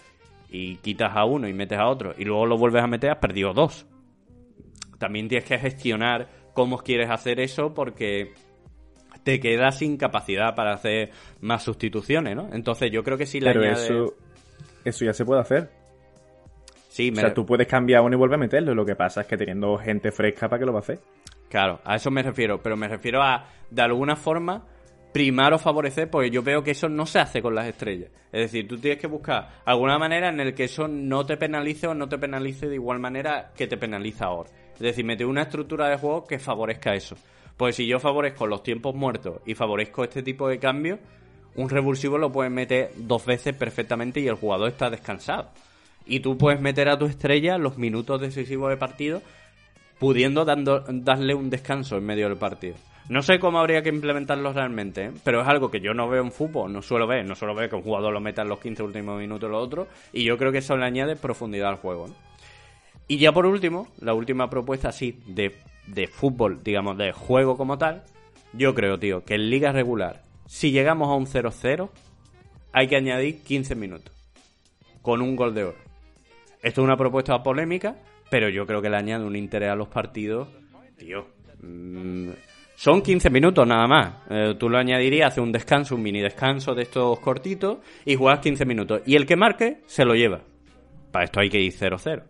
y 0.51 0.77
quitas 0.77 1.17
a 1.17 1.25
uno 1.25 1.49
y 1.49 1.55
metes 1.55 1.79
a 1.79 1.87
otro 1.89 2.15
y 2.19 2.25
luego 2.25 2.45
lo 2.47 2.59
vuelves 2.59 2.83
a 2.83 2.87
meter, 2.87 3.11
has 3.11 3.19
perdido 3.19 3.53
dos. 3.55 3.87
También 4.99 5.29
tienes 5.29 5.49
que 5.49 5.59
gestionar 5.59 6.29
cómo 6.53 6.79
quieres 6.79 7.11
hacer 7.11 7.41
eso 7.41 7.73
porque 7.75 8.33
te 9.23 9.41
quedas 9.41 9.79
sin 9.79 9.97
capacidad 9.97 10.55
para 10.55 10.75
hacer 10.75 11.11
más 11.41 11.63
sustituciones, 11.63 12.37
¿no? 12.37 12.49
Entonces 12.53 12.91
yo 12.93 13.03
creo 13.03 13.17
que 13.17 13.27
si 13.27 13.41
la 13.41 13.53
Pero 13.53 13.65
eso, 13.65 14.15
eso 14.85 15.05
ya 15.07 15.13
se 15.15 15.25
puede 15.25 15.41
hacer. 15.41 15.71
Sí, 16.89 17.09
O 17.11 17.15
me- 17.15 17.21
sea, 17.23 17.35
tú 17.35 17.45
puedes 17.47 17.67
cambiar 17.67 18.03
uno 18.03 18.15
y 18.15 18.19
volver 18.19 18.35
a 18.37 18.39
meterlo. 18.39 18.75
Lo 18.75 18.85
que 18.85 18.95
pasa 18.95 19.23
es 19.23 19.27
que 19.27 19.37
teniendo 19.37 19.77
gente 19.79 20.13
fresca, 20.13 20.49
¿para 20.49 20.61
qué 20.61 20.67
lo 20.67 20.73
va 20.73 20.81
a 20.81 20.83
hacer? 20.83 21.01
Claro, 21.49 21.81
a 21.85 21.97
eso 21.97 22.11
me 22.11 22.23
refiero, 22.23 22.63
pero 22.63 22.77
me 22.77 22.87
refiero 22.87 23.23
a, 23.23 23.49
de 23.71 23.83
alguna 23.83 24.15
forma, 24.15 24.67
primar 25.15 25.55
o 25.55 25.61
favorecer, 25.61 26.11
porque 26.11 26.29
yo 26.29 26.43
veo 26.43 26.65
que 26.65 26.73
eso 26.73 26.89
no 26.89 27.07
se 27.07 27.21
hace 27.21 27.41
con 27.41 27.55
las 27.55 27.69
estrellas. 27.69 28.11
Es 28.33 28.41
decir, 28.51 28.67
tú 28.67 28.79
tienes 28.79 28.99
que 28.99 29.07
buscar 29.07 29.49
alguna 29.65 29.97
manera 29.97 30.29
en 30.29 30.41
el 30.41 30.55
que 30.55 30.65
eso 30.65 30.89
no 30.89 31.25
te 31.25 31.37
penalice 31.37 31.87
o 31.87 31.95
no 31.95 32.09
te 32.09 32.19
penalice 32.19 32.69
de 32.69 32.75
igual 32.75 32.99
manera 32.99 33.53
que 33.57 33.69
te 33.69 33.77
penaliza 33.77 34.25
ahora. 34.25 34.51
Es 34.75 34.81
decir, 34.81 35.05
meter 35.05 35.29
una 35.29 35.43
estructura 35.43 35.89
de 35.89 35.99
juego 35.99 36.25
que 36.25 36.41
favorezca 36.41 36.97
eso. 36.97 37.17
Pues 37.57 37.77
si 37.77 37.87
yo 37.87 38.01
favorezco 38.01 38.49
los 38.49 38.65
tiempos 38.65 38.97
muertos 38.97 39.41
y 39.47 39.55
favorezco 39.55 40.03
este 40.03 40.25
tipo 40.25 40.49
de 40.49 40.59
cambios, 40.59 40.99
un 41.55 41.71
revulsivo 41.71 42.19
lo 42.19 42.33
puedes 42.33 42.51
meter 42.51 42.91
dos 42.97 43.25
veces 43.25 43.55
perfectamente 43.55 44.19
y 44.19 44.27
el 44.27 44.35
jugador 44.35 44.67
está 44.67 44.91
descansado. 44.91 45.49
Y 46.07 46.21
tú 46.21 46.37
puedes 46.37 46.61
meter 46.61 46.89
a 46.89 46.99
tu 46.99 47.07
estrella 47.07 47.57
los 47.57 47.79
minutos 47.79 48.21
decisivos 48.21 48.69
de 48.69 48.79
partido 48.79 49.23
pudiendo 50.01 50.45
dando, 50.45 50.85
darle 50.89 51.35
un 51.35 51.51
descanso 51.51 51.99
en 51.99 52.05
medio 52.05 52.29
del 52.29 52.37
partido. 52.37 52.75
No 53.09 53.23
sé 53.23 53.39
cómo 53.39 53.59
habría 53.59 53.83
que 53.83 53.91
implementarlo 53.91 54.53
realmente, 54.53 55.05
¿eh? 55.05 55.13
pero 55.25 55.43
es 55.43 55.47
algo 55.47 55.71
que 55.71 55.81
yo 55.81 55.93
no 55.93 56.09
veo 56.09 56.23
en 56.23 56.33
fútbol, 56.33 56.73
no 56.73 56.81
suelo 56.81 57.07
ver, 57.07 57.27
no 57.27 57.35
suelo 57.35 57.55
ver 57.55 57.69
que 57.69 57.77
un 57.77 57.83
jugador 57.83 58.15
lo 58.15 58.21
meta 58.21 58.43
en 58.43 58.49
los 58.49 58.61
15 58.61 58.83
últimos 58.83 59.19
minutos 59.19 59.51
lo 59.51 59.59
otro, 59.59 59.89
y 60.13 60.25
yo 60.25 60.39
creo 60.39 60.51
que 60.53 60.59
eso 60.59 60.75
le 60.77 60.87
añade 60.87 61.15
profundidad 61.15 61.69
al 61.69 61.77
juego. 61.77 62.07
Y 63.07 63.19
ya 63.19 63.33
por 63.33 63.45
último, 63.45 63.89
la 64.01 64.15
última 64.15 64.49
propuesta 64.49 64.89
así 64.89 65.21
de, 65.27 65.55
de 65.87 66.07
fútbol, 66.07 66.63
digamos, 66.65 66.97
de 66.97 67.13
juego 67.13 67.59
como 67.59 67.77
tal, 67.77 68.05
yo 68.55 68.75
creo, 68.75 68.99
tío, 68.99 69.23
que 69.23 69.35
en 69.35 69.51
liga 69.51 69.71
regular, 69.71 70.23
si 70.47 70.71
llegamos 70.71 71.09
a 71.09 71.15
un 71.15 71.27
0-0, 71.27 71.91
hay 72.73 72.89
que 72.89 72.97
añadir 72.97 73.43
15 73.43 73.75
minutos, 73.75 74.15
con 75.03 75.21
un 75.21 75.37
gol 75.37 75.55
de 75.55 75.65
oro. 75.65 75.79
Esto 76.63 76.81
es 76.81 76.85
una 76.87 76.97
propuesta 76.97 77.43
polémica, 77.43 77.97
pero 78.31 78.49
yo 78.49 78.67
creo 78.67 78.81
que 78.81 78.89
le 78.89 78.97
añade 78.97 79.25
un 79.25 79.37
interés 79.37 79.71
a 79.71 79.77
los 79.77 79.89
partidos. 79.89 80.49
Tío, 80.97 81.27
mm, 81.61 82.31
son 82.75 83.03
15 83.03 83.31
minutos 83.31 83.67
nada 83.67 83.87
más. 83.87 84.15
Eh, 84.31 84.55
tú 84.59 84.69
lo 84.69 84.79
añadirías, 84.79 85.29
hace 85.33 85.41
un 85.41 85.53
descanso, 85.53 85.95
un 85.95 86.03
mini 86.03 86.21
descanso 86.21 86.75
de 86.75 86.83
estos 86.83 87.19
cortitos, 87.21 87.79
y 88.05 88.17
juegas 88.17 88.41
15 88.41 88.65
minutos. 88.67 89.03
Y 89.07 89.17
el 89.17 89.27
que 89.27 89.37
marque, 89.37 89.83
se 89.87 90.05
lo 90.05 90.15
lleva. 90.15 90.41
Para 91.13 91.25
esto 91.27 91.41
hay 91.41 91.49
que 91.49 91.61
ir 91.61 91.73
0-0. 91.73 92.23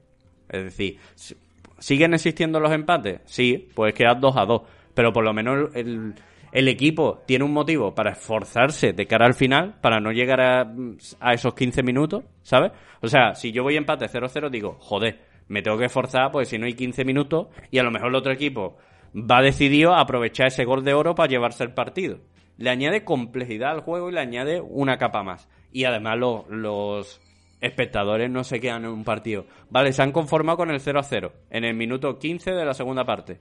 Es 0.50 0.64
decir, 0.64 0.98
si- 1.14 1.36
¿siguen 1.78 2.14
existiendo 2.14 2.60
los 2.60 2.72
empates? 2.72 3.20
Sí, 3.24 3.68
pues 3.74 3.94
quedar 3.94 4.20
2 4.20 4.36
a 4.36 4.44
2. 4.44 4.62
Pero 4.94 5.12
por 5.12 5.24
lo 5.24 5.32
menos 5.32 5.74
el, 5.74 6.14
el 6.52 6.68
equipo 6.68 7.22
tiene 7.26 7.44
un 7.44 7.52
motivo 7.52 7.94
para 7.94 8.12
esforzarse 8.12 8.92
de 8.92 9.06
cara 9.06 9.26
al 9.26 9.34
final, 9.34 9.76
para 9.80 9.98
no 10.00 10.12
llegar 10.12 10.40
a, 10.40 10.72
a 11.20 11.32
esos 11.34 11.54
15 11.54 11.82
minutos, 11.82 12.24
¿sabes? 12.42 12.70
O 13.00 13.08
sea, 13.08 13.34
si 13.34 13.50
yo 13.50 13.62
voy 13.62 13.76
empate 13.76 14.06
0-0, 14.06 14.50
digo, 14.50 14.76
joder, 14.78 15.18
me 15.48 15.62
tengo 15.62 15.76
que 15.78 15.86
esforzar, 15.86 16.30
porque 16.30 16.46
si 16.46 16.58
no 16.58 16.66
hay 16.66 16.74
15 16.74 17.04
minutos, 17.04 17.48
y 17.70 17.78
a 17.78 17.82
lo 17.82 17.90
mejor 17.90 18.08
el 18.10 18.14
otro 18.14 18.32
equipo 18.32 18.76
va 19.14 19.42
decidido 19.42 19.94
a 19.94 20.00
aprovechar 20.00 20.48
ese 20.48 20.64
gol 20.64 20.84
de 20.84 20.94
oro 20.94 21.14
para 21.14 21.28
llevarse 21.28 21.64
el 21.64 21.72
partido. 21.72 22.18
Le 22.56 22.70
añade 22.70 23.04
complejidad 23.04 23.72
al 23.72 23.80
juego 23.80 24.08
y 24.10 24.12
le 24.12 24.20
añade 24.20 24.60
una 24.60 24.98
capa 24.98 25.22
más. 25.22 25.48
Y 25.72 25.84
además 25.84 26.18
lo- 26.18 26.46
los 26.48 27.20
espectadores 27.60 28.30
no 28.30 28.44
se 28.44 28.60
quedan 28.60 28.84
en 28.84 28.90
un 28.90 29.04
partido. 29.04 29.46
Vale, 29.70 29.92
se 29.92 30.02
han 30.02 30.12
conformado 30.12 30.58
con 30.58 30.70
el 30.70 30.80
0 30.80 30.98
a 31.00 31.02
0 31.02 31.32
en 31.50 31.64
el 31.64 31.74
minuto 31.74 32.18
15 32.18 32.52
de 32.52 32.64
la 32.64 32.74
segunda 32.74 33.04
parte. 33.04 33.40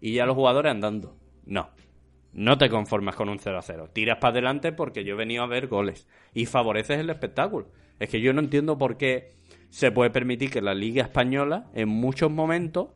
Y 0.00 0.14
ya 0.14 0.26
los 0.26 0.34
jugadores 0.36 0.70
andando. 0.70 1.16
No. 1.44 1.70
No 2.32 2.56
te 2.58 2.68
conformas 2.70 3.14
con 3.14 3.28
un 3.28 3.38
0 3.38 3.58
a 3.58 3.62
0. 3.62 3.88
Tiras 3.92 4.18
para 4.18 4.32
adelante 4.32 4.72
porque 4.72 5.04
yo 5.04 5.14
he 5.14 5.18
venido 5.18 5.42
a 5.42 5.46
ver 5.48 5.66
goles. 5.68 6.08
Y 6.34 6.46
favoreces 6.46 6.98
el 6.98 7.10
espectáculo. 7.10 7.68
Es 7.98 8.08
que 8.08 8.20
yo 8.20 8.32
no 8.32 8.40
entiendo 8.40 8.78
por 8.78 8.96
qué 8.96 9.30
se 9.70 9.90
puede 9.90 10.10
permitir 10.10 10.50
que 10.50 10.60
la 10.62 10.74
Liga 10.74 11.02
Española, 11.02 11.70
en 11.74 11.88
muchos 11.88 12.30
momentos, 12.30 12.88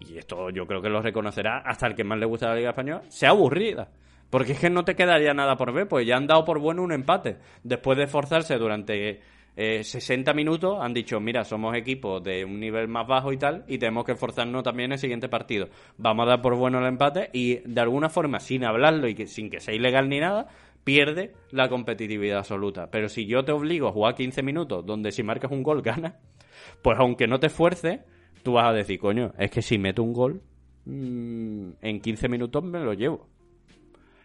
y 0.00 0.18
esto 0.18 0.50
yo 0.50 0.66
creo 0.66 0.82
que 0.82 0.88
lo 0.88 1.02
reconocerá 1.02 1.58
hasta 1.58 1.86
el 1.86 1.94
que 1.94 2.04
más 2.04 2.18
le 2.18 2.26
gusta 2.26 2.48
la 2.48 2.56
Liga 2.56 2.70
Española, 2.70 3.02
sea 3.08 3.30
aburrida. 3.30 3.88
Porque 4.30 4.52
es 4.52 4.60
que 4.60 4.70
no 4.70 4.84
te 4.84 4.94
quedaría 4.94 5.34
nada 5.34 5.56
por 5.56 5.72
ver, 5.72 5.88
pues 5.88 6.06
ya 6.06 6.16
han 6.16 6.26
dado 6.26 6.44
por 6.44 6.60
bueno 6.60 6.82
un 6.82 6.92
empate. 6.92 7.38
Después 7.64 7.98
de 7.98 8.04
esforzarse 8.04 8.56
durante 8.58 9.20
eh, 9.56 9.82
60 9.82 10.32
minutos, 10.34 10.78
han 10.80 10.94
dicho, 10.94 11.18
mira, 11.20 11.44
somos 11.44 11.76
equipos 11.76 12.22
de 12.22 12.44
un 12.44 12.60
nivel 12.60 12.86
más 12.86 13.06
bajo 13.06 13.32
y 13.32 13.36
tal, 13.36 13.64
y 13.66 13.78
tenemos 13.78 14.04
que 14.04 14.12
esforzarnos 14.12 14.62
también 14.62 14.86
en 14.86 14.92
el 14.92 14.98
siguiente 14.98 15.28
partido. 15.28 15.68
Vamos 15.98 16.26
a 16.26 16.30
dar 16.30 16.42
por 16.42 16.54
bueno 16.54 16.78
el 16.78 16.86
empate 16.86 17.28
y 17.32 17.56
de 17.68 17.80
alguna 17.80 18.08
forma, 18.08 18.38
sin 18.38 18.64
hablarlo 18.64 19.08
y 19.08 19.14
que, 19.14 19.26
sin 19.26 19.50
que 19.50 19.60
sea 19.60 19.74
ilegal 19.74 20.08
ni 20.08 20.20
nada, 20.20 20.46
pierde 20.84 21.34
la 21.50 21.68
competitividad 21.68 22.38
absoluta. 22.38 22.88
Pero 22.90 23.08
si 23.08 23.26
yo 23.26 23.44
te 23.44 23.52
obligo 23.52 23.88
a 23.88 23.92
jugar 23.92 24.14
15 24.14 24.42
minutos, 24.44 24.86
donde 24.86 25.10
si 25.10 25.24
marcas 25.24 25.50
un 25.50 25.64
gol 25.64 25.82
ganas, 25.82 26.14
pues 26.82 26.98
aunque 27.00 27.26
no 27.26 27.40
te 27.40 27.48
esfuerces, 27.48 28.00
tú 28.42 28.52
vas 28.52 28.66
a 28.66 28.72
decir, 28.72 28.98
coño, 28.98 29.32
es 29.38 29.50
que 29.50 29.62
si 29.62 29.78
meto 29.78 30.02
un 30.02 30.12
gol, 30.12 30.42
mm, 30.84 31.70
en 31.80 32.00
15 32.00 32.28
minutos 32.28 32.62
me 32.62 32.80
lo 32.80 32.92
llevo. 32.94 33.26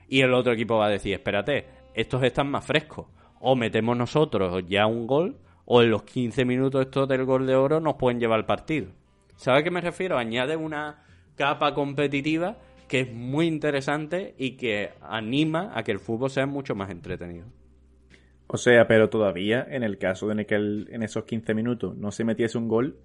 Y 0.07 0.21
el 0.21 0.33
otro 0.33 0.53
equipo 0.53 0.77
va 0.77 0.87
a 0.87 0.89
decir, 0.89 1.13
espérate, 1.13 1.65
estos 1.93 2.23
están 2.23 2.49
más 2.49 2.65
frescos. 2.65 3.07
O 3.39 3.55
metemos 3.55 3.97
nosotros 3.97 4.63
ya 4.67 4.85
un 4.87 5.07
gol, 5.07 5.37
o 5.65 5.81
en 5.81 5.89
los 5.89 6.03
15 6.03 6.45
minutos 6.45 6.81
estos 6.81 7.07
del 7.07 7.25
gol 7.25 7.45
de 7.47 7.55
oro 7.55 7.79
nos 7.79 7.95
pueden 7.95 8.19
llevar 8.19 8.39
el 8.39 8.45
partido. 8.45 8.87
¿Sabes 9.35 9.61
a 9.61 9.63
qué 9.63 9.71
me 9.71 9.81
refiero? 9.81 10.17
Añade 10.17 10.55
una 10.55 11.03
capa 11.35 11.73
competitiva 11.73 12.57
que 12.87 13.01
es 13.01 13.13
muy 13.13 13.47
interesante 13.47 14.35
y 14.37 14.51
que 14.51 14.91
anima 15.01 15.71
a 15.73 15.83
que 15.83 15.91
el 15.91 15.99
fútbol 15.99 16.29
sea 16.29 16.45
mucho 16.45 16.75
más 16.75 16.91
entretenido. 16.91 17.47
O 18.47 18.57
sea, 18.57 18.87
pero 18.87 19.09
todavía, 19.09 19.65
en 19.69 19.83
el 19.83 19.97
caso 19.97 20.27
de 20.27 20.45
que 20.45 20.55
en 20.55 21.01
esos 21.01 21.23
15 21.23 21.53
minutos 21.55 21.97
no 21.97 22.11
se 22.11 22.23
metiese 22.23 22.57
un 22.57 22.67
gol, 22.67 22.97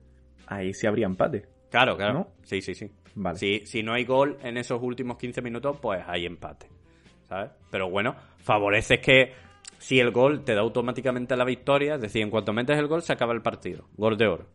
ahí 0.46 0.72
sí 0.74 0.86
habría 0.86 1.06
empate. 1.06 1.46
Claro, 1.70 1.96
claro. 1.96 2.14
¿No? 2.14 2.28
Sí, 2.42 2.60
sí, 2.60 2.74
sí. 2.74 2.90
Vale. 3.14 3.38
Si, 3.38 3.66
si 3.66 3.82
no 3.82 3.92
hay 3.92 4.04
gol 4.04 4.38
en 4.42 4.56
esos 4.56 4.82
últimos 4.82 5.18
15 5.18 5.42
minutos, 5.42 5.78
pues 5.80 6.02
hay 6.06 6.26
empate. 6.26 6.66
¿Sabes? 7.28 7.50
Pero 7.70 7.88
bueno, 7.88 8.16
favoreces 8.38 8.98
que 9.00 9.32
si 9.78 9.98
el 9.98 10.10
gol 10.10 10.44
te 10.44 10.54
da 10.54 10.60
automáticamente 10.60 11.36
la 11.36 11.44
victoria, 11.44 11.94
es 11.94 12.00
decir, 12.00 12.22
en 12.22 12.30
cuanto 12.30 12.52
metes 12.52 12.78
el 12.78 12.86
gol 12.86 13.02
se 13.02 13.12
acaba 13.12 13.32
el 13.32 13.42
partido. 13.42 13.86
Gol 13.96 14.16
de 14.16 14.26
oro. 14.26 14.46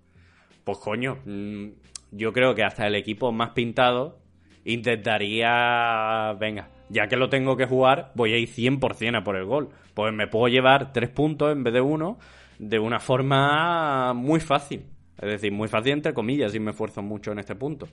Pues 0.63 0.77
coño, 0.79 1.19
mm, 1.25 1.67
yo 2.11 2.33
creo 2.33 2.53
que 2.53 2.63
hasta 2.63 2.85
el 2.87 2.95
equipo 2.95 3.31
más 3.31 3.51
pintado 3.51 4.19
intentaría, 4.65 6.33
venga, 6.39 6.69
ya 6.89 7.07
que 7.07 7.17
lo 7.17 7.29
tengo 7.29 7.57
que 7.57 7.65
jugar, 7.65 8.11
voy 8.15 8.33
a 8.33 8.37
ir 8.37 8.49
100% 8.49 9.17
a 9.17 9.23
por 9.23 9.35
el 9.35 9.45
gol. 9.45 9.69
Pues 9.93 10.13
me 10.13 10.27
puedo 10.27 10.47
llevar 10.47 10.93
tres 10.93 11.09
puntos 11.09 11.51
en 11.51 11.63
vez 11.63 11.73
de 11.73 11.81
uno 11.81 12.19
de 12.59 12.79
una 12.79 12.99
forma 12.99 14.13
muy 14.13 14.39
fácil. 14.39 14.85
Es 15.21 15.29
decir, 15.29 15.51
muy 15.51 15.67
fácil 15.67 15.93
entre 15.93 16.13
comillas, 16.13 16.51
si 16.51 16.59
me 16.59 16.71
esfuerzo 16.71 17.01
mucho 17.01 17.31
en 17.31 17.39
este 17.39 17.55
punto. 17.55 17.87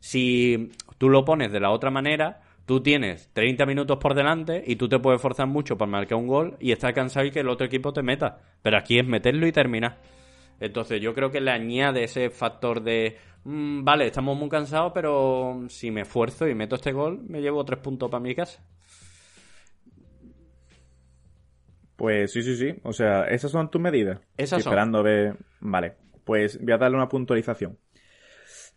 Si 0.00 0.70
tú 0.98 1.08
lo 1.08 1.24
pones 1.24 1.50
de 1.50 1.60
la 1.60 1.70
otra 1.70 1.90
manera, 1.90 2.40
tú 2.66 2.82
tienes 2.82 3.30
30 3.32 3.66
minutos 3.66 3.98
por 3.98 4.14
delante 4.14 4.62
y 4.66 4.76
tú 4.76 4.88
te 4.88 4.98
puedes 4.98 5.18
esforzar 5.18 5.46
mucho 5.46 5.76
para 5.78 5.90
marcar 5.90 6.18
un 6.18 6.26
gol 6.26 6.56
y 6.60 6.72
estás 6.72 6.92
cansado 6.92 7.26
y 7.26 7.30
que 7.30 7.40
el 7.40 7.48
otro 7.48 7.66
equipo 7.66 7.92
te 7.92 8.02
meta. 8.02 8.38
Pero 8.62 8.76
aquí 8.76 8.98
es 8.98 9.06
meterlo 9.06 9.46
y 9.46 9.52
terminar. 9.52 9.98
Entonces 10.60 11.00
yo 11.00 11.14
creo 11.14 11.30
que 11.30 11.40
le 11.40 11.50
añade 11.50 12.04
ese 12.04 12.30
factor 12.30 12.82
de, 12.82 13.16
mm, 13.44 13.84
vale, 13.84 14.06
estamos 14.06 14.36
muy 14.36 14.48
cansados, 14.48 14.92
pero 14.94 15.64
si 15.68 15.90
me 15.90 16.02
esfuerzo 16.02 16.46
y 16.48 16.54
meto 16.54 16.74
este 16.76 16.92
gol, 16.92 17.20
me 17.28 17.40
llevo 17.40 17.64
tres 17.64 17.80
puntos 17.80 18.10
para 18.10 18.22
mi 18.22 18.34
casa. 18.34 18.62
Pues 21.96 22.32
sí, 22.32 22.42
sí, 22.42 22.56
sí. 22.56 22.74
O 22.84 22.92
sea, 22.92 23.24
esas 23.24 23.50
son 23.50 23.70
tus 23.70 23.80
medidas. 23.80 24.20
Esas 24.36 24.58
Estoy 24.58 24.62
son. 24.62 24.72
esperando 24.72 24.98
a 24.98 25.02
ver. 25.02 25.36
Vale. 25.60 25.94
Pues 26.28 26.62
voy 26.62 26.74
a 26.74 26.76
darle 26.76 26.98
una 26.98 27.08
puntualización. 27.08 27.78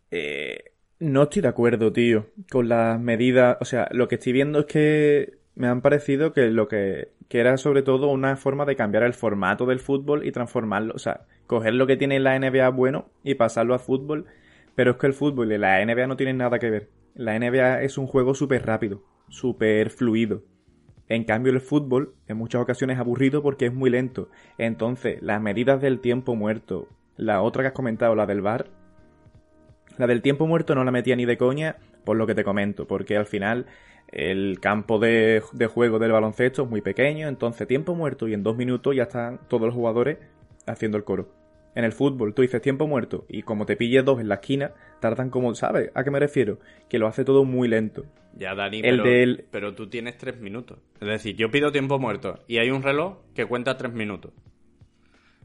Eh, 0.09 0.71
no 0.99 1.23
estoy 1.23 1.41
de 1.41 1.49
acuerdo, 1.49 1.91
tío, 1.91 2.27
con 2.49 2.69
las 2.69 2.97
medidas. 2.97 3.57
O 3.59 3.65
sea, 3.65 3.89
lo 3.91 4.07
que 4.07 4.15
estoy 4.15 4.31
viendo 4.31 4.59
es 4.59 4.65
que 4.67 5.33
me 5.55 5.67
han 5.67 5.81
parecido 5.81 6.31
que 6.31 6.49
lo 6.49 6.69
que, 6.69 7.09
que 7.27 7.41
era 7.41 7.57
sobre 7.57 7.81
todo 7.81 8.07
una 8.07 8.37
forma 8.37 8.63
de 8.63 8.77
cambiar 8.77 9.03
el 9.03 9.13
formato 9.13 9.65
del 9.65 9.81
fútbol 9.81 10.25
y 10.25 10.31
transformarlo. 10.31 10.93
O 10.95 10.97
sea, 10.97 11.25
coger 11.45 11.73
lo 11.73 11.87
que 11.87 11.97
tiene 11.97 12.21
la 12.21 12.39
NBA 12.39 12.69
bueno 12.69 13.09
y 13.21 13.35
pasarlo 13.35 13.73
a 13.73 13.79
fútbol. 13.79 14.27
Pero 14.75 14.91
es 14.91 14.97
que 14.97 15.07
el 15.07 15.13
fútbol 15.13 15.51
y 15.51 15.57
la 15.57 15.85
NBA 15.85 16.07
no 16.07 16.15
tienen 16.15 16.37
nada 16.37 16.57
que 16.57 16.69
ver. 16.69 16.89
La 17.15 17.37
NBA 17.37 17.81
es 17.81 17.97
un 17.97 18.07
juego 18.07 18.33
súper 18.33 18.65
rápido, 18.65 19.03
súper 19.27 19.89
fluido. 19.89 20.45
En 21.09 21.25
cambio, 21.25 21.51
el 21.51 21.59
fútbol 21.59 22.15
en 22.29 22.37
muchas 22.37 22.61
ocasiones 22.61 22.95
es 22.95 23.01
aburrido 23.01 23.43
porque 23.43 23.65
es 23.65 23.73
muy 23.73 23.89
lento. 23.89 24.29
Entonces, 24.57 25.21
las 25.21 25.41
medidas 25.41 25.81
del 25.81 25.99
tiempo 25.99 26.37
muerto, 26.37 26.87
la 27.21 27.41
otra 27.41 27.63
que 27.63 27.67
has 27.67 27.73
comentado, 27.73 28.15
la 28.15 28.25
del 28.25 28.41
bar, 28.41 28.67
la 29.97 30.07
del 30.07 30.21
tiempo 30.21 30.47
muerto 30.47 30.75
no 30.75 30.83
la 30.83 30.91
metía 30.91 31.15
ni 31.15 31.25
de 31.25 31.37
coña 31.37 31.75
por 32.03 32.17
lo 32.17 32.25
que 32.25 32.35
te 32.35 32.43
comento, 32.43 32.87
porque 32.87 33.15
al 33.17 33.25
final 33.25 33.67
el 34.07 34.59
campo 34.59 34.99
de, 34.99 35.43
de 35.53 35.67
juego 35.67 35.99
del 35.99 36.11
baloncesto 36.11 36.63
es 36.63 36.69
muy 36.69 36.81
pequeño, 36.81 37.27
entonces 37.27 37.67
tiempo 37.67 37.93
muerto 37.95 38.27
y 38.27 38.33
en 38.33 38.43
dos 38.43 38.57
minutos 38.57 38.95
ya 38.95 39.03
están 39.03 39.39
todos 39.47 39.63
los 39.67 39.75
jugadores 39.75 40.17
haciendo 40.65 40.97
el 40.97 41.03
coro. 41.03 41.29
En 41.75 41.85
el 41.85 41.93
fútbol 41.93 42.33
tú 42.33 42.41
dices 42.41 42.61
tiempo 42.61 42.87
muerto 42.87 43.25
y 43.29 43.43
como 43.43 43.65
te 43.65 43.77
pilles 43.77 44.03
dos 44.03 44.19
en 44.19 44.27
la 44.27 44.35
esquina, 44.35 44.71
tardan 44.99 45.29
como, 45.29 45.53
¿sabes? 45.55 45.91
¿A 45.93 46.03
qué 46.03 46.11
me 46.11 46.19
refiero? 46.19 46.59
Que 46.89 46.99
lo 46.99 47.07
hace 47.07 47.23
todo 47.23 47.45
muy 47.45 47.67
lento. 47.67 48.03
Ya, 48.37 48.55
Dani, 48.55 48.81
El 48.81 48.97
pero, 48.97 49.03
del- 49.03 49.45
pero 49.51 49.73
tú 49.75 49.87
tienes 49.89 50.17
tres 50.17 50.39
minutos. 50.39 50.79
Es 50.99 51.07
decir, 51.07 51.35
yo 51.35 51.51
pido 51.51 51.71
tiempo 51.71 51.99
muerto 51.99 52.39
y 52.47 52.57
hay 52.57 52.71
un 52.71 52.81
reloj 52.83 53.19
que 53.35 53.45
cuenta 53.45 53.77
tres 53.77 53.93
minutos. 53.93 54.31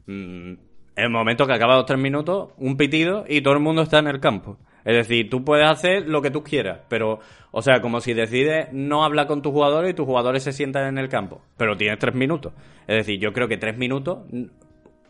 Mm, 0.07 0.53
el 0.97 1.09
momento 1.11 1.45
que 1.45 1.53
acaba 1.53 1.75
los 1.75 1.85
tres 1.85 1.99
minutos, 1.99 2.49
un 2.57 2.75
pitido 2.75 3.23
y 3.27 3.41
todo 3.41 3.53
el 3.53 3.59
mundo 3.59 3.83
está 3.83 3.99
en 3.99 4.07
el 4.07 4.19
campo. 4.19 4.57
Es 4.83 4.95
decir, 4.95 5.29
tú 5.29 5.43
puedes 5.43 5.67
hacer 5.67 6.07
lo 6.07 6.21
que 6.21 6.31
tú 6.31 6.43
quieras, 6.43 6.79
pero, 6.89 7.19
o 7.51 7.61
sea, 7.61 7.81
como 7.81 8.01
si 8.01 8.13
decides 8.13 8.69
no 8.71 9.03
hablar 9.03 9.27
con 9.27 9.41
tus 9.41 9.51
jugadores 9.51 9.91
y 9.91 9.93
tus 9.93 10.05
jugadores 10.05 10.43
se 10.43 10.53
sientan 10.53 10.87
en 10.87 10.97
el 10.97 11.07
campo, 11.07 11.41
pero 11.55 11.77
tienes 11.77 11.99
tres 11.99 12.15
minutos. 12.15 12.53
Es 12.87 12.97
decir, 12.97 13.19
yo 13.19 13.31
creo 13.31 13.47
que 13.47 13.57
tres 13.57 13.77
minutos, 13.77 14.19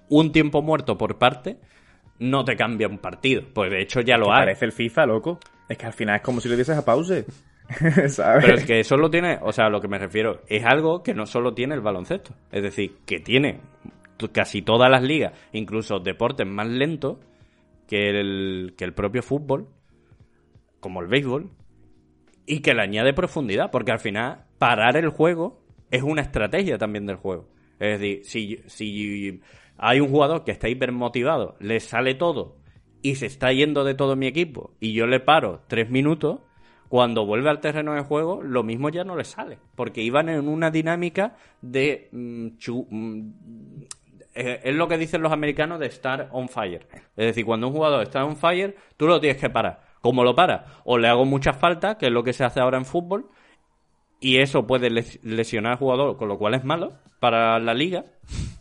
un 0.09 0.31
tiempo 0.31 0.61
muerto 0.61 0.97
por 0.97 1.17
parte, 1.17 1.57
no 2.19 2.43
te 2.43 2.55
cambia 2.55 2.87
un 2.87 2.97
partido. 2.97 3.43
Pues 3.53 3.71
de 3.71 3.81
hecho 3.81 4.01
ya 4.01 4.17
lo 4.17 4.33
hay. 4.33 4.41
Parece 4.41 4.65
el 4.65 4.71
FIFA, 4.71 5.05
loco. 5.05 5.39
Es 5.69 5.77
que 5.77 5.85
al 5.85 5.93
final 5.93 6.17
es 6.17 6.21
como 6.21 6.41
si 6.41 6.49
le 6.49 6.57
dieses 6.57 6.77
a 6.77 6.83
pause. 6.83 7.25
¿Sabes? 8.09 8.45
Pero 8.45 8.57
es 8.57 8.65
que 8.65 8.79
eso 8.79 8.97
lo 8.97 9.09
tiene, 9.09 9.39
o 9.41 9.51
sea, 9.51 9.65
a 9.65 9.69
lo 9.69 9.81
que 9.81 9.87
me 9.87 9.97
refiero, 9.97 10.41
es 10.47 10.65
algo 10.65 11.03
que 11.03 11.13
no 11.13 11.25
solo 11.25 11.53
tiene 11.53 11.75
el 11.75 11.81
baloncesto. 11.81 12.33
Es 12.51 12.63
decir, 12.63 12.97
que 13.05 13.19
tiene 13.19 13.59
casi 14.31 14.61
todas 14.61 14.89
las 14.89 15.03
ligas, 15.03 15.33
incluso 15.51 15.99
deportes 15.99 16.47
más 16.47 16.67
lentos, 16.67 17.17
que 17.87 18.09
el, 18.09 18.73
que 18.77 18.83
el 18.83 18.93
propio 18.93 19.23
fútbol, 19.23 19.69
como 20.79 21.01
el 21.01 21.07
béisbol, 21.07 21.49
y 22.45 22.59
que 22.61 22.73
le 22.73 22.81
añade 22.81 23.13
profundidad, 23.13 23.71
porque 23.71 23.91
al 23.91 23.99
final 23.99 24.45
parar 24.57 24.97
el 24.97 25.09
juego 25.09 25.61
es 25.91 26.03
una 26.03 26.21
estrategia 26.21 26.77
también 26.77 27.05
del 27.05 27.17
juego. 27.17 27.49
Es 27.79 27.99
decir, 27.99 28.21
si, 28.25 28.59
si 28.67 29.41
hay 29.77 29.99
un 29.99 30.09
jugador 30.09 30.43
que 30.43 30.51
está 30.51 30.67
hipermotivado, 30.69 31.55
le 31.59 31.79
sale 31.79 32.15
todo 32.15 32.57
y 33.01 33.15
se 33.15 33.27
está 33.27 33.51
yendo 33.51 33.83
de 33.83 33.93
todo 33.93 34.15
mi 34.15 34.27
equipo 34.27 34.75
y 34.79 34.93
yo 34.93 35.05
le 35.05 35.19
paro 35.19 35.61
tres 35.67 35.89
minutos, 35.89 36.41
cuando 36.89 37.25
vuelve 37.25 37.49
al 37.49 37.59
terreno 37.59 37.93
de 37.93 38.01
juego, 38.01 38.41
lo 38.41 38.63
mismo 38.63 38.89
ya 38.89 39.03
no 39.03 39.15
le 39.17 39.25
sale, 39.25 39.59
porque 39.75 40.01
iban 40.01 40.29
en 40.29 40.47
una 40.47 40.71
dinámica 40.71 41.35
de 41.61 42.07
mm, 42.11 42.47
mm, 42.89 43.33
eh, 44.37 44.61
es 44.63 44.75
lo 44.75 44.87
que 44.87 44.97
dicen 44.97 45.21
los 45.21 45.31
americanos 45.31 45.79
de 45.79 45.87
estar 45.87 46.29
on 46.31 46.47
fire. 46.47 46.87
Es 47.15 47.25
decir, 47.25 47.45
cuando 47.45 47.67
un 47.67 47.73
jugador 47.73 48.03
está 48.03 48.23
on 48.23 48.37
fire, 48.37 48.75
tú 48.95 49.07
lo 49.07 49.19
tienes 49.19 49.41
que 49.41 49.49
parar. 49.49 49.81
¿Cómo 50.01 50.23
lo 50.23 50.35
paras? 50.35 50.61
O 50.85 50.97
le 50.97 51.07
hago 51.07 51.25
muchas 51.25 51.57
faltas, 51.57 51.97
que 51.97 52.07
es 52.07 52.11
lo 52.11 52.23
que 52.23 52.33
se 52.33 52.43
hace 52.43 52.59
ahora 52.59 52.77
en 52.77 52.85
fútbol, 52.85 53.29
y 54.19 54.37
eso 54.37 54.67
puede 54.67 54.89
lesionar 54.89 55.73
al 55.73 55.77
jugador, 55.77 56.17
con 56.17 56.27
lo 56.27 56.37
cual 56.37 56.53
es 56.53 56.63
malo 56.63 56.93
para 57.19 57.59
la 57.59 57.73
liga. 57.73 58.05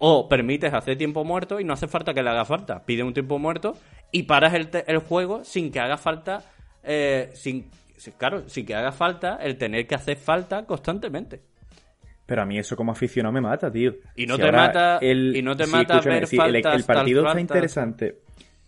O 0.00 0.28
permites 0.28 0.72
hacer 0.72 0.96
tiempo 0.96 1.24
muerto 1.24 1.58
y 1.58 1.64
no 1.64 1.72
hace 1.72 1.88
falta 1.88 2.14
que 2.14 2.22
le 2.22 2.30
haga 2.30 2.44
falta. 2.44 2.86
Pide 2.86 3.02
un 3.02 3.12
tiempo 3.12 3.40
muerto 3.40 3.76
y 4.12 4.22
paras 4.22 4.54
el, 4.54 4.70
el 4.86 4.98
juego 4.98 5.42
sin 5.42 5.72
que 5.72 5.80
haga 5.80 5.96
falta, 5.96 6.44
eh, 6.84 7.32
sin, 7.34 7.68
claro, 8.16 8.48
sin 8.48 8.64
que 8.64 8.76
haga 8.76 8.92
falta 8.92 9.38
el 9.42 9.58
tener 9.58 9.88
que 9.88 9.96
hacer 9.96 10.16
falta 10.16 10.66
constantemente. 10.66 11.42
Pero 12.28 12.42
a 12.42 12.44
mí 12.44 12.58
eso 12.58 12.76
como 12.76 12.92
aficionado 12.92 13.32
me 13.32 13.40
mata, 13.40 13.72
tío. 13.72 13.94
Y 14.14 14.26
no 14.26 14.36
te 14.36 14.52
mata, 14.52 14.98
el... 14.98 15.34
y 15.34 15.40
no 15.40 15.56
te 15.56 15.66
mata 15.66 15.98
ver 16.02 16.24
el, 16.30 16.84
partido 16.84 17.26
está 17.26 17.40
interesante. 17.40 18.18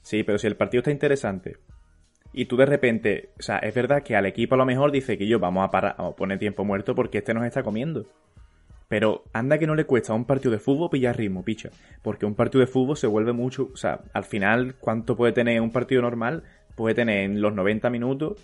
Sí, 0.01 0.23
pero 0.23 0.39
si 0.39 0.47
el 0.47 0.57
partido 0.57 0.79
está 0.79 0.91
interesante 0.91 1.59
y 2.33 2.47
tú 2.47 2.57
de 2.57 2.65
repente, 2.65 3.29
o 3.39 3.43
sea, 3.43 3.59
es 3.59 3.75
verdad 3.75 4.03
que 4.03 4.17
al 4.17 4.25
equipo 4.25 4.55
a 4.55 4.59
lo 4.59 4.65
mejor 4.65 4.93
dice 4.93 5.19
que 5.19 5.27
yo 5.27 5.39
vamos 5.39 5.69
a 5.69 5.71
parar, 5.71 5.95
vamos 5.99 6.15
a 6.15 6.17
poner 6.17 6.39
tiempo 6.39 6.65
muerto 6.65 6.95
porque 6.95 7.19
este 7.19 7.35
nos 7.35 7.45
está 7.45 7.63
comiendo. 7.63 8.07
Pero 8.89 9.25
anda 9.35 9.59
que 9.59 9.67
no 9.67 9.75
le 9.75 9.85
cuesta 9.85 10.15
a 10.15 10.17
un 10.17 10.25
partido 10.25 10.53
de 10.53 10.59
fútbol 10.59 10.89
pillar 10.89 11.19
ritmo, 11.19 11.45
picha. 11.45 11.69
Porque 12.01 12.25
un 12.25 12.35
partido 12.35 12.61
de 12.61 12.67
fútbol 12.67 12.97
se 12.97 13.07
vuelve 13.07 13.35
mucho, 13.35 13.69
o 13.75 13.77
sea, 13.77 14.01
al 14.15 14.25
final, 14.25 14.77
¿cuánto 14.81 15.17
puede 15.17 15.35
tener 15.35 15.61
un 15.61 15.71
partido 15.71 16.01
normal? 16.01 16.45
Puede 16.77 16.95
tener 16.95 17.25
en 17.25 17.43
los 17.43 17.53
90 17.53 17.91
minutos 17.91 18.39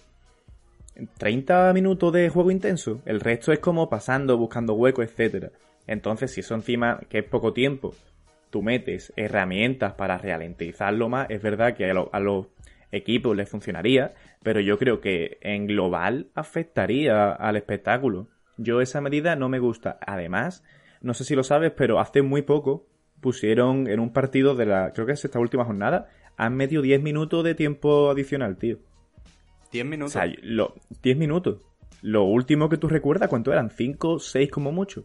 30 1.18 1.72
minutos 1.72 2.12
de 2.12 2.28
juego 2.28 2.50
intenso. 2.50 3.00
El 3.04 3.20
resto 3.20 3.52
es 3.52 3.58
como 3.58 3.88
pasando, 3.88 4.36
buscando 4.36 4.74
huecos, 4.74 5.04
etcétera. 5.06 5.50
Entonces, 5.86 6.32
si 6.32 6.40
eso 6.40 6.54
encima, 6.54 7.00
que 7.08 7.18
es 7.18 7.24
poco 7.24 7.52
tiempo, 7.52 7.94
tú 8.50 8.62
metes 8.62 9.12
herramientas 9.16 9.94
para 9.94 10.18
ralentizarlo 10.18 11.08
más, 11.08 11.28
es 11.30 11.42
verdad 11.42 11.74
que 11.74 11.90
a, 11.90 12.20
los 12.20 12.46
equipos 12.92 13.36
les 13.36 13.48
funcionaría, 13.48 14.14
pero 14.42 14.60
yo 14.60 14.78
creo 14.78 15.00
que 15.00 15.38
en 15.42 15.66
global 15.66 16.28
afectaría 16.34 17.32
al 17.32 17.56
espectáculo. 17.56 18.28
Yo 18.56 18.80
esa 18.80 19.00
medida 19.00 19.36
no 19.36 19.48
me 19.48 19.58
gusta. 19.58 19.98
Además, 20.06 20.64
no 21.02 21.14
sé 21.14 21.24
si 21.24 21.34
lo 21.34 21.42
sabes, 21.42 21.72
pero 21.72 22.00
hace 22.00 22.22
muy 22.22 22.42
poco 22.42 22.86
pusieron 23.20 23.88
en 23.88 24.00
un 24.00 24.12
partido 24.12 24.54
de 24.54 24.66
la, 24.66 24.92
creo 24.92 25.06
que 25.06 25.12
es 25.12 25.24
esta 25.24 25.38
última 25.38 25.64
jornada, 25.64 26.08
han 26.36 26.54
medio 26.54 26.82
10 26.82 27.02
minutos 27.02 27.44
de 27.44 27.54
tiempo 27.54 28.10
adicional, 28.10 28.56
tío. 28.56 28.78
10 29.70 29.86
minutos. 29.86 30.16
O 30.16 30.18
sea, 30.18 30.32
lo, 30.42 30.74
10 31.02 31.16
minutos. 31.16 31.62
Lo 32.02 32.24
último 32.24 32.68
que 32.68 32.76
tú 32.76 32.88
recuerdas, 32.88 33.28
¿cuánto 33.28 33.52
eran? 33.52 33.70
¿5, 33.70 34.18
6 34.20 34.50
como 34.50 34.72
mucho? 34.72 35.04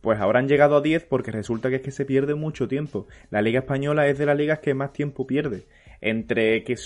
Pues 0.00 0.20
ahora 0.20 0.38
han 0.38 0.48
llegado 0.48 0.76
a 0.76 0.80
10 0.80 1.04
porque 1.04 1.30
resulta 1.30 1.70
que 1.70 1.76
es 1.76 1.82
que 1.82 1.90
se 1.90 2.04
pierde 2.04 2.34
mucho 2.34 2.68
tiempo. 2.68 3.06
La 3.30 3.40
Liga 3.40 3.60
Española 3.60 4.06
es 4.06 4.18
de 4.18 4.26
las 4.26 4.36
ligas 4.36 4.58
que 4.58 4.74
más 4.74 4.92
tiempo 4.92 5.26
pierde. 5.26 5.66
Entre 6.00 6.62
que 6.64 6.76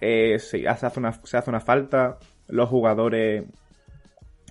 eh, 0.00 0.38
se, 0.38 0.68
hace 0.68 0.98
una, 0.98 1.12
se 1.24 1.36
hace 1.36 1.50
una 1.50 1.60
falta, 1.60 2.18
los 2.48 2.68
jugadores 2.68 3.44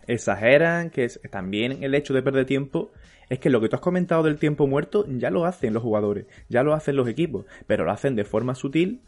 exageran, 0.07 0.89
que 0.89 1.05
es, 1.05 1.19
también 1.31 1.83
el 1.83 1.95
hecho 1.95 2.13
de 2.13 2.21
perder 2.21 2.45
tiempo 2.45 2.91
es 3.29 3.39
que 3.39 3.49
lo 3.49 3.61
que 3.61 3.69
tú 3.69 3.77
has 3.77 3.81
comentado 3.81 4.23
del 4.23 4.37
tiempo 4.37 4.67
muerto 4.67 5.05
ya 5.07 5.29
lo 5.29 5.45
hacen 5.45 5.73
los 5.73 5.81
jugadores, 5.81 6.25
ya 6.49 6.63
lo 6.63 6.73
hacen 6.73 6.97
los 6.97 7.07
equipos, 7.07 7.45
pero 7.65 7.85
lo 7.85 7.91
hacen 7.91 8.15
de 8.15 8.25
forma 8.25 8.55
sutil, 8.55 9.01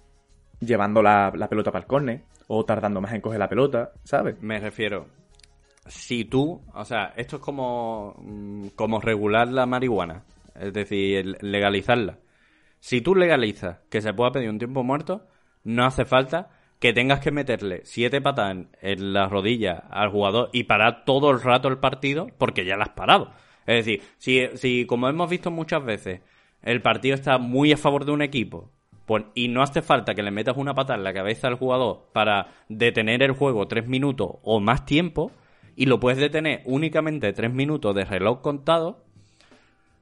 llevando 0.65 1.01
la, 1.01 1.31
pelota 1.49 1.71
para 1.71 1.83
el 1.83 1.87
córner, 1.87 2.23
o 2.47 2.65
tardando 2.65 3.01
más 3.01 3.13
en 3.13 3.21
coger 3.21 3.39
la 3.39 3.49
pelota, 3.49 3.91
¿sabes? 4.03 4.41
Me 4.41 4.59
refiero, 4.59 5.07
si 5.87 6.25
tú, 6.25 6.61
o 6.73 6.85
sea, 6.85 7.13
esto 7.15 7.37
es 7.37 7.41
como, 7.41 8.15
mm, 8.19 8.67
como 8.75 8.99
regular 8.99 9.47
la 9.47 9.65
marihuana, 9.65 10.23
es 10.55 10.73
decir, 10.73 11.37
legalizarla. 11.41 12.19
Si 12.79 13.01
tú 13.01 13.15
legalizas 13.15 13.79
que 13.89 14.01
se 14.01 14.13
pueda 14.13 14.31
pedir 14.31 14.49
un 14.49 14.59
tiempo 14.59 14.83
muerto, 14.83 15.27
no 15.63 15.85
hace 15.85 16.05
falta 16.05 16.49
que 16.79 16.91
tengas 16.91 17.21
que 17.21 17.31
meterle 17.31 17.81
siete 17.85 18.19
patas 18.19 18.57
en 18.81 19.13
la 19.13 19.29
rodilla 19.29 19.85
al 19.89 20.09
jugador 20.09 20.49
y 20.51 20.65
parar 20.65 21.05
todo 21.05 21.31
el 21.31 21.41
rato 21.41 21.69
el 21.69 21.77
partido 21.77 22.27
porque 22.37 22.65
ya 22.65 22.75
la 22.75 22.83
has 22.83 22.89
parado. 22.89 23.31
Es 23.65 23.85
decir, 23.85 24.01
si, 24.17 24.49
si 24.55 24.85
como 24.85 25.07
hemos 25.07 25.29
visto 25.29 25.49
muchas 25.49 25.83
veces, 25.85 26.19
el 26.61 26.81
partido 26.81 27.15
está 27.15 27.37
muy 27.37 27.71
a 27.71 27.77
favor 27.77 28.03
de 28.03 28.11
un 28.11 28.21
equipo 28.21 28.71
pues, 29.05 29.25
y 29.35 29.47
no 29.47 29.61
hace 29.61 29.81
falta 29.81 30.15
que 30.15 30.23
le 30.23 30.31
metas 30.31 30.57
una 30.57 30.73
patada 30.73 30.97
en 30.97 31.03
la 31.03 31.13
cabeza 31.13 31.47
al 31.47 31.55
jugador 31.55 32.09
para 32.13 32.47
detener 32.69 33.23
el 33.23 33.33
juego 33.33 33.67
tres 33.67 33.87
minutos 33.87 34.37
o 34.43 34.59
más 34.59 34.85
tiempo, 34.85 35.31
y 35.75 35.85
lo 35.85 35.99
puedes 35.99 36.19
detener 36.19 36.61
únicamente 36.65 37.33
tres 37.33 37.51
minutos 37.51 37.95
de 37.95 38.05
reloj 38.05 38.41
contado, 38.41 39.03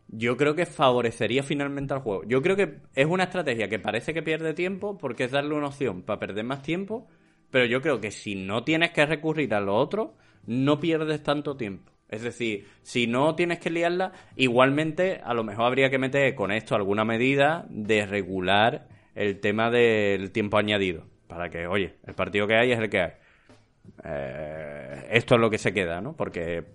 yo 0.08 0.36
creo 0.36 0.56
que 0.56 0.66
favorecería 0.66 1.42
finalmente 1.42 1.94
al 1.94 2.02
juego. 2.02 2.24
Yo 2.26 2.42
creo 2.42 2.58
que 2.58 2.80
es 2.96 3.06
una 3.06 3.24
estrategia 3.24 3.70
que 3.70 3.80
parece 3.80 4.14
que 4.14 4.22
pierde 4.22 4.54
tiempo 4.54 4.98
porque 4.98 5.24
es 5.24 5.32
darle 5.32 5.56
una 5.56 5.68
opción 5.68 6.02
para 6.02 6.20
perder 6.20 6.44
más 6.44 6.62
tiempo, 6.62 7.08
pero 7.50 7.66
yo 7.66 7.82
creo 7.82 8.02
que 8.02 8.12
si 8.12 8.36
no 8.36 8.64
tienes 8.64 8.92
que 8.92 9.06
recurrir 9.06 9.54
a 9.54 9.62
lo 9.62 9.76
otro, 9.76 10.16
no 10.46 10.80
pierdes 10.80 11.24
tanto 11.24 11.56
tiempo. 11.56 11.91
Es 12.12 12.24
decir, 12.24 12.68
si 12.84 13.08
no 13.08 13.36
tienes 13.36 13.60
que 13.60 13.70
liarla, 13.70 14.12
igualmente 14.36 15.22
a 15.24 15.34
lo 15.34 15.46
mejor 15.46 15.66
habría 15.66 15.90
que 15.90 15.98
meter 15.98 16.36
con 16.36 16.52
esto 16.52 16.76
alguna 16.76 17.06
medida 17.06 17.66
de 17.70 18.06
regular 18.06 18.90
el 19.16 19.40
tema 19.40 19.72
del 19.72 20.32
tiempo 20.32 20.58
añadido. 20.58 21.06
Para 21.28 21.50
que, 21.50 21.68
oye, 21.68 21.96
el 22.06 22.14
partido 22.14 22.48
que 22.48 22.56
hay 22.56 22.74
es 22.74 22.80
el 22.80 22.90
que 22.90 23.00
hay. 23.00 23.12
Eh, 24.04 25.08
esto 25.12 25.36
es 25.36 25.42
lo 25.42 25.50
que 25.50 25.58
se 25.58 25.74
queda, 25.74 26.02
¿no? 26.02 26.14
Porque 26.14 26.66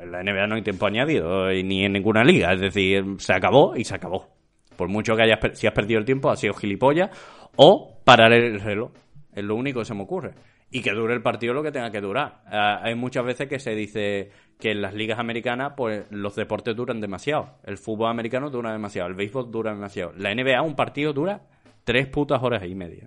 en 0.00 0.12
la 0.12 0.22
NBA 0.22 0.46
no 0.46 0.54
hay 0.54 0.62
tiempo 0.62 0.86
añadido, 0.86 1.48
ni 1.48 1.84
en 1.84 1.92
ninguna 1.92 2.22
liga. 2.22 2.52
Es 2.52 2.60
decir, 2.60 3.04
se 3.18 3.32
acabó 3.32 3.74
y 3.76 3.82
se 3.82 3.96
acabó. 3.96 4.28
Por 4.76 4.88
mucho 4.88 5.16
que 5.16 5.22
hayas, 5.22 5.40
si 5.58 5.66
has 5.66 5.74
perdido 5.74 5.98
el 5.98 6.06
tiempo, 6.06 6.30
ha 6.30 6.36
sido 6.36 6.54
gilipollas. 6.54 7.10
O 7.56 8.00
parar 8.04 8.32
el 8.32 8.60
reloj. 8.60 8.92
Es 9.34 9.42
lo 9.42 9.56
único 9.56 9.80
que 9.80 9.84
se 9.84 9.94
me 9.94 10.02
ocurre 10.02 10.34
y 10.70 10.82
que 10.82 10.92
dure 10.92 11.14
el 11.14 11.22
partido 11.22 11.54
lo 11.54 11.62
que 11.62 11.72
tenga 11.72 11.90
que 11.90 12.00
durar. 12.00 12.42
Ah, 12.46 12.80
hay 12.82 12.94
muchas 12.94 13.24
veces 13.24 13.48
que 13.48 13.58
se 13.58 13.74
dice 13.74 14.30
que 14.58 14.72
en 14.72 14.82
las 14.82 14.94
ligas 14.94 15.18
americanas 15.18 15.74
pues 15.76 16.04
los 16.10 16.34
deportes 16.34 16.74
duran 16.74 17.00
demasiado. 17.00 17.58
El 17.64 17.78
fútbol 17.78 18.10
americano 18.10 18.50
dura 18.50 18.72
demasiado, 18.72 19.08
el 19.08 19.14
béisbol 19.14 19.50
dura 19.50 19.72
demasiado. 19.72 20.12
La 20.16 20.34
NBA 20.34 20.60
un 20.62 20.74
partido 20.74 21.12
dura 21.12 21.42
tres 21.84 22.06
putas 22.08 22.42
horas 22.42 22.64
y 22.64 22.74
media. 22.74 23.04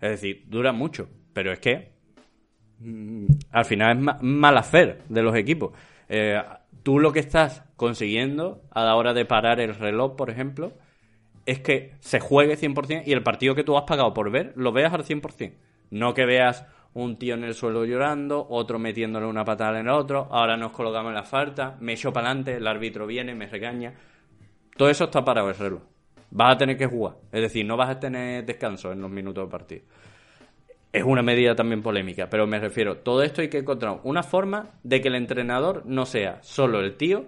Es 0.00 0.10
decir, 0.10 0.44
dura 0.46 0.72
mucho, 0.72 1.08
pero 1.32 1.52
es 1.52 1.58
que 1.58 1.92
mm, 2.78 3.26
al 3.50 3.64
final 3.64 3.98
es 3.98 4.22
mal 4.22 4.56
hacer 4.56 5.02
de 5.08 5.22
los 5.22 5.34
equipos. 5.34 5.72
Eh, 6.08 6.40
tú 6.82 7.00
lo 7.00 7.12
que 7.12 7.20
estás 7.20 7.64
consiguiendo 7.76 8.62
a 8.70 8.84
la 8.84 8.94
hora 8.94 9.14
de 9.14 9.24
parar 9.24 9.60
el 9.60 9.74
reloj, 9.74 10.14
por 10.16 10.30
ejemplo, 10.30 10.72
es 11.46 11.58
que 11.60 11.94
se 12.00 12.20
juegue 12.20 12.56
100% 12.56 13.02
y 13.06 13.12
el 13.12 13.22
partido 13.22 13.54
que 13.54 13.64
tú 13.64 13.76
has 13.76 13.84
pagado 13.84 14.14
por 14.14 14.30
ver 14.30 14.52
lo 14.56 14.72
veas 14.72 14.92
al 14.92 15.04
100%. 15.04 15.54
No 15.90 16.14
que 16.14 16.24
veas 16.24 16.66
un 16.94 17.18
tío 17.18 17.34
en 17.34 17.44
el 17.44 17.54
suelo 17.54 17.84
llorando, 17.84 18.46
otro 18.48 18.78
metiéndole 18.78 19.26
una 19.26 19.44
patada 19.44 19.80
en 19.80 19.88
el 19.88 19.92
otro, 19.92 20.28
ahora 20.30 20.56
nos 20.56 20.72
colocamos 20.72 21.10
en 21.10 21.16
la 21.16 21.24
falta, 21.24 21.76
me 21.80 21.92
echo 21.92 22.12
para 22.12 22.28
adelante, 22.28 22.56
el 22.56 22.66
árbitro 22.66 23.06
viene, 23.06 23.34
me 23.34 23.46
regaña. 23.46 23.94
Todo 24.76 24.88
eso 24.88 25.04
está 25.04 25.24
para 25.24 25.44
el 25.44 25.54
reloj. 25.54 25.82
Vas 26.30 26.54
a 26.54 26.58
tener 26.58 26.76
que 26.76 26.86
jugar, 26.86 27.16
es 27.32 27.42
decir, 27.42 27.66
no 27.66 27.76
vas 27.76 27.90
a 27.90 28.00
tener 28.00 28.44
descanso 28.44 28.92
en 28.92 29.00
los 29.00 29.10
minutos 29.10 29.44
de 29.44 29.50
partido. 29.50 29.82
Es 30.92 31.02
una 31.02 31.22
medida 31.22 31.56
también 31.56 31.82
polémica, 31.82 32.28
pero 32.30 32.46
me 32.46 32.60
refiero, 32.60 32.98
todo 32.98 33.22
esto 33.22 33.40
hay 33.40 33.48
que 33.48 33.58
encontrar 33.58 34.00
una 34.04 34.22
forma 34.22 34.70
de 34.84 35.00
que 35.00 35.08
el 35.08 35.16
entrenador 35.16 35.82
no 35.86 36.06
sea 36.06 36.40
solo 36.42 36.80
el 36.80 36.96
tío 36.96 37.26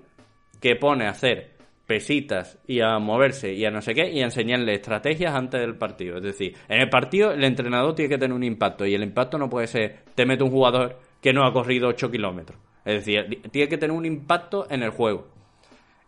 que 0.60 0.76
pone 0.76 1.06
a 1.06 1.10
hacer 1.10 1.55
pesitas 1.86 2.58
y 2.66 2.80
a 2.80 2.98
moverse 2.98 3.54
y 3.54 3.64
a 3.64 3.70
no 3.70 3.80
sé 3.80 3.94
qué 3.94 4.10
y 4.10 4.20
a 4.20 4.24
enseñarle 4.24 4.74
estrategias 4.74 5.34
antes 5.34 5.60
del 5.60 5.76
partido. 5.76 6.16
Es 6.16 6.22
decir, 6.22 6.54
en 6.68 6.80
el 6.80 6.88
partido 6.88 7.32
el 7.32 7.44
entrenador 7.44 7.94
tiene 7.94 8.08
que 8.08 8.18
tener 8.18 8.34
un 8.34 8.42
impacto 8.42 8.84
y 8.86 8.94
el 8.94 9.02
impacto 9.02 9.38
no 9.38 9.48
puede 9.48 9.66
ser 9.68 10.00
te 10.14 10.26
mete 10.26 10.42
un 10.42 10.50
jugador 10.50 10.98
que 11.20 11.32
no 11.32 11.46
ha 11.46 11.52
corrido 11.52 11.88
8 11.88 12.10
kilómetros. 12.10 12.58
Es 12.84 13.04
decir, 13.04 13.40
tiene 13.50 13.68
que 13.68 13.78
tener 13.78 13.96
un 13.96 14.06
impacto 14.06 14.66
en 14.70 14.82
el 14.82 14.90
juego. 14.90 15.28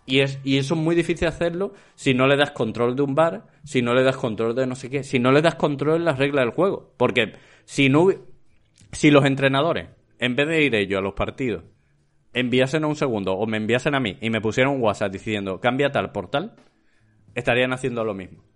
Y, 0.07 0.21
es, 0.21 0.41
y 0.43 0.57
eso 0.57 0.75
es 0.75 0.81
muy 0.81 0.95
difícil 0.95 1.29
hacerlo 1.29 1.75
si 1.95 2.15
no 2.15 2.27
le 2.27 2.37
das 2.37 2.53
control 2.53 2.97
de 2.97 3.03
un 3.03 3.15
bar, 3.15 3.47
si 3.63 3.83
no 3.83 3.95
le 3.95 4.03
das 4.03 4.17
control 4.17 4.55
de 4.55 4.67
no 4.67 4.75
sé 4.75 4.89
qué, 4.89 5.05
si 5.05 5.19
no 5.19 5.33
le 5.33 5.43
das 5.43 5.57
control 5.57 5.97
en 5.97 6.05
las 6.07 6.19
reglas 6.19 6.47
del 6.47 6.55
juego. 6.55 6.95
Porque 6.97 7.35
si 7.67 7.89
no 7.89 8.09
si 8.93 9.11
los 9.11 9.25
entrenadores, 9.27 9.89
en 10.19 10.35
vez 10.35 10.49
de 10.49 10.63
ir 10.63 10.75
ellos 10.75 10.99
a 10.99 11.03
los 11.03 11.15
partidos, 11.15 11.65
enviasen 12.41 12.85
un 12.85 12.97
segundo 12.97 13.35
o 13.35 13.47
me 13.47 13.57
enviasen 13.57 13.95
a 13.95 14.01
mí 14.01 14.17
y 14.21 14.31
me 14.31 14.41
pusieran 14.41 14.73
un 14.73 14.83
WhatsApp 14.83 15.13
diciendo 15.13 15.61
cambia 15.61 15.91
tal 15.91 16.13
por 16.13 16.31
tal, 16.31 16.55
estarían 17.35 17.73
haciendo 17.73 18.05
lo 18.05 18.15
mismo. 18.15 18.48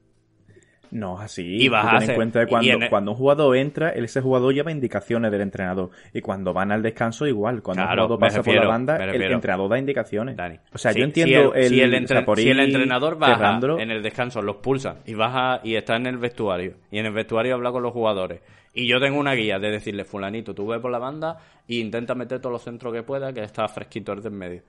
No 0.93 1.17
es 1.17 1.23
así. 1.25 1.57
Y 1.57 1.69
vas 1.69 1.87
a 1.87 1.91
en 1.91 1.97
hacer- 1.97 2.15
cuenta 2.17 2.41
que 2.41 2.47
cuando, 2.49 2.67
y 2.69 2.71
el- 2.71 2.89
cuando 2.91 3.13
un 3.13 3.17
jugador 3.17 3.57
entra, 3.57 3.89
ese 3.91 4.21
jugador 4.21 4.53
lleva 4.53 4.71
indicaciones 4.71 5.33
del 5.33 5.41
entrenador. 5.41 5.91
Y 6.13 6.21
cuando 6.21 6.53
van 6.53 6.71
al 6.71 6.83
descanso, 6.83 7.27
igual. 7.27 7.63
Cuando 7.63 7.83
Claro, 7.83 8.03
un 8.03 8.09
jugador 8.09 8.21
pasa 8.21 8.43
por 8.43 8.55
la 8.55 8.67
banda, 8.69 8.97
el 9.03 9.23
entrenador 9.23 9.71
da 9.71 9.79
indicaciones. 9.79 10.37
Dani. 10.37 10.59
O 10.73 10.77
sea, 10.79 10.93
Si- 10.93 10.99
yo 10.99 11.05
entiendo 11.07 11.53
si 11.55 11.59
el, 11.61 11.69
si 11.69 11.81
el 11.81 11.89
el, 11.89 11.95
entre- 11.95 12.17
Zaporí 12.19 12.43
si 12.43 12.51
el 12.51 12.61
entrenador 12.61 13.19
baja 13.19 13.59
en 13.81 13.91
el 13.91 14.03
descanso, 14.03 14.43
los 14.43 14.57
pulsa 14.57 14.97
y 15.07 15.15
baja 15.15 15.61
y 15.65 15.77
está 15.77 15.97
en 15.97 16.07
el 16.07 16.19
vestuario 16.19 16.75
y 16.91 16.99
en 16.99 17.07
el 17.07 17.13
vestuario 17.13 17.55
habla 17.55 17.73
con 17.73 17.83
los 17.83 17.93
jugadores 17.93 18.41
y 18.75 18.87
yo 18.87 19.01
tengo 19.01 19.19
una 19.19 19.33
guía 19.33 19.59
de 19.59 19.71
decirle 19.71 20.05
fulanito, 20.05 20.55
tú 20.55 20.67
ve 20.67 20.79
por 20.79 20.91
la 20.91 20.99
banda 20.99 21.39
e 21.67 21.77
intenta 21.77 22.15
meter 22.15 22.39
todos 22.39 22.53
los 22.53 22.63
centros 22.63 22.93
que 22.93 23.03
pueda 23.03 23.33
que 23.33 23.43
está 23.43 23.67
fresquito 23.69 24.13
el 24.13 24.21
de 24.23 24.29
en 24.29 24.35
medio. 24.37 24.63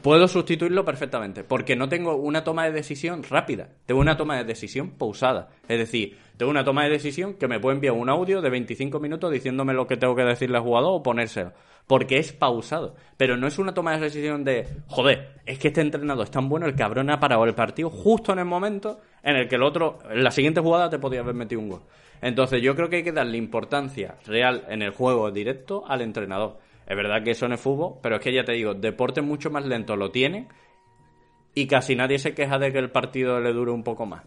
Puedo 0.00 0.26
sustituirlo 0.26 0.86
perfectamente, 0.86 1.44
porque 1.44 1.76
no 1.76 1.86
tengo 1.86 2.16
una 2.16 2.44
toma 2.44 2.64
de 2.64 2.72
decisión 2.72 3.22
rápida, 3.22 3.68
tengo 3.84 4.00
una 4.00 4.16
toma 4.16 4.38
de 4.38 4.44
decisión 4.44 4.92
pausada. 4.92 5.50
Es 5.68 5.78
decir, 5.78 6.16
tengo 6.38 6.50
una 6.50 6.64
toma 6.64 6.84
de 6.84 6.90
decisión 6.90 7.34
que 7.34 7.46
me 7.46 7.60
puede 7.60 7.74
enviar 7.74 7.92
un 7.92 8.08
audio 8.08 8.40
de 8.40 8.48
25 8.48 8.98
minutos 9.00 9.30
diciéndome 9.30 9.74
lo 9.74 9.86
que 9.86 9.98
tengo 9.98 10.16
que 10.16 10.24
decirle 10.24 10.56
al 10.56 10.62
jugador 10.62 10.92
o 10.94 11.02
ponérselo, 11.02 11.52
porque 11.86 12.16
es 12.16 12.32
pausado. 12.32 12.94
Pero 13.18 13.36
no 13.36 13.46
es 13.46 13.58
una 13.58 13.74
toma 13.74 13.94
de 13.94 14.00
decisión 14.00 14.44
de, 14.44 14.66
joder, 14.86 15.34
es 15.44 15.58
que 15.58 15.68
este 15.68 15.82
entrenador 15.82 16.24
es 16.24 16.30
tan 16.30 16.48
bueno, 16.48 16.64
el 16.64 16.74
cabrón 16.74 17.10
ha 17.10 17.20
parado 17.20 17.44
el 17.44 17.54
partido 17.54 17.90
justo 17.90 18.32
en 18.32 18.38
el 18.38 18.46
momento 18.46 19.00
en 19.22 19.36
el 19.36 19.46
que 19.46 19.56
el 19.56 19.62
otro, 19.62 19.98
en 20.10 20.24
la 20.24 20.30
siguiente 20.30 20.62
jugada 20.62 20.88
te 20.88 20.98
podía 20.98 21.20
haber 21.20 21.34
metido 21.34 21.60
un 21.60 21.68
gol. 21.68 21.82
Entonces 22.22 22.62
yo 22.62 22.74
creo 22.74 22.88
que 22.88 22.96
hay 22.96 23.04
que 23.04 23.12
darle 23.12 23.36
importancia 23.36 24.14
real 24.24 24.64
en 24.70 24.80
el 24.80 24.92
juego 24.92 25.30
directo 25.30 25.84
al 25.86 26.00
entrenador. 26.00 26.64
Es 26.86 26.96
verdad 26.96 27.22
que 27.24 27.32
eso 27.32 27.48
no 27.48 27.54
es 27.56 27.60
fútbol, 27.60 27.94
pero 28.02 28.16
es 28.16 28.22
que 28.22 28.32
ya 28.32 28.44
te 28.44 28.52
digo, 28.52 28.74
deportes 28.74 29.24
mucho 29.24 29.50
más 29.50 29.64
lentos 29.66 29.98
lo 29.98 30.10
tienen 30.10 30.48
y 31.54 31.66
casi 31.66 31.96
nadie 31.96 32.18
se 32.18 32.34
queja 32.34 32.58
de 32.58 32.72
que 32.72 32.78
el 32.78 32.90
partido 32.90 33.40
le 33.40 33.52
dure 33.52 33.70
un 33.72 33.82
poco 33.82 34.06
más. 34.06 34.24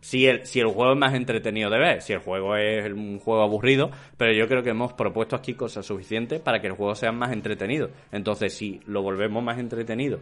Si 0.00 0.26
el, 0.26 0.44
si 0.46 0.58
el 0.58 0.66
juego 0.66 0.92
es 0.92 0.98
más 0.98 1.14
entretenido 1.14 1.70
de 1.70 1.78
ver, 1.78 2.02
si 2.02 2.12
el 2.12 2.18
juego 2.18 2.56
es 2.56 2.92
un 2.92 3.20
juego 3.20 3.42
aburrido, 3.42 3.90
pero 4.16 4.32
yo 4.32 4.48
creo 4.48 4.62
que 4.64 4.70
hemos 4.70 4.92
propuesto 4.94 5.36
aquí 5.36 5.54
cosas 5.54 5.86
suficientes 5.86 6.40
para 6.40 6.60
que 6.60 6.66
el 6.66 6.72
juego 6.72 6.96
sea 6.96 7.12
más 7.12 7.32
entretenido. 7.32 7.88
Entonces, 8.10 8.52
si 8.52 8.80
lo 8.86 9.02
volvemos 9.02 9.42
más 9.44 9.58
entretenido 9.60 10.18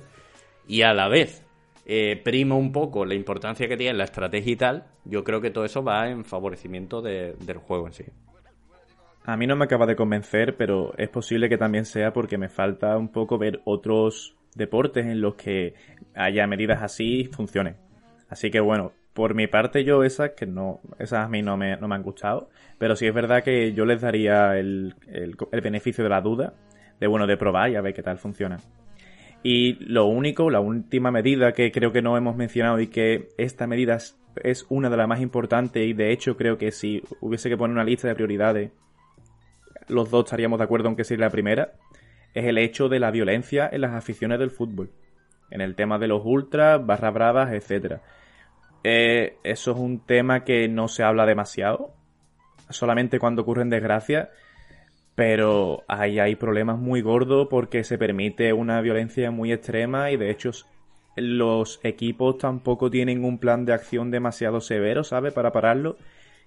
y 0.69 0.83
a 0.83 0.93
la 0.93 1.09
vez 1.09 1.47
eh, 1.87 2.21
prima 2.23 2.57
un 2.57 2.73
poco 2.73 3.07
la 3.07 3.15
importancia 3.15 3.67
que 3.69 3.79
tiene 3.79 3.97
la 3.97 4.05
estrategia 4.05 4.53
y 4.53 4.57
tal, 4.57 4.85
yo 5.07 5.25
creo 5.25 5.41
que 5.41 5.51
todo 5.51 5.65
eso 5.65 5.83
va 5.83 6.11
en 6.11 6.27
favorecimiento 6.27 7.01
de- 7.01 7.33
del 7.41 7.57
juego 7.57 7.87
en 7.87 7.95
sí. 7.95 8.05
A 9.31 9.37
mí 9.37 9.47
no 9.47 9.55
me 9.55 9.65
acaba 9.65 9.87
de 9.87 9.95
convencer, 9.95 10.57
pero 10.57 10.93
es 10.99 11.09
posible 11.09 11.49
que 11.49 11.57
también 11.57 11.85
sea 11.85 12.13
porque 12.13 12.37
me 12.37 12.49
falta 12.49 12.99
un 12.99 13.11
poco 13.11 13.39
ver 13.39 13.61
otros 13.65 14.35
deportes 14.57 15.07
en 15.07 15.21
los 15.21 15.37
que 15.37 15.75
haya 16.17 16.49
medidas 16.49 16.83
así 16.83 17.21
y 17.21 17.25
funcionen. 17.27 17.77
Así 18.29 18.51
que 18.51 18.59
bueno, 18.59 18.91
por 19.15 19.35
mi 19.35 19.47
parte 19.47 19.85
yo 19.85 20.03
esas 20.03 20.31
que 20.31 20.47
no, 20.47 20.81
esas 20.99 21.27
a 21.27 21.29
mí 21.29 21.43
no 21.43 21.57
me, 21.57 21.77
no 21.77 21.87
me 21.87 21.95
han 21.95 22.03
gustado, 22.03 22.51
pero 22.77 22.97
sí 22.97 23.07
es 23.07 23.15
verdad 23.15 23.45
que 23.45 23.73
yo 23.73 23.85
les 23.85 24.01
daría 24.01 24.59
el, 24.59 24.97
el, 25.07 25.37
el 25.53 25.61
beneficio 25.61 26.03
de 26.03 26.11
la 26.11 26.21
duda, 26.21 26.55
de 26.99 27.07
bueno, 27.07 27.29
de 27.29 27.37
probar 27.37 27.71
y 27.71 27.77
a 27.77 27.83
ver 27.83 27.95
qué 27.95 28.03
tal 28.03 28.19
funciona. 28.19 28.59
Y 29.45 29.75
lo 29.85 30.07
único, 30.07 30.51
la 30.51 30.59
última 30.59 31.13
medida 31.13 31.53
que 31.53 31.71
creo 31.71 31.93
que 31.93 32.03
no 32.03 32.17
hemos 32.17 32.35
mencionado 32.35 32.81
y 32.81 32.89
que 32.89 33.29
esta 33.39 33.69
medida 33.69 33.95
es, 33.95 34.19
es 34.43 34.67
una 34.71 34.91
de 34.91 34.97
las 34.97 35.07
más 35.07 35.21
importantes 35.21 35.87
y 35.87 35.93
de 35.93 36.11
hecho 36.11 36.37
creo 36.37 36.59
que 36.59 36.73
si 36.73 37.01
hubiese 37.21 37.49
que 37.49 37.57
poner 37.57 37.75
una 37.75 37.85
lista 37.85 38.09
de 38.09 38.17
prioridades, 38.17 38.73
los 39.89 40.11
dos 40.11 40.25
estaríamos 40.25 40.59
de 40.59 40.65
acuerdo 40.65 40.89
aunque 40.89 41.05
sea 41.05 41.19
la 41.19 41.31
primera, 41.31 41.73
es 42.35 42.45
el 42.45 42.59
hecho 42.59 42.89
de 42.89 43.01
la 43.01 43.11
violencia 43.11 43.69
en 43.71 43.83
las 43.83 43.93
aficiones 43.93 44.39
del 44.39 44.51
fútbol. 44.51 44.91
En 45.51 45.61
el 45.61 45.75
tema 45.75 45.99
de 45.99 46.09
los 46.09 46.23
ultras, 46.25 46.85
barras 46.85 47.13
bravas, 47.13 47.53
etcétera. 47.53 48.03
Eh, 48.85 49.37
eso 49.43 49.73
es 49.73 49.77
un 49.77 50.01
tema 50.01 50.45
que 50.45 50.69
no 50.69 50.89
se 50.89 51.03
habla 51.03 51.27
demasiado, 51.27 51.93
solamente 52.71 53.19
cuando 53.19 53.43
ocurren 53.43 53.69
desgracias, 53.69 54.29
pero 55.15 55.83
ahí 55.89 56.19
hay 56.19 56.37
problemas 56.37 56.79
muy 56.79 57.03
gordos 57.03 57.49
porque 57.51 57.85
se 57.85 57.99
permite 57.99 58.53
una 58.53 58.81
violencia 58.81 59.31
muy 59.31 59.53
extrema 59.53 60.11
y 60.11 60.17
de 60.17 60.31
hecho 60.31 60.53
los 61.17 61.81
equipos 61.83 62.39
tampoco 62.39 62.91
tienen 62.91 63.25
un 63.25 63.39
plan 63.39 63.65
de 63.65 63.75
acción 63.75 64.11
demasiado 64.11 64.61
severo, 64.61 65.05
¿sabes? 65.05 65.33
Para 65.33 65.53
pararlo. 65.53 65.97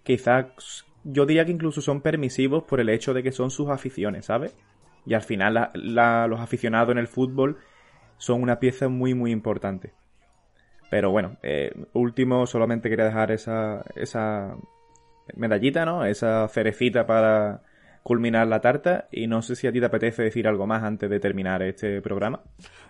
Quizás 0.03 0.85
yo 1.03 1.25
diría 1.25 1.45
que 1.45 1.51
incluso 1.51 1.81
son 1.81 2.01
permisivos 2.01 2.63
por 2.63 2.79
el 2.79 2.89
hecho 2.89 3.13
de 3.13 3.23
que 3.23 3.31
son 3.31 3.51
sus 3.51 3.69
aficiones, 3.69 4.25
¿sabes? 4.25 4.55
Y 5.05 5.13
al 5.13 5.21
final 5.21 5.71
los 5.73 6.39
aficionados 6.39 6.91
en 6.91 6.97
el 6.97 7.07
fútbol 7.07 7.57
son 8.17 8.41
una 8.41 8.59
pieza 8.59 8.87
muy 8.87 9.13
muy 9.13 9.31
importante. 9.31 9.93
Pero 10.89 11.11
bueno, 11.11 11.37
eh, 11.41 11.73
último, 11.93 12.45
solamente 12.45 12.89
quería 12.89 13.05
dejar 13.05 13.31
esa, 13.31 13.83
esa 13.95 14.55
medallita, 15.35 15.85
¿no? 15.85 16.05
Esa 16.05 16.47
cerecita 16.49 17.07
para 17.07 17.63
culminar 18.03 18.47
la 18.47 18.59
tarta. 18.59 19.07
Y 19.11 19.27
no 19.27 19.41
sé 19.41 19.55
si 19.55 19.67
a 19.67 19.71
ti 19.71 19.79
te 19.79 19.85
apetece 19.85 20.23
decir 20.23 20.47
algo 20.47 20.67
más 20.67 20.83
antes 20.83 21.09
de 21.09 21.19
terminar 21.19 21.63
este 21.63 22.01
programa. 22.01 22.41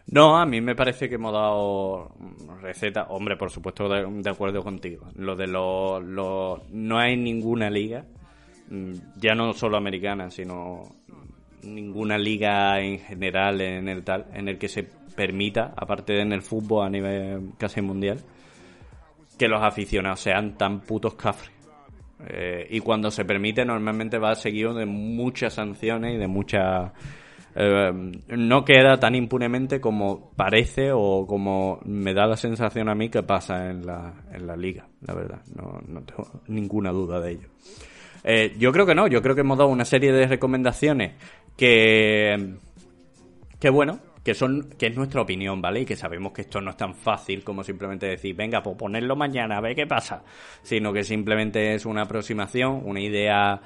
No, 0.08 0.38
a 0.38 0.46
mí 0.46 0.60
me 0.60 0.76
parece 0.76 1.08
que 1.08 1.16
hemos 1.16 1.32
dado 1.32 2.16
receta. 2.62 3.04
Hombre, 3.10 3.38
por 3.38 3.52
supuesto, 3.52 3.88
de, 3.88 4.30
acuerdo 4.30 4.64
contigo. 4.64 5.08
Lo 5.16 5.36
de 5.36 5.48
los. 5.48 6.04
Lo, 6.04 6.64
no 6.72 7.00
hay 7.00 7.16
ninguna 7.16 7.70
liga, 7.70 8.06
mm, 8.70 8.94
ya 9.18 9.36
no 9.36 9.54
solo 9.54 9.78
americana, 9.78 10.30
sino 10.30 10.82
ninguna 11.64 12.18
liga 12.18 12.80
en 12.82 13.00
general 13.00 13.62
en 13.62 13.88
el 13.88 14.04
tal, 14.04 14.26
en 14.34 14.50
el 14.50 14.58
que 14.58 14.68
se 14.68 14.84
permita, 14.84 15.74
aparte 15.76 16.14
de 16.14 16.22
en 16.22 16.34
el 16.34 16.42
fútbol 16.42 16.86
a 16.86 16.90
nivel 16.90 17.52
casi 17.58 17.82
mundial, 17.82 18.20
que 19.38 19.48
los 19.48 19.62
aficionados 19.64 20.20
sean 20.20 20.58
tan 20.58 20.82
putos 20.82 21.16
cafres. 21.16 21.53
Eh, 22.28 22.68
y 22.70 22.80
cuando 22.80 23.12
se 23.12 23.26
permite, 23.26 23.66
normalmente 23.66 24.18
va 24.18 24.36
seguido 24.36 24.74
de 24.74 24.86
muchas 24.86 25.54
sanciones 25.54 26.16
y 26.16 26.18
de 26.18 26.28
muchas. 26.28 26.92
eh, 27.56 27.92
no 28.30 28.66
queda 28.66 28.98
tan 29.00 29.16
impunemente 29.16 29.80
como 29.80 30.32
parece 30.36 30.92
o 30.92 31.26
como 31.28 31.80
me 31.86 32.14
da 32.14 32.26
la 32.26 32.38
sensación 32.38 32.90
a 32.90 32.96
mí 32.96 33.10
que 33.10 33.24
pasa 33.24 33.70
en 33.70 33.86
la, 33.86 34.14
en 34.32 34.48
la 34.48 34.56
liga, 34.56 34.88
la 35.02 35.14
verdad. 35.14 35.42
No, 35.56 35.82
no 35.88 36.02
tengo 36.02 36.42
ninguna 36.48 36.92
duda 36.92 37.20
de 37.20 37.32
ello. 37.32 37.48
Eh, 38.24 38.56
yo 38.58 38.72
creo 38.72 38.86
que 38.86 38.96
no, 38.96 39.08
yo 39.08 39.22
creo 39.22 39.36
que 39.36 39.42
hemos 39.42 39.58
dado 39.58 39.70
una 39.70 39.86
serie 39.86 40.12
de 40.12 40.28
recomendaciones 40.28 41.14
que. 41.58 42.56
que 43.60 43.70
bueno, 43.70 44.00
que 44.24 44.34
son 44.34 44.70
que 44.78 44.88
es 44.88 44.96
nuestra 44.96 45.22
opinión, 45.22 45.62
¿vale? 45.62 45.82
Y 45.82 45.86
que 45.86 45.96
sabemos 45.96 46.32
que 46.32 46.42
esto 46.42 46.62
no 46.62 46.72
es 46.72 46.78
tan 46.78 46.96
fácil 46.96 47.44
como 47.44 47.64
simplemente 47.64 48.08
decir, 48.08 48.36
venga, 48.36 48.64
pues 48.64 48.78
ponerlo 48.78 49.16
mañana, 49.16 49.58
a 49.58 49.62
ver 49.62 49.76
qué 49.76 49.86
pasa. 49.86 50.24
Sino 50.62 50.94
que 50.94 51.04
simplemente 51.04 51.76
es 51.76 51.86
una 51.86 52.04
aproximación, 52.04 52.82
una 52.86 53.02
idea 53.02 53.62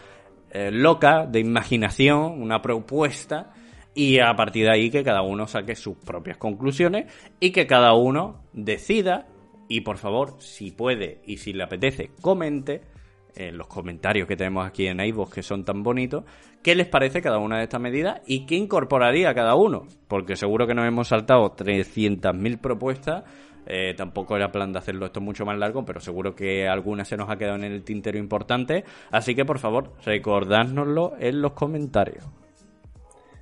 eh, 0.49 0.71
loca, 0.71 1.25
de 1.25 1.39
imaginación, 1.39 2.41
una 2.41 2.61
propuesta, 2.61 3.53
y 3.93 4.19
a 4.19 4.35
partir 4.35 4.65
de 4.65 4.71
ahí 4.71 4.89
que 4.91 5.03
cada 5.03 5.23
uno 5.23 5.47
saque 5.47 5.75
sus 5.75 5.97
propias 5.97 6.37
conclusiones 6.37 7.11
y 7.39 7.51
que 7.51 7.65
cada 7.65 7.93
uno 7.93 8.43
decida, 8.53 9.27
y 9.67 9.81
por 9.81 9.97
favor, 9.97 10.35
si 10.39 10.71
puede 10.71 11.21
y 11.25 11.37
si 11.37 11.51
le 11.51 11.63
apetece, 11.63 12.11
comente 12.21 12.81
en 13.37 13.57
los 13.57 13.67
comentarios 13.67 14.27
que 14.27 14.35
tenemos 14.35 14.65
aquí 14.65 14.87
en 14.87 14.99
iVoox 14.99 15.31
que 15.31 15.43
son 15.43 15.63
tan 15.63 15.83
bonitos, 15.83 16.23
qué 16.63 16.75
les 16.75 16.87
parece 16.87 17.21
cada 17.21 17.37
una 17.37 17.57
de 17.57 17.63
estas 17.63 17.79
medidas 17.79 18.21
y 18.25 18.45
qué 18.45 18.55
incorporaría 18.55 19.33
cada 19.33 19.55
uno. 19.55 19.85
Porque 20.07 20.35
seguro 20.35 20.65
que 20.67 20.73
nos 20.73 20.87
hemos 20.87 21.07
saltado 21.07 21.55
300.000 21.55 22.59
propuestas. 22.59 23.23
eh, 23.69 23.93
tampoco 23.95 24.35
era 24.37 24.49
plan 24.51 24.71
de 24.71 24.79
hacerlo 24.79 25.05
esto 25.05 25.19
mucho 25.19 25.45
más 25.45 25.57
largo, 25.57 25.83
pero 25.83 25.99
seguro 25.99 26.33
que 26.33 26.67
alguna 26.67 27.03
se 27.03 27.17
nos 27.17 27.29
ha 27.29 27.37
quedado 27.37 27.57
en 27.57 27.65
el 27.65 27.83
tintero 27.83 28.17
importante. 28.17 28.85
Así 29.11 29.35
que 29.35 29.45
por 29.45 29.59
favor, 29.59 29.91
recordádnoslo 30.05 31.13
en 31.19 31.41
los 31.41 31.51
comentarios. 31.51 32.25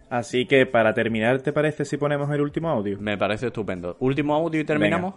Así 0.10 0.46
que 0.46 0.66
para 0.66 0.94
terminar, 0.94 1.42
¿te 1.42 1.54
parece 1.54 1.86
si 1.86 1.98
ponemos 1.98 2.30
el 2.32 2.42
último 2.42 2.70
audio? 2.70 3.00
Me 3.00 3.18
parece 3.18 3.48
estupendo. 3.48 3.98
Último 4.00 4.36
audio 4.36 4.62
y 4.62 4.66
terminamos. 4.66 5.16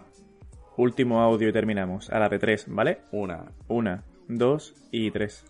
Último 0.77 1.21
audio 1.21 1.49
y 1.49 1.51
terminamos. 1.51 2.09
A 2.09 2.19
la 2.19 2.29
de 2.29 2.39
tres, 2.39 2.65
¿vale? 2.67 2.99
Una. 3.11 3.51
Una, 3.67 4.03
2 4.29 4.73
y 4.91 5.11
3. 5.11 5.43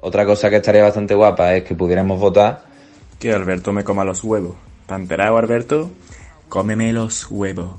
Otra 0.00 0.24
cosa 0.24 0.48
que 0.48 0.56
estaría 0.56 0.82
bastante 0.82 1.14
guapa 1.14 1.54
es 1.54 1.64
que 1.64 1.74
pudiéramos 1.74 2.18
votar. 2.18 2.64
Que 3.18 3.32
Alberto 3.32 3.72
me 3.72 3.84
coma 3.84 4.04
los 4.04 4.22
huevos. 4.24 4.54
¿Te 4.86 4.94
Alberto? 4.94 5.90
Cómeme 6.48 6.92
los 6.92 7.30
huevos. 7.30 7.76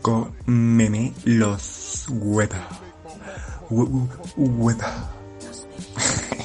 Cómeme 0.00 1.12
los 1.24 2.06
huevos. 2.08 2.56
Huevos. 3.68 4.78